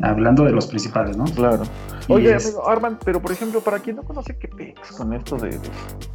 Hablando 0.00 0.44
de 0.44 0.52
los 0.52 0.66
principales, 0.66 1.16
¿no? 1.16 1.24
Claro. 1.24 1.64
Oye, 2.08 2.34
amigo 2.34 2.66
Arman, 2.68 2.98
pero 3.04 3.20
por 3.20 3.30
ejemplo, 3.30 3.60
para 3.60 3.78
quien 3.78 3.96
no 3.96 4.02
conoce 4.02 4.38
qué 4.38 4.48
pex 4.48 4.92
con 4.92 5.12
esto 5.12 5.36
de, 5.36 5.50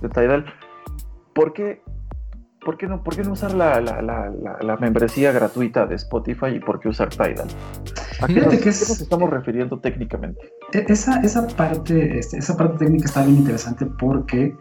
de, 0.01 0.09
Tidal, 0.09 0.45
¿por 1.33 1.53
qué, 1.53 1.83
por 2.65 2.77
qué, 2.77 2.87
no, 2.87 3.03
por 3.03 3.15
qué 3.15 3.23
no 3.23 3.33
usar 3.33 3.53
la, 3.53 3.79
la, 3.79 4.01
la, 4.01 4.31
la, 4.61 4.77
membresía 4.77 5.31
gratuita 5.31 5.85
de 5.85 5.95
Spotify 5.95 6.47
y 6.55 6.59
por 6.59 6.79
qué 6.79 6.89
usar 6.89 7.09
Tidal? 7.09 7.47
¿A 8.19 8.27
qué, 8.27 8.41
nos, 8.41 8.55
que 8.55 8.65
nos 8.65 9.01
estamos 9.01 9.29
refiriendo 9.29 9.79
técnicamente? 9.79 10.51
E, 10.73 10.85
esa, 10.87 11.19
esa, 11.21 11.45
parte, 11.45 12.17
este, 12.17 12.37
esa 12.39 12.57
parte 12.57 12.85
técnica 12.85 13.05
está 13.05 13.23
bien 13.23 13.37
interesante 13.37 13.85
porque 13.85 14.55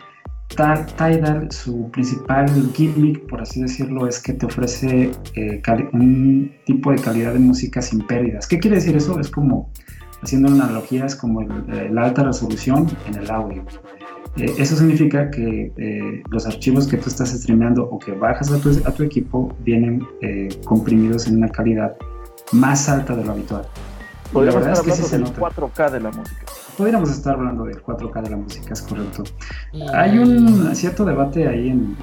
Tidal, 0.49 1.51
su 1.51 1.91
principal 1.91 2.49
gimmick, 2.73 3.27
por 3.29 3.41
así 3.41 3.61
decirlo, 3.61 4.07
es 4.07 4.21
que 4.21 4.33
te 4.33 4.47
ofrece 4.47 5.11
eh, 5.35 5.63
un 5.93 6.53
tipo 6.65 6.93
de 6.93 6.99
calidad 6.99 7.33
de 7.33 7.41
música 7.41 7.83
sin 7.83 8.07
pérdidas. 8.07 8.47
¿Qué 8.47 8.59
quiere 8.59 8.77
decir 8.77 8.97
eso? 8.97 9.19
Es 9.19 9.31
como, 9.31 9.71
haciendo 10.23 10.49
analogías, 10.49 11.17
como 11.17 11.43
la 11.43 12.05
alta 12.05 12.25
resolución 12.25 12.87
en 13.09 13.17
el 13.17 13.31
audio. 13.31 13.65
Eh, 14.37 14.55
eso 14.59 14.77
significa 14.77 15.31
que 15.31 15.73
eh, 15.77 16.23
los 16.31 16.47
archivos 16.47 16.87
que 16.87 16.97
tú 16.97 17.09
estás 17.09 17.31
streameando 17.31 17.85
o 17.85 17.99
que 17.99 18.13
bajas 18.13 18.51
a 18.53 18.59
tu, 18.59 18.71
a 18.85 18.93
tu 18.93 19.03
equipo 19.03 19.55
vienen 19.65 20.07
comprimidos 20.65 21.27
en 21.27 21.39
una 21.39 21.49
calidad 21.49 21.97
más 22.53 22.89
alta 22.89 23.17
de 23.17 23.25
lo 23.25 23.33
habitual. 23.33 23.67
Podríamos 24.33 24.67
estar 24.67 24.95
hablando 24.95 25.31
del 25.31 25.35
4K 25.35 25.91
de 25.91 26.01
la 26.01 26.11
música. 26.11 26.45
Podríamos 26.77 27.11
estar 27.11 27.35
hablando 27.35 27.65
del 27.65 27.83
4K 27.83 28.23
de 28.23 28.31
la 28.31 28.37
música, 28.37 28.73
es 28.73 28.83
correcto. 28.83 29.25
Hay 29.95 30.19
un 30.19 30.75
cierto 30.75 31.05
debate 31.05 31.49
ahí 31.49 31.71
en, 31.71 31.97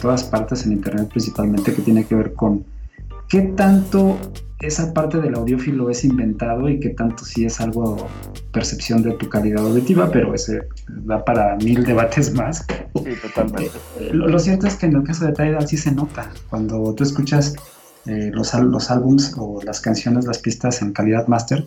todas 0.00 0.24
partes, 0.24 0.66
en 0.66 0.72
internet 0.72 1.08
principalmente, 1.08 1.72
que 1.72 1.82
tiene 1.82 2.04
que 2.04 2.14
ver 2.14 2.34
con 2.34 2.64
qué 3.28 3.42
tanto 3.42 4.18
esa 4.60 4.94
parte 4.94 5.20
del 5.20 5.34
audiófilo 5.34 5.90
es 5.90 6.04
inventado 6.04 6.68
y 6.68 6.80
qué 6.80 6.90
tanto 6.90 7.24
sí 7.24 7.44
es 7.44 7.60
algo 7.60 8.08
percepción 8.52 9.02
de 9.02 9.12
tu 9.12 9.28
calidad 9.28 9.64
auditiva, 9.64 10.10
pero 10.10 10.34
ese 10.34 10.66
da 10.88 11.24
para 11.24 11.56
mil 11.56 11.84
debates 11.84 12.32
más. 12.34 12.66
Sí, 12.94 13.10
totalmente. 13.20 13.70
Eh, 14.00 14.10
lo, 14.12 14.38
cierto 14.38 14.66
es 14.66 14.76
que 14.76 14.86
en 14.86 14.96
el 14.96 15.02
caso 15.02 15.26
de 15.26 15.32
Tidal 15.32 15.68
sí 15.68 15.76
se 15.76 15.92
nota. 15.92 16.30
Cuando 16.48 16.94
tú 16.94 17.04
escuchas 17.04 17.54
eh, 18.06 18.30
los, 18.32 18.54
los 18.54 18.90
álbums 18.90 19.34
o 19.38 19.60
las 19.62 19.80
canciones, 19.80 20.26
las 20.26 20.38
pistas 20.38 20.82
en 20.82 20.92
calidad 20.92 21.26
master, 21.26 21.66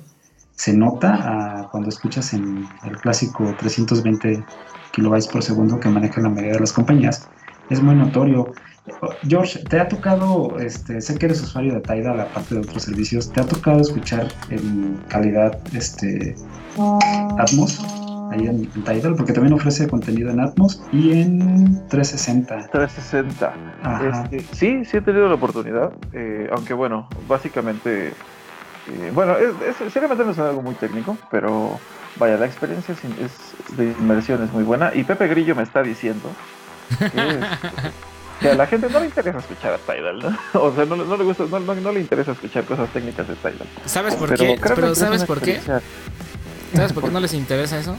se 0.55 0.73
nota 0.73 1.69
cuando 1.71 1.87
escuchas 1.87 2.33
en 2.33 2.67
el 2.83 2.97
clásico 2.97 3.55
320 3.59 4.43
kilobytes 4.91 5.27
por 5.27 5.41
segundo 5.41 5.79
que 5.79 5.87
maneja 5.87 6.19
la 6.19 6.29
mayoría 6.29 6.53
de 6.53 6.59
las 6.59 6.73
compañías. 6.73 7.29
Es 7.69 7.81
muy 7.81 7.95
notorio. 7.95 8.51
George, 9.27 9.63
¿te 9.69 9.79
ha 9.79 9.87
tocado, 9.87 10.59
este, 10.59 10.99
sé 10.99 11.17
que 11.17 11.27
eres 11.27 11.41
usuario 11.41 11.75
de 11.75 11.81
Tidal, 11.81 12.19
aparte 12.19 12.55
de 12.55 12.61
otros 12.61 12.83
servicios, 12.83 13.31
¿te 13.31 13.39
ha 13.39 13.45
tocado 13.45 13.79
escuchar 13.79 14.27
en 14.49 14.99
calidad 15.07 15.59
este, 15.73 16.35
Atmos? 17.37 17.79
Ahí 18.31 18.47
en, 18.47 18.67
Tidal, 18.83 19.15
porque 19.15 19.33
también 19.33 19.53
ofrece 19.53 19.87
contenido 19.87 20.29
en 20.29 20.39
Atmos 20.39 20.81
y 20.91 21.11
en 21.11 21.87
360. 21.89 22.69
360. 22.71 23.53
Este, 24.07 24.55
sí, 24.55 24.85
sí 24.85 24.97
he 24.97 25.01
tenido 25.01 25.27
la 25.27 25.35
oportunidad, 25.35 25.91
eh, 26.13 26.49
aunque 26.51 26.73
bueno, 26.73 27.07
básicamente, 27.27 28.09
eh, 28.09 29.11
bueno, 29.13 29.35
es, 29.37 29.91
seriamente 29.91 30.23
no 30.23 30.31
es 30.31 30.39
algo 30.39 30.61
muy 30.61 30.75
técnico, 30.75 31.17
pero 31.31 31.79
vaya, 32.17 32.37
la 32.37 32.45
experiencia 32.45 32.93
es, 32.93 33.77
de 33.77 33.85
inmersión 33.85 34.43
es 34.43 34.51
muy 34.51 34.63
buena 34.63 34.91
y 34.93 35.03
Pepe 35.03 35.27
Grillo 35.27 35.55
me 35.55 35.63
está 35.63 35.81
diciendo 35.83 36.29
que, 38.39 38.49
a 38.49 38.55
la 38.55 38.67
gente 38.67 38.89
no 38.89 38.99
le 38.99 39.05
interesa 39.07 39.39
escuchar 39.39 39.73
a 39.73 39.77
Tidal, 39.77 40.19
¿no? 40.19 40.37
O 40.61 40.73
sea, 40.73 40.85
no, 40.85 40.95
le 40.95 41.23
gusta, 41.23 41.45
no, 41.45 41.91
le 41.91 41.99
interesa 41.99 42.31
escuchar 42.31 42.63
cosas 42.63 42.89
técnicas 42.89 43.27
de 43.27 43.35
Tidal. 43.35 43.67
¿Sabes 43.85 44.15
por 44.15 44.33
qué? 44.33 44.59
Pero 44.75 44.95
¿sabes 44.95 45.25
por 45.25 45.41
qué? 45.41 45.59
¿Sabes 46.75 46.93
por 46.93 47.03
qué 47.03 47.11
no 47.11 47.19
les 47.19 47.33
interesa 47.33 47.79
eso? 47.79 47.97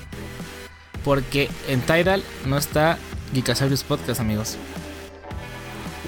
Porque 1.04 1.48
en 1.68 1.80
Tidal 1.80 2.22
no 2.46 2.56
está 2.58 2.98
Geekasaurus 3.32 3.82
Podcast, 3.84 4.20
amigos. 4.20 4.56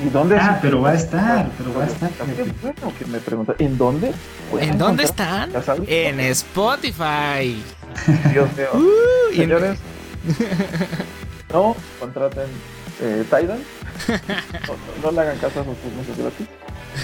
¿Y 0.05 0.09
dónde 0.09 0.37
Ah, 0.37 0.59
pero 0.61 0.81
va 0.81 0.91
a 0.91 0.95
estar, 0.95 1.49
pero 1.57 1.75
va 1.75 1.85
a 1.85 1.87
estar. 1.87 2.11
bueno 2.63 2.93
que 2.99 3.05
me 3.07 3.19
pregunta, 3.19 3.55
¿en 3.59 3.79
dónde? 3.79 4.13
¿En 4.59 4.79
dónde 4.79 5.05
están? 5.05 5.51
En 5.87 6.21
Spotify. 6.21 7.63
Dios 8.33 8.49
mío. 8.57 8.69
Uh, 9.33 9.35
Señores, 9.37 9.79
no 11.53 11.75
contraten 11.99 12.47
eh, 13.01 13.25
Tidal. 13.31 13.59
No, 15.03 15.11
le 15.11 15.21
hagan 15.21 15.39
caso 15.39 15.61
a 15.61 15.65
nuestros 15.65 15.93
meses 15.95 16.19
gratis. 16.19 16.47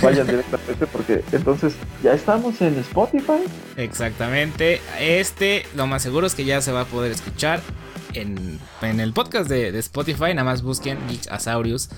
Vayan 0.03 0.27
directamente 0.27 0.87
porque 0.87 1.25
entonces 1.33 1.75
ya 2.03 2.13
estamos 2.13 2.61
en 2.61 2.79
Spotify. 2.79 3.45
Exactamente. 3.77 4.81
Este, 5.01 5.67
lo 5.75 5.87
más 5.87 6.03
seguro 6.03 6.27
es 6.27 6.35
que 6.35 6.45
ya 6.45 6.61
se 6.61 6.73
va 6.73 6.83
a 6.83 6.85
poder 6.85 7.13
escuchar 7.13 7.61
en, 8.15 8.61
el 8.83 9.13
podcast 9.13 9.49
de, 9.49 9.77
Spotify. 9.79 10.35
Nada 10.35 10.45
más 10.45 10.63
busquen 10.63 10.99
Geeks 11.09 11.29
Asaurius. 11.29 11.89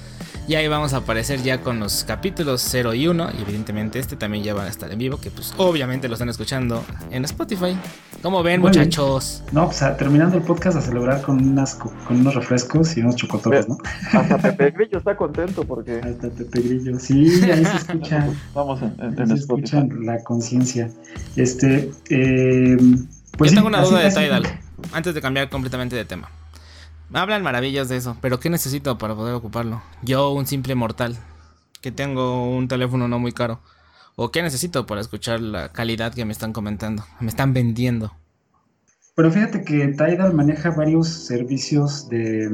Y 0.50 0.56
ahí 0.56 0.66
vamos 0.66 0.94
a 0.94 0.96
aparecer 0.96 1.44
ya 1.44 1.60
con 1.60 1.78
los 1.78 2.02
capítulos 2.02 2.60
0 2.70 2.92
y 2.94 3.06
1. 3.06 3.28
Y 3.38 3.42
evidentemente 3.42 4.00
este 4.00 4.16
también 4.16 4.42
ya 4.42 4.52
va 4.52 4.64
a 4.64 4.68
estar 4.68 4.90
en 4.90 4.98
vivo. 4.98 5.16
Que 5.16 5.30
pues 5.30 5.54
obviamente 5.58 6.08
lo 6.08 6.14
están 6.14 6.28
escuchando 6.28 6.84
en 7.12 7.24
Spotify. 7.24 7.78
¿Cómo 8.20 8.42
ven, 8.42 8.60
muchachos? 8.60 9.44
No, 9.52 9.68
o 9.68 9.72
sea, 9.72 9.96
terminando 9.96 10.36
el 10.36 10.42
podcast 10.42 10.76
a 10.76 10.80
celebrar 10.80 11.22
con, 11.22 11.40
unas, 11.40 11.76
con 11.76 11.92
unos 12.08 12.34
refrescos 12.34 12.96
y 12.96 13.00
unos 13.00 13.14
chocotones, 13.14 13.68
¿no? 13.68 13.78
Hasta 14.12 14.38
Pepe 14.38 14.72
Grillo 14.72 14.98
está 14.98 15.16
contento 15.16 15.62
porque. 15.62 16.00
Hasta 16.02 16.28
Pepe 16.30 16.62
Grillo, 16.62 16.98
sí, 16.98 17.44
ahí 17.44 17.64
se 17.64 17.76
escucha. 17.76 18.28
Vamos 18.52 18.82
en, 18.82 18.96
en, 18.98 19.28
se 19.28 19.34
escucha 19.34 19.86
la 20.00 20.18
conciencia. 20.24 20.90
Este. 21.36 21.92
Eh, 22.08 22.76
pues 23.38 23.52
Yo 23.52 23.58
tengo 23.58 23.68
una 23.68 23.82
duda 23.82 24.00
de 24.00 24.10
Tidal, 24.10 24.48
antes 24.92 25.14
de 25.14 25.20
cambiar 25.20 25.48
completamente 25.48 25.94
de 25.94 26.04
tema. 26.04 26.28
Hablan 27.12 27.42
maravillas 27.42 27.88
de 27.88 27.96
eso, 27.96 28.16
pero 28.20 28.38
¿qué 28.38 28.50
necesito 28.50 28.96
para 28.96 29.16
poder 29.16 29.34
ocuparlo? 29.34 29.82
Yo, 30.02 30.30
un 30.30 30.46
simple 30.46 30.76
mortal, 30.76 31.16
que 31.80 31.90
tengo 31.90 32.48
un 32.56 32.68
teléfono 32.68 33.08
no 33.08 33.18
muy 33.18 33.32
caro. 33.32 33.60
¿O 34.14 34.30
qué 34.30 34.42
necesito 34.42 34.86
para 34.86 35.00
escuchar 35.00 35.40
la 35.40 35.72
calidad 35.72 36.14
que 36.14 36.24
me 36.24 36.32
están 36.32 36.52
comentando? 36.52 37.04
Me 37.20 37.28
están 37.28 37.52
vendiendo. 37.52 38.12
Pero 39.16 39.32
fíjate 39.32 39.64
que 39.64 39.88
Tidal 39.88 40.34
maneja 40.34 40.70
varios 40.70 41.08
servicios 41.08 42.08
de, 42.08 42.44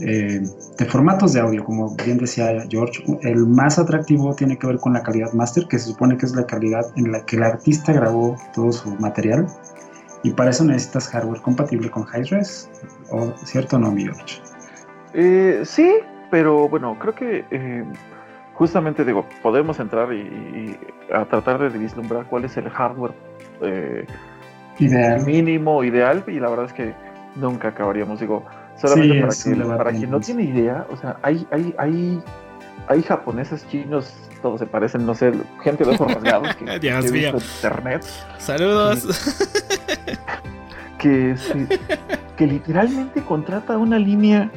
eh, 0.00 0.40
de, 0.78 0.84
formatos 0.86 1.34
de 1.34 1.40
audio, 1.40 1.62
como 1.62 1.94
bien 1.94 2.16
decía 2.18 2.66
George. 2.70 3.04
El 3.22 3.46
más 3.46 3.78
atractivo 3.78 4.34
tiene 4.34 4.58
que 4.58 4.66
ver 4.66 4.78
con 4.78 4.94
la 4.94 5.02
calidad 5.02 5.32
master, 5.34 5.66
que 5.68 5.78
se 5.78 5.88
supone 5.88 6.16
que 6.16 6.26
es 6.26 6.34
la 6.34 6.46
calidad 6.46 6.86
en 6.96 7.12
la 7.12 7.24
que 7.26 7.36
el 7.36 7.42
artista 7.42 7.92
grabó 7.92 8.36
todo 8.54 8.72
su 8.72 8.90
material. 8.96 9.46
Y 10.22 10.30
para 10.30 10.50
eso 10.50 10.64
necesitas 10.64 11.08
hardware 11.08 11.42
compatible 11.42 11.90
con 11.90 12.04
Hi-Res, 12.04 12.68
¿o 13.10 13.32
cierto 13.44 13.76
o 13.76 13.78
no, 13.78 13.90
mi 13.90 14.04
George? 14.04 14.40
Eh, 15.14 15.62
sí, 15.64 15.96
pero 16.30 16.68
bueno, 16.68 16.96
creo 16.98 17.14
que 17.14 17.44
eh, 17.50 17.84
justamente 18.54 19.04
digo, 19.04 19.26
podemos 19.42 19.80
entrar 19.80 20.12
y, 20.12 20.76
a 21.12 21.24
tratar 21.24 21.58
de 21.58 21.78
vislumbrar 21.78 22.26
cuál 22.26 22.44
es 22.44 22.56
el 22.56 22.68
hardware 22.70 23.12
eh, 23.62 24.06
ideal. 24.78 25.24
mínimo, 25.24 25.82
ideal, 25.82 26.22
y 26.26 26.38
la 26.38 26.48
verdad 26.48 26.66
es 26.66 26.72
que 26.72 26.94
nunca 27.36 27.68
acabaríamos. 27.68 28.20
Digo, 28.20 28.44
solamente 28.76 29.26
para, 29.76 29.90
quien 29.90 30.10
no 30.10 30.20
tiene 30.20 30.44
idea, 30.44 30.86
o 30.90 30.96
sea, 30.96 31.16
hay, 31.22 31.46
hay, 31.50 31.74
hay, 31.78 32.22
hay 32.86 33.02
japoneses, 33.02 33.66
chinos, 33.68 34.14
todos 34.42 34.60
se 34.60 34.66
parecen, 34.66 35.04
no 35.04 35.14
sé, 35.14 35.32
gente 35.62 35.84
de 35.84 35.90
ojos 35.90 36.14
rasgados 36.14 36.54
que, 36.56 36.78
Dios 36.78 37.10
internet. 37.10 38.04
Saludos. 38.38 39.06
Que, 40.98 41.34
que 41.34 41.78
literalmente 42.46 43.22
contrata 43.22 43.78
una 43.78 43.98
línea 43.98 44.50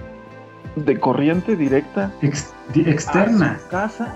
de 0.75 0.99
corriente 0.99 1.55
directa 1.55 2.11
externa 2.21 3.53
a 3.53 3.59
su 3.59 3.67
casa 3.67 4.13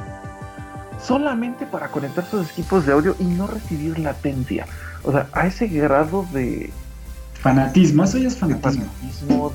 solamente 1.01 1.65
para 1.65 1.89
conectar 1.89 2.25
sus 2.25 2.49
equipos 2.51 2.85
de 2.85 2.93
audio 2.93 3.15
y 3.19 3.25
no 3.25 3.47
recibir 3.47 3.99
latencia. 3.99 4.65
O 5.03 5.11
sea, 5.11 5.27
a 5.31 5.47
ese 5.47 5.67
grado 5.67 6.25
de 6.33 6.71
fanatismo, 7.33 8.03
eso 8.03 8.17
ya 8.17 8.27
es 8.27 8.37
fanatismo. 8.37 9.53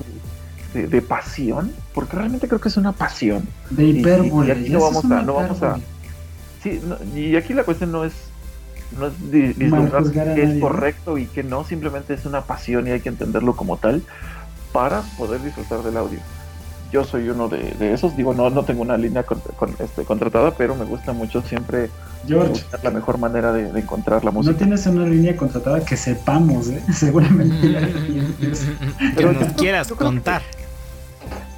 De, 0.73 1.03
pasión, 1.03 1.71
porque 1.93 2.15
realmente 2.15 2.47
creo 2.47 2.59
que 2.59 2.69
es 2.69 2.77
una 2.77 2.93
pasión. 2.93 3.47
De 3.69 3.85
hipérbole. 3.85 4.47
Y, 4.47 4.51
aquí 4.51 4.69
no 4.71 4.81
vamos, 4.81 5.05
a, 5.05 5.21
no 5.21 5.33
vamos 5.35 5.61
a. 5.61 5.77
Sí, 6.63 6.81
y 7.13 7.35
aquí 7.35 7.53
la 7.53 7.63
cuestión 7.63 7.91
no 7.91 8.03
es 8.03 8.13
no 8.97 9.07
es 9.07 10.11
que 10.11 10.43
es 10.43 10.61
correcto 10.61 11.17
y 11.17 11.25
que 11.25 11.43
no, 11.43 11.63
simplemente 11.63 12.13
es 12.13 12.25
una 12.25 12.41
pasión 12.41 12.87
y 12.87 12.91
hay 12.91 13.01
que 13.01 13.09
entenderlo 13.09 13.55
como 13.55 13.77
tal 13.77 14.03
para 14.71 15.01
poder 15.17 15.41
disfrutar 15.41 15.83
del 15.83 15.97
audio 15.97 16.19
yo 16.93 17.03
soy 17.03 17.27
uno 17.27 17.49
de, 17.49 17.93
esos. 17.93 18.15
Digo, 18.15 18.35
no, 18.35 18.51
no 18.51 18.63
tengo 18.63 18.83
una 18.83 18.95
línea 18.95 19.23
con, 19.23 19.41
este, 19.79 20.03
contratada, 20.03 20.51
pero 20.51 20.75
me 20.75 20.85
gusta 20.85 21.11
mucho 21.11 21.41
siempre 21.41 21.89
George, 22.27 22.63
la 22.83 22.91
mejor 22.91 23.17
manera 23.17 23.51
de, 23.51 23.67
encontrar 23.77 24.23
la 24.23 24.29
música. 24.29 24.51
No 24.51 24.57
tienes 24.57 24.85
una 24.85 25.07
línea 25.07 25.35
contratada 25.35 25.83
que 25.83 25.97
sepamos, 25.97 26.69
¿eh? 26.69 26.83
seguramente. 26.93 27.57
que 29.17 29.25
nos 29.25 29.53
quieras 29.53 29.87
contar. 29.91 30.43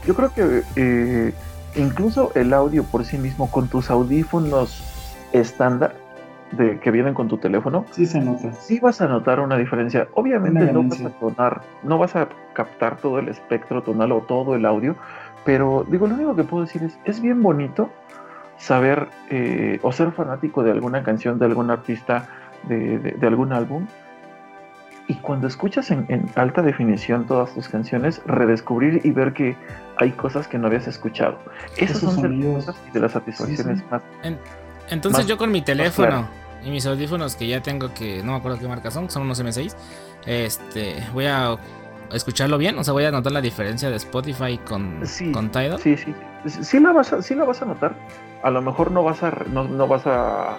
yo 0.08 0.16
creo 0.16 0.34
que 0.34 0.64
eh, 0.78 1.34
incluso 1.76 2.32
el 2.34 2.54
audio 2.54 2.86
por 2.86 3.04
sí 3.04 3.18
mismo 3.18 3.52
con 3.52 3.68
tus 3.68 3.90
audífonos 3.90 4.84
estándar 5.34 5.98
de 6.58 6.80
que 6.80 6.92
vienen 6.92 7.14
con 7.14 7.28
tu 7.28 7.38
teléfono, 7.38 7.86
sí 7.92 8.06
se 8.06 8.20
nota. 8.20 8.54
Sí 8.54 8.80
vas 8.80 9.02
a 9.02 9.08
notar 9.08 9.40
una 9.40 9.58
diferencia. 9.58 10.08
Obviamente 10.14 10.72
no 10.72 10.84
vas 10.84 11.02
a 11.02 11.10
tonar, 11.10 11.62
no 11.84 11.98
vas 11.98 12.16
a 12.16 12.30
captar 12.54 12.98
todo 12.98 13.20
el 13.20 13.30
espectro 13.30 13.82
tonal 13.82 14.12
o 14.12 14.22
todo 14.22 14.56
el 14.56 14.66
audio, 14.66 14.96
pero 15.44 15.86
digo, 15.88 16.08
lo 16.08 16.16
único 16.16 16.36
que 16.36 16.44
puedo 16.44 16.64
decir 16.66 16.84
es, 16.84 16.98
es 17.06 17.22
bien 17.22 17.42
bonito 17.42 17.90
saber 18.58 19.10
eh, 19.30 19.80
o 19.82 19.92
ser 19.92 20.12
fanático 20.12 20.64
de 20.64 20.72
alguna 20.72 21.04
canción, 21.04 21.40
de 21.40 21.46
algún 21.46 21.70
artista, 21.72 22.28
de, 22.68 23.16
algún 23.22 23.54
álbum. 23.54 23.88
Y 25.08 25.16
cuando 25.16 25.46
escuchas 25.48 25.92
en, 25.92 26.30
alta 26.36 26.64
definición 26.64 27.28
todas 27.28 27.54
tus 27.54 27.70
canciones, 27.70 28.22
redescubrir 28.26 29.02
y 29.04 29.12
ver 29.12 29.34
que 29.34 29.56
hay 29.98 30.12
cosas 30.12 30.48
que 30.48 30.58
no 30.58 30.68
habías 30.68 30.88
escuchado. 30.88 31.38
Esos, 31.78 32.00
son 32.00 32.16
sonidos 32.16 32.68
de 32.92 33.00
las 33.00 33.12
satisfacciones 33.12 33.84
más. 33.92 34.02
entonces 34.90 35.28
yo 35.28 35.38
con 35.38 35.52
mi 35.52 35.62
teléfono 35.62 36.28
y 36.64 36.70
mis 36.70 36.86
audífonos 36.86 37.36
que 37.36 37.48
ya 37.48 37.62
tengo 37.62 37.94
que 37.94 38.24
no 38.24 38.32
me 38.34 38.38
acuerdo 38.38 38.60
qué 38.60 38.68
marca 38.68 38.92
son, 38.92 39.10
son 39.10 39.24
unos 39.24 39.44
M6. 39.44 39.76
Este, 40.26 41.04
voy 41.14 41.26
a 41.26 41.58
escucharlo 42.12 42.58
bien? 42.58 42.78
O 42.78 42.84
sea, 42.84 42.94
voy 42.94 43.06
a 43.06 43.12
notar 43.12 43.32
la 43.32 43.42
diferencia 43.42 43.90
de 43.90 43.98
Spotify 43.98 44.58
con, 44.58 45.02
con 45.34 45.50
Tidal. 45.50 45.80
Sí, 45.80 45.98
sí. 45.98 46.14
Sí 46.62 46.80
la, 46.80 46.92
vas 46.92 47.12
a, 47.12 47.22
sí 47.22 47.34
la 47.36 47.44
vas 47.44 47.62
a 47.62 47.66
notar. 47.66 47.96
A 48.44 48.52
lo 48.52 48.62
mejor 48.62 48.92
no 48.92 49.04
vas 49.04 49.24
a. 49.24 49.32
No, 49.52 49.88
vas 49.88 50.06
a. 50.06 50.58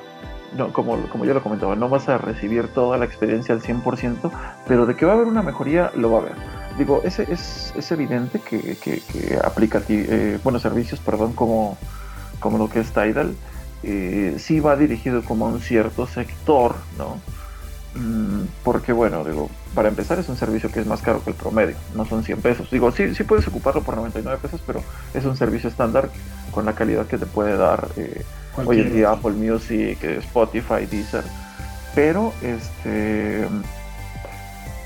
No, 0.57 0.73
como, 0.73 0.97
como 1.09 1.25
yo 1.25 1.35
lo 1.35 1.43
comentaba, 1.43 1.77
no 1.77 1.89
vas 1.89 2.09
a 2.09 2.19
recibir 2.19 2.69
toda 2.69 2.97
la 2.99 3.05
experiencia 3.05 3.55
al 3.55 3.61
100%, 3.61 4.31
pero 4.67 4.87
de 4.87 4.95
que 4.95 5.05
va 5.05 5.13
a 5.13 5.15
haber 5.17 5.27
una 5.27 5.43
mejoría, 5.43 5.91
lo 5.95 6.11
va 6.11 6.19
a 6.19 6.21
haber. 6.23 6.35
Digo, 6.79 7.03
ese 7.05 7.31
es, 7.31 7.73
es 7.77 7.93
evidente 7.93 8.41
que, 8.41 8.77
que, 8.77 9.01
que 9.01 9.39
aplica 9.43 9.83
eh, 9.89 10.39
buenos 10.43 10.63
servicios, 10.63 11.01
perdón, 11.01 11.33
como, 11.33 11.77
como 12.39 12.59
lo 12.59 12.69
que 12.69 12.81
es 12.81 12.93
Tidal, 12.93 13.35
eh, 13.83 14.37
sí 14.39 14.61
va 14.61 14.77
dirigido 14.77 15.23
como 15.23 15.47
a 15.47 15.49
un 15.51 15.61
cierto 15.61 16.07
sector, 16.07 16.77
¿no? 16.99 17.21
Mm, 17.95 18.47
porque 18.63 18.93
bueno, 18.93 19.25
digo, 19.25 19.49
para 19.75 19.89
empezar 19.89 20.19
es 20.19 20.29
un 20.29 20.37
servicio 20.37 20.71
que 20.71 20.81
es 20.81 20.87
más 20.87 21.01
caro 21.01 21.23
que 21.25 21.31
el 21.31 21.37
promedio, 21.37 21.77
no 21.95 22.05
son 22.05 22.25
100 22.25 22.43
pesos. 22.43 22.71
Digo, 22.71 22.91
sí, 22.93 23.15
sí 23.15 23.25
puedes 23.25 23.47
ocuparlo 23.49 23.83
por 23.83 23.97
99 23.97 24.39
pesos, 24.43 24.61
pero 24.67 24.83
es 25.15 25.25
un 25.25 25.37
servicio 25.37 25.71
estándar 25.71 26.11
con 26.51 26.67
la 26.67 26.75
calidad 26.75 27.07
que 27.07 27.19
te 27.19 27.27
puede 27.27 27.57
dar 27.57 27.89
eh, 27.97 28.25
hoy 28.65 28.81
en 28.81 28.93
día 28.93 29.11
Apple 29.13 29.33
Music, 29.33 30.03
Spotify, 30.03 30.87
Deezer. 30.91 31.25
Pero, 31.95 32.35
este, 32.43 33.47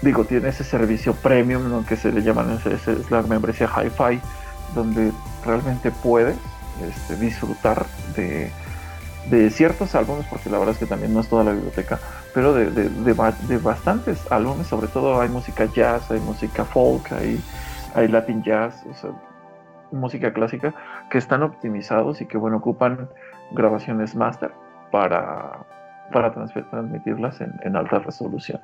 digo, 0.02 0.24
tiene 0.24 0.50
ese 0.50 0.62
servicio 0.62 1.14
premium, 1.14 1.84
que 1.84 1.96
se 1.96 2.12
le 2.12 2.22
llaman, 2.22 2.60
es, 2.64 3.10
la 3.10 3.22
membresía 3.22 3.68
Hi-Fi, 3.68 4.20
donde 4.74 5.12
realmente 5.44 5.90
puedes 5.90 6.36
este, 6.88 7.16
disfrutar 7.16 7.86
de 8.14 8.52
de 9.28 9.50
ciertos 9.50 9.94
álbumes, 9.94 10.26
porque 10.28 10.48
la 10.48 10.58
verdad 10.58 10.74
es 10.74 10.78
que 10.78 10.86
también 10.86 11.12
no 11.12 11.20
es 11.20 11.28
toda 11.28 11.44
la 11.44 11.52
biblioteca, 11.52 11.98
pero 12.34 12.52
de, 12.54 12.70
de, 12.70 13.58
bastantes 13.58 14.30
álbumes, 14.32 14.66
sobre 14.66 14.88
todo 14.88 15.20
hay 15.20 15.28
música 15.28 15.66
jazz, 15.66 16.10
hay 16.10 16.20
música 16.20 16.64
folk, 16.64 17.12
hay, 17.12 17.40
hay 17.94 18.08
latin 18.08 18.42
jazz, 18.42 18.84
o 18.90 18.94
sea, 18.94 19.10
música 19.92 20.32
clásica, 20.32 20.74
que 21.10 21.18
están 21.18 21.42
optimizados 21.42 22.20
y 22.20 22.26
que 22.26 22.38
bueno, 22.38 22.58
ocupan 22.58 23.08
grabaciones 23.52 24.14
master 24.14 24.52
para, 24.90 25.66
para 26.12 26.32
transmitirlas 26.32 27.40
en, 27.40 27.76
alta 27.76 27.98
resolución. 27.98 28.60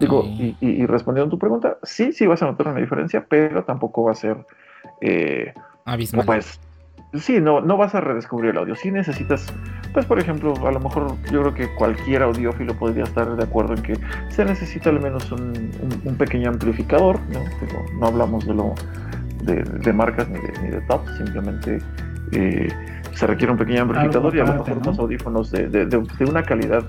Digo, 0.00 0.24
y, 0.24 0.86
respondiendo 0.86 1.28
a 1.28 1.30
tu 1.30 1.38
pregunta, 1.38 1.76
sí, 1.82 2.12
sí 2.12 2.26
vas 2.26 2.42
a 2.42 2.46
notar 2.46 2.68
una 2.68 2.80
diferencia, 2.80 3.26
pero 3.28 3.64
tampoco 3.64 4.04
va 4.04 4.12
a 4.12 4.14
ser 4.14 4.46
eh, 5.00 5.52
Pues, 6.24 6.58
sí, 7.18 7.40
no, 7.40 7.60
no 7.60 7.76
vas 7.76 7.94
a 7.94 8.00
redescubrir 8.00 8.50
el 8.50 8.58
audio. 8.58 8.74
Si 8.74 8.90
necesitas, 8.90 9.46
pues 9.92 10.06
por 10.06 10.18
ejemplo, 10.18 10.54
a 10.66 10.72
lo 10.72 10.80
mejor 10.80 11.16
yo 11.30 11.40
creo 11.42 11.54
que 11.54 11.68
cualquier 11.74 12.22
audiófilo 12.22 12.74
podría 12.74 13.04
estar 13.04 13.36
de 13.36 13.42
acuerdo 13.42 13.74
en 13.74 13.82
que 13.82 13.98
se 14.28 14.44
necesita 14.44 14.90
al 14.90 15.00
menos 15.00 15.30
un, 15.32 15.70
pequeño 16.18 16.50
amplificador, 16.50 17.18
¿no? 17.32 17.40
no 18.00 18.06
hablamos 18.06 18.46
de 18.46 18.54
lo 18.54 18.74
de, 19.42 19.92
marcas 19.92 20.28
ni 20.28 20.70
de, 20.70 20.80
top, 20.82 21.02
simplemente 21.16 21.78
eh, 22.32 22.68
se 23.12 23.26
requiere 23.26 23.52
un 23.52 23.58
pequeño 23.58 23.82
amplificador 23.82 24.34
y 24.34 24.40
a 24.40 24.44
lo 24.44 24.54
mejor 24.54 24.78
unos 24.78 24.98
audífonos 24.98 25.50
de, 25.50 25.68
de, 25.68 26.24
una 26.24 26.42
calidad 26.42 26.84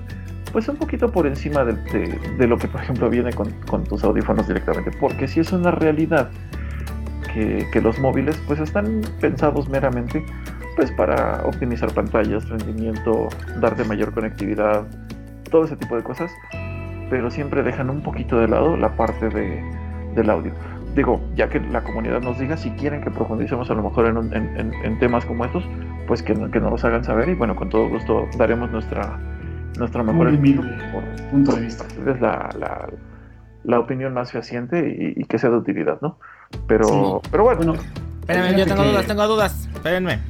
pues 0.52 0.68
un 0.68 0.76
poquito 0.76 1.12
por 1.12 1.26
encima 1.26 1.64
de, 1.64 2.46
lo 2.46 2.56
que 2.56 2.68
por 2.68 2.80
ejemplo 2.80 3.10
viene 3.10 3.32
con, 3.32 3.50
con, 3.66 3.84
tus 3.84 4.02
audífonos 4.02 4.48
directamente 4.48 4.90
porque 4.98 5.28
si 5.28 5.40
es 5.40 5.52
una 5.52 5.70
realidad 5.70 6.30
que, 7.38 7.66
que, 7.72 7.80
los 7.80 7.98
móviles 7.98 8.36
pues 8.46 8.58
están 8.58 9.02
pensados 9.20 9.68
meramente 9.68 10.24
pues 10.76 10.90
para 10.92 11.42
optimizar 11.44 11.92
pantallas, 11.92 12.48
rendimiento, 12.48 13.28
darte 13.60 13.84
mayor 13.84 14.12
conectividad, 14.12 14.86
todo 15.50 15.64
ese 15.64 15.76
tipo 15.76 15.96
de 15.96 16.02
cosas, 16.02 16.30
pero 17.10 17.30
siempre 17.30 17.62
dejan 17.62 17.90
un 17.90 18.02
poquito 18.02 18.38
de 18.38 18.48
lado 18.48 18.76
la 18.76 18.96
parte 18.96 19.28
de, 19.28 19.62
del 20.14 20.30
audio 20.30 20.52
digo, 20.98 21.20
ya 21.36 21.48
que 21.48 21.60
la 21.60 21.82
comunidad 21.82 22.20
nos 22.20 22.38
diga 22.38 22.56
si 22.56 22.70
quieren 22.70 23.00
que 23.00 23.10
profundicemos 23.10 23.70
a 23.70 23.74
lo 23.74 23.82
mejor 23.82 24.06
en, 24.06 24.98
temas 24.98 25.24
como 25.24 25.44
estos, 25.44 25.64
pues 26.06 26.22
que, 26.22 26.34
que, 26.34 26.60
nos 26.60 26.72
los 26.72 26.84
hagan 26.84 27.04
saber 27.04 27.28
y 27.28 27.34
bueno, 27.34 27.54
con 27.54 27.68
todo 27.68 27.88
gusto 27.88 28.26
daremos 28.36 28.70
nuestra, 28.70 29.18
nuestra 29.78 30.02
mejor 30.02 30.28
punto 31.30 31.52
de 31.54 31.60
vista. 31.60 31.84
Es 31.84 32.20
la, 32.20 32.50
la, 32.58 32.88
la, 33.62 33.78
opinión 33.78 34.12
más 34.12 34.32
fehaciente 34.32 35.14
y, 35.16 35.24
que 35.24 35.38
sea 35.38 35.50
de 35.50 35.56
utilidad, 35.56 36.00
¿no? 36.00 36.18
Pero, 36.66 37.20
pero 37.30 37.44
bueno. 37.44 37.74
Espérenme, 38.20 38.58
yo 38.58 38.66
tengo 38.66 38.84
dudas, 38.84 39.06
tengo 39.06 39.26
dudas. 39.26 39.68
Espérenme. 39.74 40.20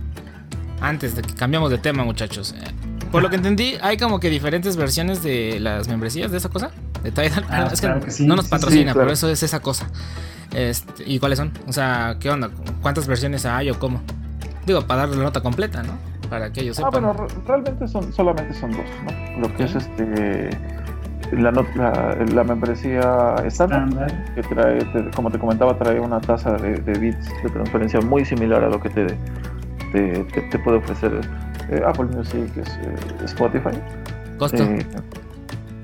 Antes 0.81 1.17
de 1.17 1.23
que 1.23 1.35
cambiamos 1.35 1.71
de 1.71 1.79
tema, 1.79 2.05
muchachos. 2.05 2.55
Eh, 2.57 2.65
por 3.11 3.23
lo 3.23 3.31
que 3.31 3.37
entendí, 3.37 3.75
hay 3.81 3.97
como 3.97 4.21
que 4.21 4.31
diferentes 4.31 4.77
versiones 4.77 5.23
de 5.23 5.59
las 5.61 5.89
membresías 5.89 6.31
de 6.31 6.39
esa 6.39 6.49
cosa. 6.49 6.71
De 7.03 7.11
Tidal. 7.11 7.45
Ah, 7.49 7.69
es 7.73 7.81
que, 7.81 7.89
no 8.25 8.37
nos 8.37 8.49
patrocina, 8.49 8.93
pero 8.95 9.11
eso 9.11 9.29
es 9.29 9.43
esa 9.43 9.61
cosa. 9.61 9.89
Este, 10.55 11.05
¿Y 11.07 11.19
cuáles 11.19 11.39
son? 11.39 11.53
O 11.67 11.73
sea, 11.73 12.17
¿qué 12.21 12.31
onda? 12.31 12.51
¿Cuántas 12.83 13.07
versiones 13.07 13.45
hay 13.47 13.71
o 13.71 13.79
cómo? 13.79 14.01
Digo, 14.67 14.87
para 14.87 15.03
darle 15.03 15.17
la 15.17 15.25
nota 15.25 15.41
completa, 15.41 15.83
¿no? 15.83 15.93
Para 16.29 16.53
que 16.53 16.61
ellos 16.61 16.79
ah, 16.79 16.87
sepan. 16.87 17.05
Ah, 17.05 17.13
bueno, 17.13 17.29
realmente 17.47 17.89
son, 17.89 18.13
solamente 18.13 18.55
son 18.55 18.73
dos, 18.73 18.85
¿no? 19.05 19.41
Lo 19.41 19.57
que 19.57 19.65
es 19.65 19.75
este. 19.75 20.51
La, 21.33 21.51
la, 21.51 22.45
membresía 22.45 23.35
estándar, 23.45 24.35
que 24.35 24.43
trae, 24.43 24.79
como 25.15 25.31
te 25.31 25.39
comentaba, 25.39 25.77
trae 25.77 26.01
una 26.01 26.21
tasa 26.21 26.53
de, 26.53 26.81
bits 26.99 27.29
de 27.43 27.51
transferencia 27.51 28.01
muy 28.01 28.25
similar 28.25 28.65
a 28.65 28.69
lo 28.69 28.81
que 28.81 28.89
te, 28.89 29.07
te, 29.93 30.59
puede 30.61 30.79
ofrecer 30.79 31.21
eh, 31.71 31.83
Apple 31.87 32.07
Music, 32.07 32.51
es, 32.57 32.69
eh, 32.69 33.25
Spotify. 33.25 33.79
¿Costo? 34.39 34.65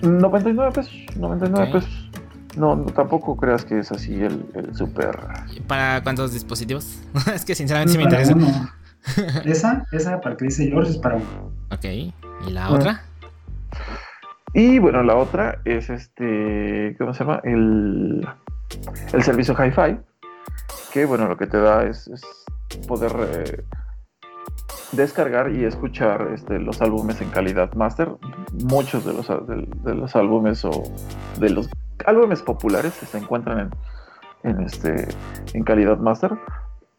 99 0.02 0.70
eh, 0.70 0.72
pesos, 0.72 0.94
99 1.16 1.72
pesos. 1.72 2.10
No, 2.56 2.76
tampoco 2.94 3.36
creas 3.36 3.64
que 3.64 3.80
es 3.80 3.90
así 3.90 4.14
el, 4.14 4.46
el 4.54 4.74
super. 4.74 5.18
¿Para 5.66 6.02
cuántos 6.02 6.32
dispositivos? 6.32 7.00
es 7.34 7.44
que 7.44 7.54
sinceramente 7.54 7.92
sí 7.92 7.98
me 7.98 8.04
interesa. 8.04 8.34
esa, 9.44 9.84
esa 9.92 10.20
para 10.20 10.36
que 10.36 10.46
dice 10.46 10.68
George 10.68 10.92
es 10.92 10.98
para 10.98 11.16
uno. 11.16 11.52
Ok. 11.70 11.84
¿Y 11.84 12.50
la 12.50 12.70
otra? 12.70 13.02
Y 14.54 14.78
bueno, 14.78 15.02
la 15.02 15.16
otra 15.16 15.60
es 15.64 15.90
este. 15.90 16.94
¿Cómo 16.96 17.12
se 17.12 17.24
llama? 17.24 17.40
El, 17.42 18.26
el 19.12 19.22
servicio 19.22 19.54
Hi-Fi. 19.54 19.98
Que 20.92 21.04
bueno, 21.06 21.26
lo 21.26 21.36
que 21.36 21.48
te 21.48 21.58
da 21.58 21.84
es, 21.84 22.08
poder 22.86 23.12
eh, 23.32 23.64
descargar 24.92 25.50
y 25.50 25.64
escuchar 25.64 26.28
este, 26.32 26.60
los 26.60 26.80
álbumes 26.80 27.20
en 27.20 27.30
calidad 27.30 27.72
master. 27.74 28.12
Muchos 28.52 29.04
de 29.04 29.12
los, 29.12 29.26
de 29.28 29.94
los 29.94 30.14
álbumes 30.14 30.64
o 30.64 30.84
de 31.40 31.50
los 31.50 31.68
álbumes 32.06 32.40
populares 32.42 32.92
se 32.94 33.18
encuentran 33.18 33.70
en, 34.44 34.60
este, 34.60 35.08
en 35.52 35.64
calidad 35.64 35.98
master 35.98 36.30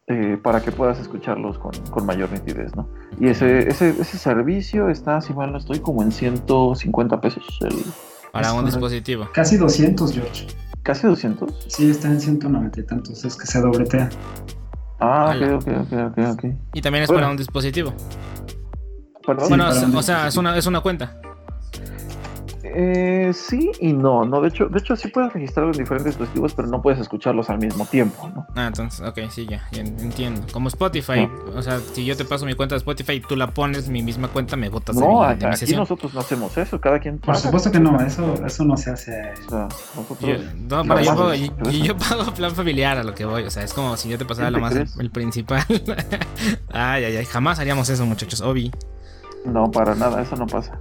eh, 0.07 0.37
para 0.41 0.61
que 0.61 0.71
puedas 0.71 0.99
escucharlos 0.99 1.57
con, 1.57 2.05
mayor 2.05 2.31
nitidez, 2.31 2.75
¿no? 2.75 2.87
Y 3.19 3.27
ese, 3.27 3.67
ese, 3.67 3.89
ese, 3.89 4.17
servicio 4.19 4.89
está, 4.89 5.19
si 5.19 5.33
mal 5.33 5.51
no 5.51 5.57
estoy, 5.57 5.79
como 5.79 6.03
en 6.03 6.11
150 6.11 7.21
pesos. 7.21 7.43
El, 7.61 7.83
para 8.31 8.53
un 8.53 8.65
dispositivo. 8.65 9.27
Casi 9.33 9.57
200, 9.57 10.13
George. 10.13 10.47
¿Casi 10.83 11.07
200? 11.07 11.65
Sí, 11.67 11.89
está 11.89 12.09
en 12.09 12.21
190 12.21 12.79
y 12.79 12.83
tantos, 12.83 13.25
es 13.25 13.35
que 13.35 13.47
se 13.47 13.59
dobletea. 13.59 14.09
Ah, 14.99 15.33
ok, 15.35 15.63
ok, 15.63 15.67
ok, 15.81 15.93
ok, 15.93 16.17
ok. 16.33 16.45
Y 16.73 16.81
también 16.81 17.03
es 17.05 17.11
para 17.11 17.27
un 17.27 17.37
dispositivo. 17.37 17.93
¿Perdón? 19.25 19.49
Bueno, 19.49 19.69
o 19.69 20.01
sea, 20.03 20.27
es 20.27 20.37
una, 20.37 20.55
es 20.55 20.67
una 20.67 20.81
cuenta. 20.81 21.19
Eh, 22.73 23.31
sí 23.33 23.71
y 23.79 23.93
no, 23.93 24.25
no, 24.25 24.41
de 24.41 24.47
hecho, 24.47 24.67
de 24.67 24.79
hecho 24.79 24.95
sí 24.95 25.09
puedes 25.09 25.31
registrarlo 25.33 25.71
en 25.71 25.77
diferentes 25.77 26.13
dispositivos, 26.13 26.53
pero 26.53 26.67
no 26.67 26.81
puedes 26.81 26.99
escucharlos 26.99 27.49
al 27.49 27.59
mismo 27.59 27.85
tiempo, 27.85 28.31
¿no? 28.33 28.47
Ah, 28.55 28.67
entonces, 28.67 29.01
ok, 29.01 29.19
sí, 29.29 29.45
ya, 29.47 29.63
entiendo. 29.73 30.41
Como 30.51 30.69
Spotify, 30.69 31.29
o 31.55 31.61
sea, 31.61 31.79
si 31.79 32.05
yo 32.05 32.17
te 32.17 32.25
paso 32.25 32.45
mi 32.45 32.55
cuenta 32.55 32.75
de 32.75 32.77
Spotify 32.77 33.13
y 33.13 33.19
tú 33.21 33.35
la 33.35 33.51
pones, 33.51 33.87
mi 33.87 34.01
misma 34.01 34.29
cuenta, 34.29 34.55
me 34.55 34.69
botas 34.69 34.95
No, 34.95 35.21
de 35.35 35.45
aquí 35.45 35.75
nosotros 35.75 36.13
no 36.13 36.21
hacemos 36.21 36.57
eso, 36.57 36.81
cada 36.81 36.99
quien 36.99 37.19
Por 37.19 37.35
supuesto 37.35 37.71
que 37.71 37.79
no, 37.79 37.99
eso, 38.01 38.33
eso 38.45 38.65
no 38.65 38.77
se 38.77 38.91
hace. 38.91 39.33
O 39.45 39.49
sea, 39.49 39.67
nosotros 39.95 40.19
yo, 40.21 40.37
no, 40.67 40.83
pero 40.83 41.01
yo 41.01 41.15
pago, 41.15 41.33
yo, 41.33 41.97
pago 41.97 42.33
plan 42.33 42.51
familiar 42.55 42.97
a 42.97 43.03
lo 43.03 43.13
que 43.13 43.25
voy, 43.25 43.43
o 43.43 43.51
sea, 43.51 43.63
es 43.63 43.73
como 43.73 43.95
si 43.97 44.09
yo 44.09 44.17
te 44.17 44.25
pasara 44.25 44.49
lo 44.49 44.59
más, 44.59 44.75
el, 44.99 45.11
principal. 45.11 45.63
ay, 46.71 47.03
ay, 47.03 47.17
ay, 47.17 47.25
jamás 47.25 47.59
haríamos 47.59 47.89
eso, 47.89 48.05
muchachos, 48.05 48.41
Obi. 48.41 48.71
No, 49.45 49.69
para 49.69 49.93
nada, 49.93 50.21
eso 50.21 50.35
no 50.35 50.47
pasa. 50.47 50.79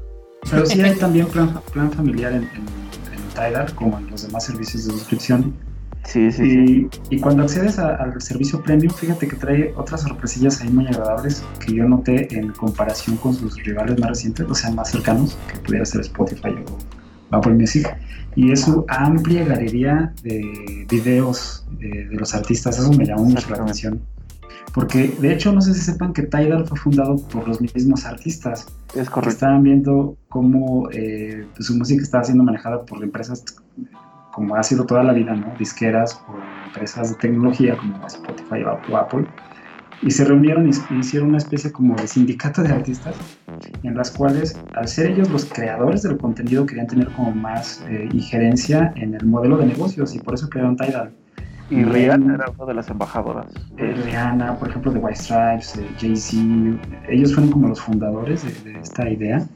Pero 0.51 0.67
sí 0.67 0.81
hay 0.81 0.95
también 0.97 1.27
plan, 1.27 1.61
plan 1.73 1.91
familiar 1.93 2.33
en, 2.33 2.43
en, 2.43 2.85
Tidal, 3.35 3.75
como 3.75 3.99
en 3.99 4.11
los 4.11 4.27
demás 4.27 4.45
servicios 4.45 4.85
de 4.85 4.93
suscripción. 4.93 5.55
Sí, 6.05 6.31
sí, 6.31 6.89
y, 7.11 7.17
y 7.17 7.19
cuando 7.19 7.43
accedes 7.43 7.79
al 7.79 8.21
servicio 8.21 8.63
premium, 8.63 8.93
fíjate 8.93 9.27
que 9.27 9.37
trae 9.37 9.73
otras 9.75 10.03
sorpresillas 10.03 10.61
ahí 10.61 10.69
muy 10.69 10.87
agradables 10.87 11.43
que 11.65 11.75
yo 11.75 11.89
noté 11.89 12.33
en 12.37 12.53
comparación 12.53 13.17
con 13.17 13.35
sus 13.35 13.57
rivales 13.65 13.99
más 13.99 14.11
recientes, 14.11 14.47
o 14.49 14.55
sea, 14.55 14.71
más 14.71 14.91
cercanos, 14.91 15.37
que 15.51 15.59
pudiera 15.61 15.85
ser 15.85 16.03
Spotify 16.03 16.55
o 16.69 17.37
Apple 17.37 17.55
Music. 17.55 17.89
Y 18.37 18.53
es 18.53 18.63
su 18.63 18.85
amplia 18.89 19.45
galería 19.45 20.13
de 20.23 20.87
videos 20.89 21.67
de, 21.81 22.07
de 22.07 22.17
los 22.17 22.35
artistas, 22.35 22.79
eso 22.79 22.93
me 22.93 23.07
llamó 23.07 23.25
mucho 23.25 23.49
la 23.51 23.57
atención. 23.57 24.01
Porque 24.75 25.15
de 25.21 25.33
hecho, 25.33 25.53
no 25.53 25.61
sé 25.61 25.73
si 25.73 25.81
sepan 25.81 26.13
que 26.13 26.25
Tidal 26.25 26.67
fue 26.67 26.77
fundado 26.77 27.17
por 27.29 27.47
los 27.47 27.61
mismos 27.61 28.05
artistas. 28.05 28.67
Es 28.97 29.09
correcto. 29.09 29.31
estaban 29.31 29.63
viendo 29.63 30.17
cómo 30.29 30.91
eh, 30.91 31.47
pues, 31.55 31.67
su 31.69 31.77
música 31.77 32.03
estaba 32.03 32.25
siendo 32.25 32.43
manejada 32.43 32.85
por 32.85 33.03
empresas 33.03 33.45
como 34.33 34.57
ha 34.57 34.65
sido 34.65 34.85
toda 34.85 35.05
la 35.05 35.13
vida, 35.13 35.33
¿no? 35.33 35.55
Disqueras 35.57 36.21
o 36.29 36.35
empresas 36.67 37.11
de 37.11 37.17
tecnología 37.19 37.77
como 37.77 38.05
Spotify 38.05 38.65
o 38.91 38.97
Apple. 38.97 39.27
Y 40.03 40.11
se 40.11 40.25
reunieron 40.25 40.69
y 40.69 40.99
hicieron 40.99 41.29
una 41.29 41.39
especie 41.39 41.71
como 41.71 41.95
de 41.95 42.09
sindicato 42.09 42.61
de 42.65 42.73
artistas 42.73 43.15
en 43.85 43.95
las 43.95 44.11
cuales, 44.11 44.59
al 44.75 44.89
ser 44.89 45.13
ellos 45.13 45.31
los 45.31 45.45
creadores 45.45 46.03
del 46.03 46.19
contenido, 46.19 46.67
querían 46.67 46.89
tener 46.89 47.09
como 47.13 47.31
más 47.31 47.81
eh, 47.89 48.09
injerencia 48.13 48.93
en 48.97 49.15
el 49.15 49.25
modelo 49.25 49.57
de 49.57 49.67
negocios 49.67 50.17
y 50.17 50.19
por 50.19 50.35
eso 50.35 50.49
crearon 50.49 50.77
Tidal 50.77 51.13
y 51.71 51.83
Rihanna 51.83 52.35
era 52.35 52.51
una 52.57 52.67
de 52.67 52.75
las 52.75 52.89
embajadoras. 52.91 53.47
Eh, 53.79 53.95
Rihanna, 54.05 54.59
por 54.59 54.69
ejemplo, 54.69 54.93
de 54.93 54.99
White 54.99 55.19
Stripes, 55.19 55.77
eh, 55.77 55.89
Jay-Z, 55.99 56.79
ellos 57.09 57.35
fueron 57.35 57.53
como 57.53 57.69
los 57.69 57.81
fundadores 57.81 58.45
de, 58.65 58.79
esta 58.81 59.09
idea. 59.09 59.47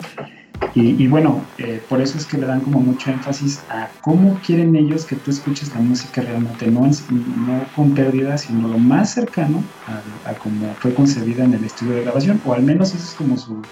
Y, 0.75 1.07
bueno, 1.07 1.41
eh, 1.59 1.81
por 1.89 2.01
eso 2.01 2.19
es 2.19 2.27
que 2.27 2.37
le 2.37 2.47
dan 2.47 2.61
como 2.61 2.81
mucho 2.81 3.11
énfasis 3.11 3.63
a 3.71 3.89
cómo 4.01 4.39
quieren 4.45 4.75
ellos 4.75 5.05
que 5.05 5.15
tú 5.15 5.31
escuches 5.31 5.73
la 5.73 5.81
música 5.81 6.21
realmente, 6.21 6.69
no, 6.69 6.81
no 6.81 7.63
con 7.77 7.95
pérdida, 7.95 8.37
sino 8.37 8.67
lo 8.67 8.79
más 8.79 9.15
cercano 9.15 9.63
a, 9.87 10.31
a 10.31 10.35
como 10.35 10.67
fue 10.75 10.93
concebida 10.95 11.45
en 11.45 11.55
el 11.55 11.65
estudio 11.65 11.95
de 11.95 12.03
grabación, 12.03 12.41
o 12.45 12.55
al 12.55 12.65
menos 12.65 12.93
eso 12.93 13.05
es 13.05 13.15
como 13.15 13.37
su, 13.37 13.63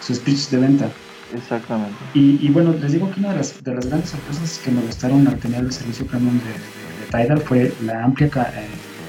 su 0.00 0.14
speech 0.14 0.48
de 0.48 0.58
venta. 0.58 0.88
Exactamente. 1.34 1.96
Y, 2.14 2.48
bueno, 2.50 2.72
les 2.72 2.92
digo 2.92 3.10
que 3.10 3.20
una 3.20 3.30
de 3.30 3.36
las, 3.36 3.62
de 3.62 3.74
las 3.74 3.86
grandes 3.86 4.10
sorpresas 4.10 4.58
que 4.64 4.70
me 4.70 4.80
gustaron 4.82 5.26
al 5.28 5.38
tener 5.38 5.60
el 5.60 5.72
servicio 5.72 6.06
premium 6.06 6.38
de 6.38 6.79
Tidal 7.10 7.40
fue 7.40 7.72
la 7.84 8.04
amplia 8.04 8.28
eh, 8.28 8.68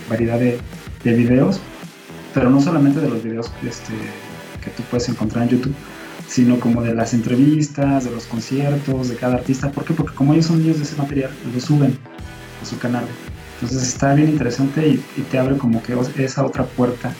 variedad 0.10 0.40
de, 0.40 0.60
de, 1.04 1.14
videos, 1.14 1.60
pero 2.34 2.50
no 2.50 2.62
solamente 2.62 3.00
de 3.00 3.10
los 3.10 3.24
videos 3.24 3.52
este, 3.68 3.94
que 4.64 4.72
tú 4.72 4.84
puedes 4.90 5.08
encontrar 5.10 5.44
en 5.44 5.50
YouTube, 5.50 5.76
sino 6.28 6.60
como 6.60 6.82
de 6.82 6.94
las 6.94 7.14
entrevistas, 7.14 8.06
de 8.06 8.12
los 8.12 8.26
conciertos, 8.26 9.10
de 9.10 9.16
cada 9.16 9.36
artista. 9.36 9.72
¿Por 9.72 9.86
qué? 9.86 9.94
Porque 9.94 10.16
como 10.16 10.34
ellos 10.34 10.48
son 10.48 10.60
niños 10.60 10.78
de 10.78 10.84
ese 10.84 10.96
material, 10.96 11.32
lo 11.54 11.60
suben 11.60 11.98
a 12.62 12.66
su 12.66 12.78
canal. 12.80 13.06
Entonces 13.62 13.88
está 13.88 14.16
bien 14.16 14.30
interesante 14.30 14.88
y, 14.88 15.22
te 15.30 15.38
abre 15.38 15.56
como 15.56 15.84
que 15.84 15.96
esa 16.18 16.44
otra 16.44 16.66
puerta, 16.66 17.14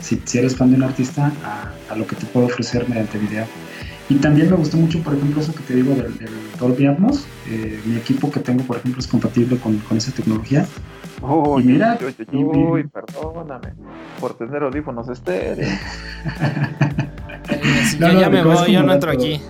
si, 0.00 0.22
si, 0.24 0.38
eres 0.38 0.56
fan 0.56 0.70
de 0.70 0.76
un 0.76 0.84
artista, 0.84 1.32
a, 1.42 1.72
a, 1.92 1.96
lo 1.96 2.06
que 2.06 2.14
te 2.14 2.26
puede 2.26 2.46
ofrecer 2.46 2.88
mediante 2.88 3.18
video. 3.18 3.44
Y 4.12 4.16
también 4.16 4.50
me 4.50 4.56
gustó 4.56 4.76
mucho, 4.76 5.02
por 5.02 5.14
ejemplo, 5.14 5.40
eso 5.40 5.54
que 5.54 5.62
te 5.62 5.74
digo 5.74 5.94
del, 5.94 6.12
Dolby 6.60 6.84
Atmos. 6.84 7.24
Eh, 7.48 7.80
mi 7.86 7.96
equipo 7.96 8.30
que 8.30 8.40
tengo, 8.40 8.62
por 8.64 8.76
ejemplo, 8.76 9.00
es 9.00 9.06
compatible 9.06 9.56
con, 9.56 9.78
con 9.78 9.96
esa 9.96 10.12
tecnología. 10.12 10.66
Uy, 11.22 11.64
mira, 11.64 11.98
uy, 12.30 12.84
perdóname 12.88 13.72
por 14.20 14.36
tener 14.36 14.64
audífonos 14.64 15.08
estéreo. 15.08 15.66
ya 17.98 18.28
me 18.28 18.44
voy, 18.44 18.72
yo 18.72 18.82
no 18.82 18.92
entro 18.92 19.12
aquí. 19.12 19.40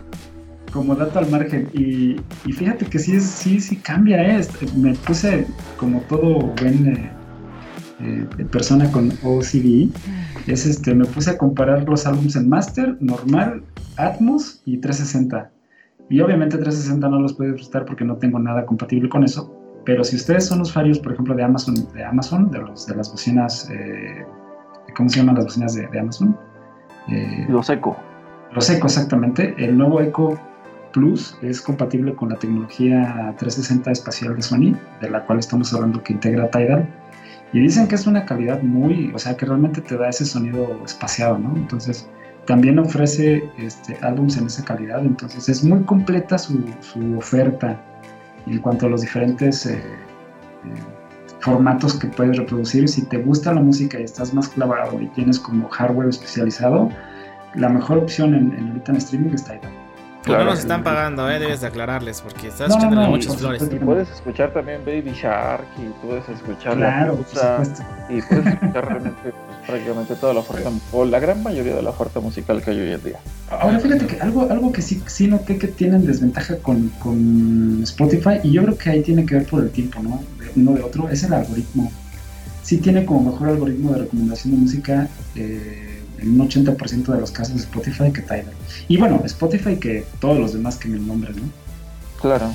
Como 0.72 0.94
dato 0.94 1.18
al 1.18 1.28
margen. 1.28 1.68
Y, 1.72 2.20
y, 2.44 2.52
fíjate 2.52 2.86
que 2.86 3.00
sí, 3.00 3.20
sí, 3.20 3.60
sí 3.60 3.76
cambia, 3.78 4.38
¿eh? 4.38 4.46
Me 4.76 4.94
puse 4.94 5.44
como 5.76 6.02
todo 6.02 6.52
buen 6.60 7.10
eh, 8.02 8.26
persona 8.50 8.90
con 8.90 9.10
OCD, 9.22 9.88
es 10.46 10.66
este, 10.66 10.94
me 10.94 11.04
puse 11.04 11.30
a 11.30 11.38
comparar 11.38 11.88
los 11.88 12.06
álbumes 12.06 12.36
en 12.36 12.48
Master, 12.48 12.96
Normal, 13.00 13.62
Atmos 13.96 14.62
y 14.64 14.78
360. 14.78 15.50
Y 16.08 16.20
obviamente 16.20 16.56
360 16.58 17.08
no 17.08 17.20
los 17.20 17.34
puedo 17.34 17.52
disfrutar 17.52 17.84
porque 17.84 18.04
no 18.04 18.16
tengo 18.16 18.38
nada 18.38 18.66
compatible 18.66 19.08
con 19.08 19.24
eso. 19.24 19.56
Pero 19.84 20.04
si 20.04 20.16
ustedes 20.16 20.46
son 20.46 20.60
usuarios, 20.60 20.98
por 20.98 21.12
ejemplo, 21.12 21.34
de 21.34 21.42
Amazon, 21.42 21.74
de 21.94 22.04
Amazon, 22.04 22.50
de, 22.50 22.58
los, 22.58 22.86
de 22.86 22.94
las 22.94 23.10
bocinas, 23.10 23.68
eh, 23.70 24.24
¿cómo 24.96 25.08
se 25.08 25.18
llaman 25.18 25.36
las 25.36 25.44
bocinas 25.44 25.74
de, 25.74 25.98
Amazon? 25.98 26.36
Eh, 27.08 27.46
los 27.48 27.68
Echo. 27.68 27.96
Los 28.52 28.70
Echo, 28.70 28.86
exactamente. 28.86 29.54
El 29.58 29.76
nuevo 29.76 30.00
Echo 30.00 30.38
Plus 30.92 31.36
es 31.42 31.60
compatible 31.60 32.14
con 32.14 32.28
la 32.28 32.36
tecnología 32.36 33.34
360 33.38 33.90
espacial 33.90 34.36
de 34.36 34.42
Sony, 34.42 34.76
de 35.00 35.10
la 35.10 35.24
cual 35.24 35.38
estamos 35.38 35.72
hablando 35.74 36.02
que 36.02 36.12
integra 36.12 36.50
Tidal. 36.50 36.88
Y 37.52 37.60
dicen 37.60 37.86
que 37.86 37.96
es 37.96 38.06
una 38.06 38.24
calidad 38.24 38.62
muy, 38.62 39.12
o 39.14 39.18
sea, 39.18 39.36
que 39.36 39.44
realmente 39.44 39.80
te 39.80 39.96
da 39.96 40.08
ese 40.08 40.24
sonido 40.24 40.80
espaciado, 40.84 41.38
¿no? 41.38 41.54
Entonces, 41.56 42.08
también 42.46 42.78
ofrece 42.78 43.50
este, 43.58 43.96
álbums 44.00 44.36
en 44.36 44.46
esa 44.46 44.64
calidad, 44.64 45.04
entonces 45.04 45.48
es 45.48 45.62
muy 45.62 45.82
completa 45.84 46.38
su, 46.38 46.64
oferta 47.16 47.80
en 48.46 48.58
cuanto 48.58 48.86
a 48.86 48.88
los 48.88 49.02
diferentes 49.02 49.66
eh, 49.66 49.76
eh, 49.76 49.82
formatos 51.40 51.94
que 51.94 52.08
puedes 52.08 52.36
reproducir. 52.36 52.88
Si 52.88 53.02
te 53.02 53.18
gusta 53.18 53.52
la 53.52 53.60
música 53.60 54.00
y 54.00 54.04
estás 54.04 54.34
más 54.34 54.48
clavado 54.48 55.00
y 55.00 55.06
tienes 55.08 55.38
como 55.38 55.68
hardware 55.68 56.08
especializado, 56.08 56.88
la 57.54 57.68
mejor 57.68 57.98
opción 57.98 58.34
en, 58.34 58.52
en 58.54 58.68
ahorita 58.68 58.92
en 58.92 58.98
streaming 58.98 59.34
está 59.34 59.60
Tidal. 59.60 59.81
Claro. 60.22 60.44
No 60.44 60.50
nos 60.50 60.60
están 60.60 60.84
pagando, 60.84 61.28
eh, 61.28 61.40
debes 61.40 61.62
de 61.62 61.66
aclararles, 61.66 62.20
porque 62.20 62.48
estás 62.48 62.70
escuchando 62.70 63.08
muchas 63.08 63.36
flores. 63.36 63.62
Y 63.70 63.76
puedes 63.76 64.08
escuchar 64.08 64.52
también 64.52 64.84
Baby 64.84 65.12
Shark, 65.20 65.66
y 65.78 66.06
puedes 66.06 66.28
escuchar 66.28 66.76
la 66.76 67.10
puta, 67.10 67.62
y 68.08 68.22
puedes 68.22 68.46
escuchar 68.46 68.86
realmente 68.86 69.20
pues, 69.22 69.34
prácticamente 69.66 70.14
toda 70.14 70.34
la 70.34 70.40
oferta, 70.40 70.70
o 70.92 71.04
la 71.04 71.18
gran 71.18 71.42
mayoría 71.42 71.74
de 71.74 71.82
la 71.82 71.90
oferta 71.90 72.20
musical 72.20 72.62
que 72.62 72.70
hay 72.70 72.80
hoy 72.80 72.92
en 72.92 73.02
día. 73.02 73.18
Ahora 73.50 73.80
fíjate 73.80 74.06
que 74.06 74.20
algo, 74.20 74.48
algo 74.48 74.70
que 74.70 74.80
sí, 74.80 75.02
sí 75.06 75.26
noté 75.26 75.58
que 75.58 75.66
tienen 75.66 76.06
desventaja 76.06 76.56
con, 76.58 76.90
con 77.00 77.80
Spotify, 77.82 78.38
y 78.44 78.52
yo 78.52 78.62
creo 78.62 78.78
que 78.78 78.90
ahí 78.90 79.02
tiene 79.02 79.26
que 79.26 79.34
ver 79.34 79.46
por 79.46 79.60
el 79.62 79.70
tiempo, 79.70 80.00
¿no? 80.02 80.22
De 80.38 80.52
uno 80.54 80.74
de 80.74 80.82
otro, 80.82 81.08
es 81.08 81.24
el 81.24 81.32
algoritmo. 81.32 81.90
Sí 82.62 82.78
tiene 82.78 83.04
como 83.04 83.32
mejor 83.32 83.48
algoritmo 83.48 83.90
de 83.90 84.02
recomendación 84.02 84.54
de 84.54 84.60
música. 84.60 85.08
Eh, 85.34 85.91
en 86.22 86.40
un 86.40 86.48
80% 86.48 87.04
de 87.06 87.20
los 87.20 87.30
casos 87.30 87.60
Spotify 87.60 88.10
que 88.12 88.22
Tidal. 88.22 88.52
Y 88.88 88.96
bueno, 88.96 89.20
Spotify 89.24 89.76
que 89.76 90.06
todos 90.20 90.38
los 90.38 90.52
demás 90.52 90.76
que 90.76 90.88
me 90.88 90.98
nombres, 90.98 91.36
¿no? 91.36 91.42
Claro. 92.20 92.52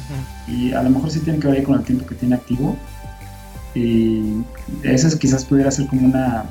Y 0.48 0.72
a 0.74 0.82
lo 0.82 0.90
mejor 0.90 1.12
sí 1.12 1.20
tiene 1.20 1.40
que 1.40 1.48
ver 1.48 1.64
con 1.64 1.78
el 1.78 1.84
tiempo 1.84 2.06
que 2.06 2.16
tiene 2.16 2.36
activo. 2.36 2.78
Y 3.76 4.42
eso 4.84 5.20
quizás 5.20 5.46
pudiera 5.46 5.70
ser 5.70 5.88
como 5.88 6.08
una... 6.08 6.46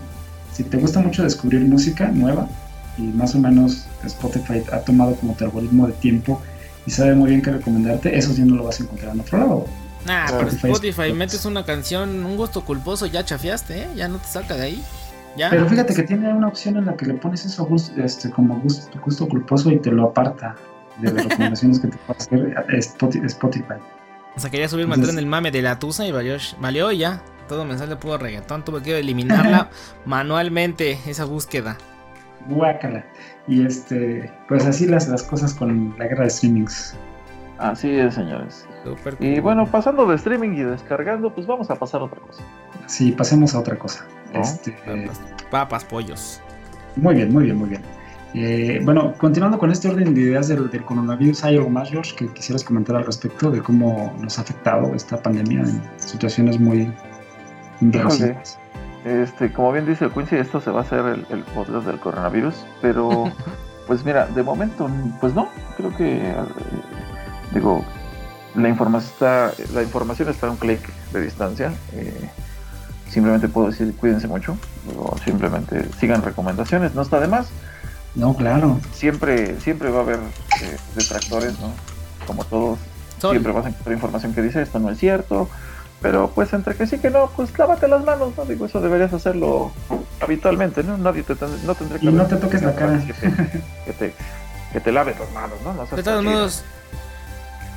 Si 0.53 0.63
te 0.63 0.77
gusta 0.77 1.01
mucho 1.01 1.23
descubrir 1.23 1.63
música 1.63 2.09
nueva, 2.09 2.49
y 2.99 3.03
más 3.03 3.35
o 3.35 3.39
menos 3.39 3.85
Spotify 4.05 4.63
ha 4.73 4.79
tomado 4.79 5.15
como 5.17 5.35
tu 5.35 5.45
algoritmo 5.45 5.87
de 5.87 5.93
tiempo 5.95 6.41
y 6.87 6.91
sabe 6.91 7.15
muy 7.15 7.31
bien 7.31 7.43
qué 7.43 7.51
recomendarte, 7.51 8.17
eso 8.17 8.33
sí 8.33 8.43
no 8.43 8.57
lo 8.57 8.65
vas 8.65 8.81
a 8.81 8.85
encontrar 8.85 9.15
en 9.15 9.21
otro 9.21 9.39
lado. 9.39 9.67
Nah, 10.07 10.27
Spotify, 10.27 10.69
Spotify 10.69 11.13
metes 11.13 11.45
una 11.45 11.65
canción, 11.65 12.25
un 12.25 12.37
gusto 12.37 12.65
culposo, 12.65 13.07
ya 13.07 13.25
chafiaste, 13.25 13.83
¿eh? 13.83 13.89
Ya 13.97 14.09
no 14.09 14.19
te 14.19 14.29
saca 14.29 14.55
de 14.55 14.63
ahí. 14.63 14.83
Pero 15.37 15.69
fíjate 15.69 15.95
que 15.95 16.03
tiene 16.03 16.33
una 16.33 16.49
opción 16.49 16.77
en 16.77 16.87
la 16.87 16.97
que 16.97 17.07
le 17.07 17.15
pones 17.15 17.45
eso 17.45 17.69
este, 17.97 18.31
como 18.31 18.59
gusto, 18.61 18.99
gusto 19.05 19.29
culposo 19.29 19.71
y 19.71 19.79
te 19.79 19.91
lo 19.91 20.05
aparta 20.05 20.57
de 20.99 21.13
las 21.13 21.25
recomendaciones 21.29 21.81
que 21.81 21.89
te 21.89 21.99
puede 21.99 22.55
hacer 22.57 23.25
Spotify. 23.25 23.75
O 24.37 24.41
sea, 24.41 24.51
quería 24.51 24.69
subir 24.69 24.87
en 24.87 25.19
el 25.19 25.27
mame 25.27 25.51
de 25.51 25.63
la 25.63 25.79
Tusa 25.79 26.07
y 26.07 26.13
valió, 26.13 26.37
valió 26.61 26.93
y 26.93 26.99
ya. 26.99 27.23
Todo 27.49 27.65
me 27.65 27.79
sale 27.79 27.97
puro 27.97 28.19
reggaetón. 28.19 28.65
Tuve 28.65 28.83
que 28.83 28.99
eliminarla 28.99 29.71
manualmente, 30.05 30.99
esa 31.07 31.25
búsqueda. 31.25 31.77
Guácala. 32.49 33.05
Y 33.47 33.65
este, 33.65 34.31
pues 34.49 34.67
así 34.67 34.87
las, 34.87 35.09
las 35.09 35.23
cosas 35.23 35.55
con 35.55 35.95
la 35.99 36.07
guerra 36.07 36.25
de 36.25 36.31
streamings. 36.31 36.95
Así 37.59 37.91
es, 37.91 38.15
señores. 38.15 38.67
Y 39.21 39.41
bueno, 39.41 39.67
pasando 39.67 40.07
de 40.07 40.17
streaming 40.17 40.51
y 40.51 40.63
descargando, 40.63 41.35
pues 41.35 41.47
vamos 41.47 41.71
a 41.71 41.77
pasar 41.77 42.03
a 42.03 42.05
otra 42.05 42.21
cosa. 42.21 42.43
Sí, 42.87 43.13
pasemos 43.13 43.55
a 43.55 43.61
otra 43.61 43.79
cosa. 43.79 44.07
Este, 44.33 44.77
papas, 45.51 45.85
pollos. 45.85 46.41
Muy 46.97 47.15
bien, 47.15 47.33
muy 47.33 47.45
bien, 47.45 47.57
muy 47.57 47.69
bien. 47.69 47.83
Eh, 48.35 48.81
bueno, 48.85 49.15
continuando 49.17 49.59
con 49.59 49.71
este 49.71 49.89
orden 49.89 50.15
de 50.15 50.21
ideas 50.21 50.49
del, 50.49 50.69
coronavirus, 50.85 51.45
¿hay 51.45 51.57
algo 51.57 51.71
más, 51.71 51.89
George, 51.91 52.15
que 52.17 52.27
quisieras 52.29 52.65
comentar 52.65 52.97
al 52.97 53.07
respecto 53.07 53.51
de 53.51 53.63
cómo 53.63 54.15
nos 54.21 54.39
ha 54.39 54.43
afectado 54.43 54.95
esta 54.95 55.23
pandemia 55.23 55.61
en 55.61 55.83
situaciones 55.97 56.61
muy 56.61 56.93
inverosímiles? 57.81 58.59
Este, 59.05 59.53
como 59.53 59.73
bien 59.73 59.87
dice 59.87 60.07
el 60.07 60.11
Quincy, 60.11 60.37
esto 60.37 60.61
se 60.61 60.71
va 60.71 60.81
a 60.81 60.83
hacer 60.83 60.99
el, 60.99 61.27
el 61.31 61.45
podcast 61.45 61.87
del 61.87 61.99
coronavirus, 62.01 62.67
pero 62.83 63.33
pues 63.87 64.05
mira, 64.05 64.27
de 64.27 64.43
momento, 64.43 64.91
pues 65.21 65.33
no, 65.35 65.49
creo 65.77 65.97
que, 65.97 66.17
eh, 66.17 66.35
digo, 67.55 67.85
la 68.57 68.69
información 68.69 69.13
está, 69.13 69.53
la 69.73 69.83
información 69.83 70.29
está 70.29 70.49
a 70.49 70.51
un 70.51 70.57
clic 70.57 70.81
de 71.13 71.21
distancia. 71.21 71.73
Eh, 71.93 72.29
simplemente 73.17 73.49
puedo 73.49 73.71
decir 73.71 73.95
cuídense 73.97 74.29
mucho, 74.29 74.59
o 74.99 75.17
simplemente 75.25 75.89
sigan 75.99 76.21
recomendaciones, 76.21 76.95
no 76.95 77.01
está 77.01 77.19
de 77.19 77.27
más. 77.27 77.49
No, 78.15 78.37
claro. 78.37 78.79
Siempre, 78.93 79.59
siempre 79.59 79.89
va 79.89 80.01
a 80.01 80.03
haber 80.03 80.19
eh, 80.61 80.77
detractores, 80.95 81.59
¿no? 81.59 81.73
Como 82.27 82.45
todos, 82.45 82.79
siempre 83.19 83.53
vas 83.53 83.65
a 83.65 83.69
encontrar 83.71 83.95
información 83.95 84.35
que 84.35 84.43
dice 84.43 84.61
esto 84.61 84.79
no 84.81 84.91
es 84.91 84.99
cierto, 84.99 85.49
pero 86.03 86.31
pues 86.35 86.53
entre 86.53 86.75
que 86.75 86.87
sí 86.87 86.99
que 86.99 87.09
no, 87.09 87.31
pues 87.35 87.59
lávate 87.59 87.89
las 87.89 88.05
manos, 88.05 88.35
¿no? 88.37 88.45
Digo, 88.45 88.67
eso 88.67 88.83
deberías 88.83 89.15
hacerlo 89.15 89.73
habitualmente, 90.21 90.83
¿no? 90.83 90.99
Nadie 90.99 91.23
te 91.23 91.37
no 91.65 91.75
tendré 91.75 91.99
que... 91.99 92.07
Y 92.07 92.13
no 92.13 92.27
te 92.27 92.37
toques 92.37 92.63
la 92.63 92.75
cara. 92.75 93.01
Que 93.87 93.93
te, 93.95 94.13
que 94.75 94.81
te, 94.81 94.93
laves 94.93 95.19
las 95.19 95.33
manos, 95.33 95.57
¿no? 95.65 95.73
no 95.73 95.87
de 95.87 96.03
todos 96.03 96.23
modos, 96.23 96.65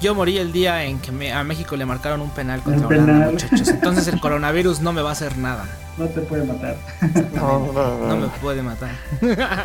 yo 0.01 0.15
morí 0.15 0.37
el 0.37 0.51
día 0.51 0.85
en 0.85 0.99
que 0.99 1.31
a 1.31 1.43
México 1.43 1.75
le 1.75 1.85
marcaron 1.85 2.21
un 2.21 2.29
penal 2.29 2.61
contra 2.61 2.87
Holanda, 2.87 3.31
muchachos. 3.31 3.67
Entonces 3.67 4.07
el 4.07 4.19
coronavirus 4.21 4.81
no 4.81 4.93
me 4.93 5.01
va 5.01 5.09
a 5.09 5.11
hacer 5.13 5.37
nada. 5.37 5.65
No 5.97 6.05
te 6.07 6.21
puede 6.21 6.45
matar. 6.45 6.77
No, 7.35 7.71
no, 7.73 8.07
no, 8.07 8.17
me 8.17 8.27
puede 8.41 8.61
matar. 8.63 8.91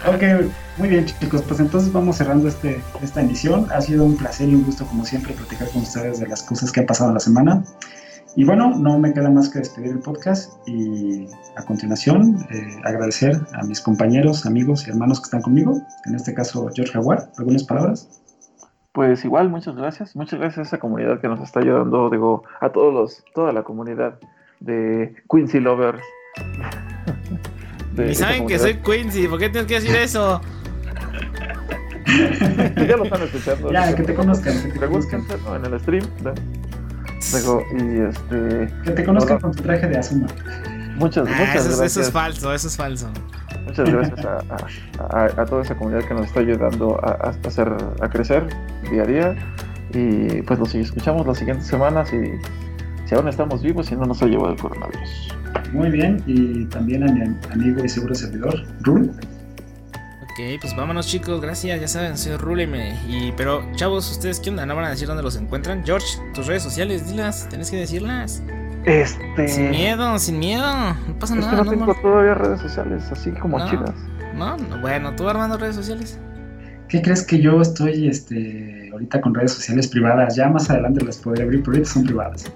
ok, 0.07 0.51
muy 0.78 0.89
bien 0.89 1.07
chicos, 1.07 1.43
pues 1.47 1.61
entonces 1.61 1.93
vamos 1.93 2.16
cerrando 2.16 2.49
este, 2.49 2.80
esta 3.03 3.20
emisión. 3.20 3.68
Ha 3.72 3.80
sido 3.80 4.05
un 4.05 4.16
placer 4.16 4.49
y 4.49 4.55
un 4.55 4.64
gusto 4.64 4.85
como 4.87 5.05
siempre 5.05 5.32
platicar 5.32 5.68
con 5.70 5.82
ustedes 5.82 6.18
de 6.18 6.26
las 6.26 6.43
cosas 6.43 6.72
que 6.72 6.80
han 6.80 6.87
pasado 6.87 7.11
en 7.11 7.14
la 7.14 7.20
semana. 7.20 7.62
Y 8.37 8.43
bueno, 8.43 8.74
no 8.76 8.99
me 8.99 9.12
queda 9.12 9.30
más 9.30 9.49
que 9.49 9.61
despedir 9.61 9.93
el 9.93 10.01
podcast 10.01 10.51
y 10.66 11.28
a 11.55 11.62
continuación 11.62 12.45
eh, 12.51 12.80
agradecer 12.82 13.41
a 13.53 13.62
mis 13.62 13.80
compañeros, 13.80 14.45
amigos 14.45 14.89
y 14.89 14.91
hermanos 14.91 15.20
que 15.20 15.26
están 15.26 15.43
conmigo, 15.43 15.80
en 16.05 16.16
este 16.16 16.35
caso 16.35 16.68
George 16.74 16.93
Jaguar. 16.93 17.30
¿Algunas 17.39 17.62
palabras? 17.62 18.09
Pues 18.95 19.24
igual, 19.24 19.49
muchas 19.49 19.74
gracias. 19.74 20.14
Muchas 20.14 20.38
gracias 20.38 20.59
a 20.59 20.62
esa 20.62 20.78
comunidad 20.78 21.20
que 21.20 21.26
nos 21.26 21.40
está 21.40 21.59
ayudando, 21.59 22.09
digo, 22.11 22.45
a 22.61 22.68
todos 22.68 22.95
los, 22.95 23.24
toda 23.34 23.53
la 23.53 23.64
comunidad 23.64 24.20
de 24.61 25.16
Quincy 25.28 25.59
Lovers. 25.59 26.01
y 28.09 28.14
saben 28.14 28.47
que 28.47 28.57
soy 28.57 28.74
Quincy, 28.74 29.26
¿por 29.26 29.40
qué 29.40 29.49
tienes 29.49 29.66
que 29.66 29.80
decir 29.80 29.97
eso? 29.97 30.40
ya 32.86 32.97
lo 32.97 33.03
están 33.03 33.22
escuchando. 33.22 33.72
Ya, 33.72 33.97
que 33.97 34.05
te 34.05 34.14
conozcan. 34.14 34.62
Que 34.62 34.78
te 34.78 34.86
conozcan 34.86 35.26
en 35.57 35.72
el 35.72 35.80
stream. 35.80 36.05
Digo, 37.32 37.64
y 37.72 37.99
este. 37.99 38.72
Que 38.84 38.90
te 38.92 39.05
conozcan 39.05 39.40
con 39.40 39.53
tu 39.57 39.62
traje 39.64 39.88
de 39.88 39.99
Azuma. 39.99 40.28
Muchas, 40.95 41.26
ah, 41.26 41.30
muchas 41.36 41.57
eso, 41.57 41.64
gracias. 41.64 41.80
Eso 41.80 42.01
es 42.01 42.12
falso, 42.12 42.55
eso 42.55 42.68
es 42.68 42.76
falso. 42.76 43.11
Muchas 43.67 43.91
gracias 43.91 44.27
a, 44.99 45.47
toda 45.47 45.62
esa 45.62 45.75
comunidad 45.75 46.07
que 46.07 46.15
nos 46.15 46.27
está 46.27 46.41
ayudando 46.41 47.01
a, 47.03 47.35
hacer, 47.47 47.73
a 48.01 48.09
crecer 48.09 48.47
día 48.91 49.03
a 49.03 49.07
día. 49.07 49.37
Y 49.93 50.43
pues 50.43 50.59
los 50.59 50.75
escuchamos 50.75 51.27
las 51.27 51.39
siguientes 51.39 51.67
semanas 51.67 52.12
y 52.12 52.33
si 53.07 53.15
aún 53.15 53.29
estamos 53.29 53.62
vivos 53.62 53.91
y 53.93 53.97
no 53.97 54.07
nos 54.07 54.23
ha 54.23 54.27
llevado 54.27 54.53
el 54.53 54.61
coronavirus. 54.61 55.29
Muy 55.73 55.91
bien, 55.91 56.23
y 56.27 56.65
también 56.67 57.09
a 57.09 57.12
mi 57.12 57.23
amigo 57.53 57.85
y 57.85 57.89
seguro 57.89 58.15
servidor, 58.15 58.65
Rule. 58.81 59.11
Ok, 60.23 60.61
pues 60.61 60.75
vámonos 60.75 61.07
chicos, 61.07 61.41
gracias, 61.41 61.81
ya 61.81 61.87
saben, 61.87 62.19
soy 62.19 62.37
Rule 62.37 62.65
y, 63.09 63.33
pero 63.37 63.65
chavos, 63.77 64.11
¿ustedes 64.11 64.41
qué 64.41 64.51
onda? 64.51 64.67
¿No 64.67 64.75
van 64.75 64.87
a 64.87 64.91
decir 64.91 65.07
dónde 65.07 65.23
los 65.23 65.37
encuentran? 65.37 65.85
George, 65.85 66.07
tus 66.35 66.47
redes 66.47 66.62
sociales, 66.62 67.09
dilas, 67.09 67.49
tenés 67.49 67.71
que 67.71 67.77
decirlas. 67.77 68.43
Este. 68.85 69.49
Sin 69.49 69.70
miedo, 69.70 70.18
sin 70.18 70.39
miedo. 70.39 70.66
No 71.09 71.18
pasa 71.18 71.35
nada. 71.35 71.51
Que 71.51 71.57
no 71.57 71.70
tengo 71.70 71.95
todavía 71.95 72.35
redes 72.35 72.61
sociales, 72.61 73.05
así 73.11 73.30
como 73.32 73.64
chidas. 73.68 73.95
No, 74.37 74.57
bueno, 74.80 75.14
¿tú 75.16 75.28
Armando 75.28 75.57
redes 75.57 75.76
sociales? 75.76 76.18
¿Qué 76.89 77.01
crees 77.01 77.26
que 77.26 77.41
yo 77.41 77.61
estoy 77.61 78.09
este, 78.09 78.91
ahorita 78.93 79.20
con 79.20 79.35
redes 79.35 79.53
sociales 79.53 79.89
privadas? 79.89 80.37
Ya 80.37 80.49
más 80.49 80.68
adelante 80.68 81.05
las 81.05 81.16
podré 81.16 81.45
abrir, 81.45 81.62
pero 81.62 81.72
ahorita 81.72 81.91
son 81.91 82.05
privadas. 82.05 82.53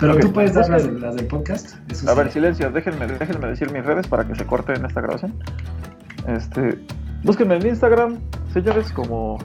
pero 0.00 0.18
tú 0.18 0.32
puedes 0.32 0.54
dar 0.54 0.68
las, 0.68 0.86
las 0.86 1.16
del 1.16 1.26
podcast. 1.26 1.76
a 2.06 2.14
ver, 2.14 2.30
silencio, 2.30 2.70
déjenme, 2.70 3.06
déjenme 3.06 3.48
decir 3.48 3.72
mis 3.72 3.84
redes 3.84 4.06
para 4.06 4.26
que 4.26 4.34
se 4.34 4.44
corte 4.44 4.74
en 4.74 4.84
esta 4.84 5.00
grabación. 5.00 5.34
Este, 6.28 6.78
búsquenme 7.24 7.56
en 7.56 7.66
Instagram, 7.68 8.18
señores, 8.52 8.92
como 8.92 9.38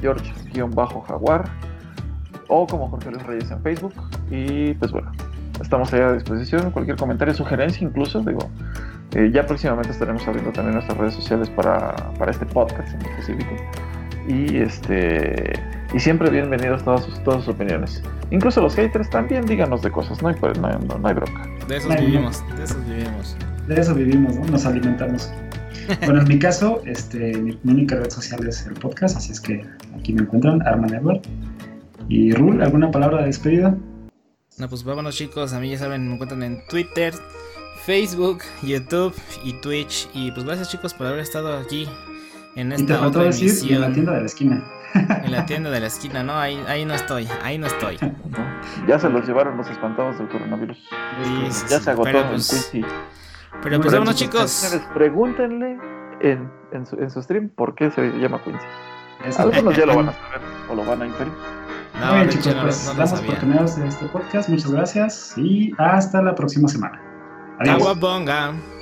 George-Jaguar 0.00 1.44
o 2.48 2.66
como 2.66 2.88
Jorge 2.90 3.10
Luis 3.10 3.22
Reyes 3.24 3.50
en 3.50 3.62
Facebook. 3.62 3.94
Y 4.30 4.74
pues 4.74 4.92
bueno, 4.92 5.10
estamos 5.60 5.92
ahí 5.92 6.00
a 6.00 6.12
disposición. 6.12 6.70
Cualquier 6.70 6.96
comentario, 6.96 7.34
sugerencia, 7.34 7.86
incluso, 7.86 8.20
digo, 8.20 8.50
eh, 9.14 9.30
ya 9.32 9.46
próximamente 9.46 9.90
estaremos 9.90 10.26
abriendo 10.26 10.52
también 10.52 10.74
nuestras 10.74 10.98
redes 10.98 11.14
sociales 11.14 11.48
para, 11.50 11.94
para 12.18 12.30
este 12.30 12.46
podcast 12.46 12.94
en 12.94 13.02
específico. 13.10 13.54
Y 14.26 14.58
este 14.58 15.52
y 15.94 15.98
siempre 16.00 16.28
bienvenidos 16.28 16.84
todas 16.84 17.04
sus, 17.04 17.22
todas 17.24 17.44
sus 17.44 17.54
opiniones. 17.54 18.02
Incluso 18.30 18.60
los 18.60 18.74
haters 18.74 19.08
también 19.08 19.46
díganos 19.46 19.80
de 19.80 19.90
cosas, 19.90 20.20
no 20.22 20.28
hay, 20.28 20.34
no, 20.60 20.78
no, 20.80 20.98
no 20.98 21.08
hay 21.08 21.14
bronca. 21.14 21.48
De 21.66 21.78
esos 21.78 21.98
vivimos, 21.98 22.44
de 22.56 22.64
esos 22.64 22.86
vivimos. 22.86 23.36
De 23.66 23.80
eso 23.80 23.94
vivimos, 23.94 24.36
¿no? 24.36 24.44
Nos 24.46 24.66
alimentamos. 24.66 25.32
Bueno, 26.04 26.20
en 26.20 26.28
mi 26.28 26.38
caso, 26.38 26.82
este, 26.84 27.38
mi, 27.38 27.58
única 27.64 27.96
red 27.96 28.10
social 28.10 28.46
es 28.46 28.66
el 28.66 28.74
podcast, 28.74 29.16
así 29.16 29.32
es 29.32 29.40
que 29.40 29.64
aquí 29.98 30.12
me 30.12 30.20
encuentran, 30.20 30.60
Arman 30.66 30.92
Edward. 30.92 31.22
Y 32.10 32.32
Rul, 32.32 32.60
¿alguna 32.60 32.90
palabra 32.90 33.20
de 33.20 33.26
despedida? 33.28 33.74
No, 34.58 34.68
pues 34.68 34.82
vámonos 34.82 35.14
chicos, 35.14 35.52
a 35.52 35.60
mí 35.60 35.70
ya 35.70 35.78
saben, 35.78 36.08
me 36.08 36.14
encuentran 36.14 36.42
en 36.42 36.66
Twitter, 36.66 37.14
Facebook, 37.86 38.40
YouTube 38.62 39.14
y 39.44 39.52
Twitch. 39.60 40.08
Y 40.14 40.32
pues 40.32 40.44
gracias 40.44 40.70
chicos 40.70 40.94
por 40.94 41.06
haber 41.06 41.20
estado 41.20 41.56
aquí 41.56 41.88
en 42.56 42.72
esta 42.72 43.06
y 43.06 43.10
te 43.12 43.18
decir 43.20 43.72
en 43.72 43.80
la 43.80 43.92
tienda 43.92 44.12
de 44.14 44.20
la 44.20 44.26
esquina. 44.26 44.64
En 44.94 45.32
la 45.32 45.46
tienda 45.46 45.70
de 45.70 45.80
la 45.80 45.86
esquina, 45.86 46.24
no, 46.24 46.36
ahí, 46.36 46.60
ahí 46.66 46.84
no 46.84 46.94
estoy, 46.94 47.28
ahí 47.42 47.56
no 47.56 47.66
estoy. 47.66 47.98
Ya 48.88 48.98
se 48.98 49.08
los 49.08 49.26
llevaron 49.28 49.56
los 49.56 49.68
espantados 49.68 50.18
del 50.18 50.28
coronavirus. 50.28 50.78
ya 51.68 51.78
se 51.78 51.90
agotó 51.90 52.10
pero 52.10 52.28
pues, 52.28 52.70
Pero 53.62 53.80
pues 53.80 53.92
vámonos 53.92 54.16
chicos. 54.16 54.80
Pregúntenle 54.94 55.78
en, 56.20 56.50
en, 56.72 56.86
su, 56.86 56.96
en 56.96 57.10
su 57.10 57.22
stream 57.22 57.50
por 57.50 57.74
qué 57.76 57.90
se 57.90 58.10
llama 58.18 58.42
Quincy. 58.42 58.66
Algunos 59.38 59.76
ya 59.76 59.86
lo 59.86 59.94
van 59.94 60.08
a 60.08 60.12
saber 60.12 60.40
o 60.70 60.74
lo 60.74 60.84
van 60.84 61.02
a 61.02 61.06
inferir. 61.06 61.57
No, 62.00 62.06
Muy 62.14 62.26
bien, 62.26 62.30
chicos, 62.30 62.54
pues 62.62 62.96
damos 62.96 63.20
por 63.20 63.34
terminados 63.36 63.76
este 63.78 64.06
podcast. 64.06 64.48
Muchas 64.48 64.70
gracias 64.70 65.34
y 65.36 65.72
hasta 65.78 66.22
la 66.22 66.34
próxima 66.34 66.68
semana. 66.68 67.00
Adiós. 67.58 68.77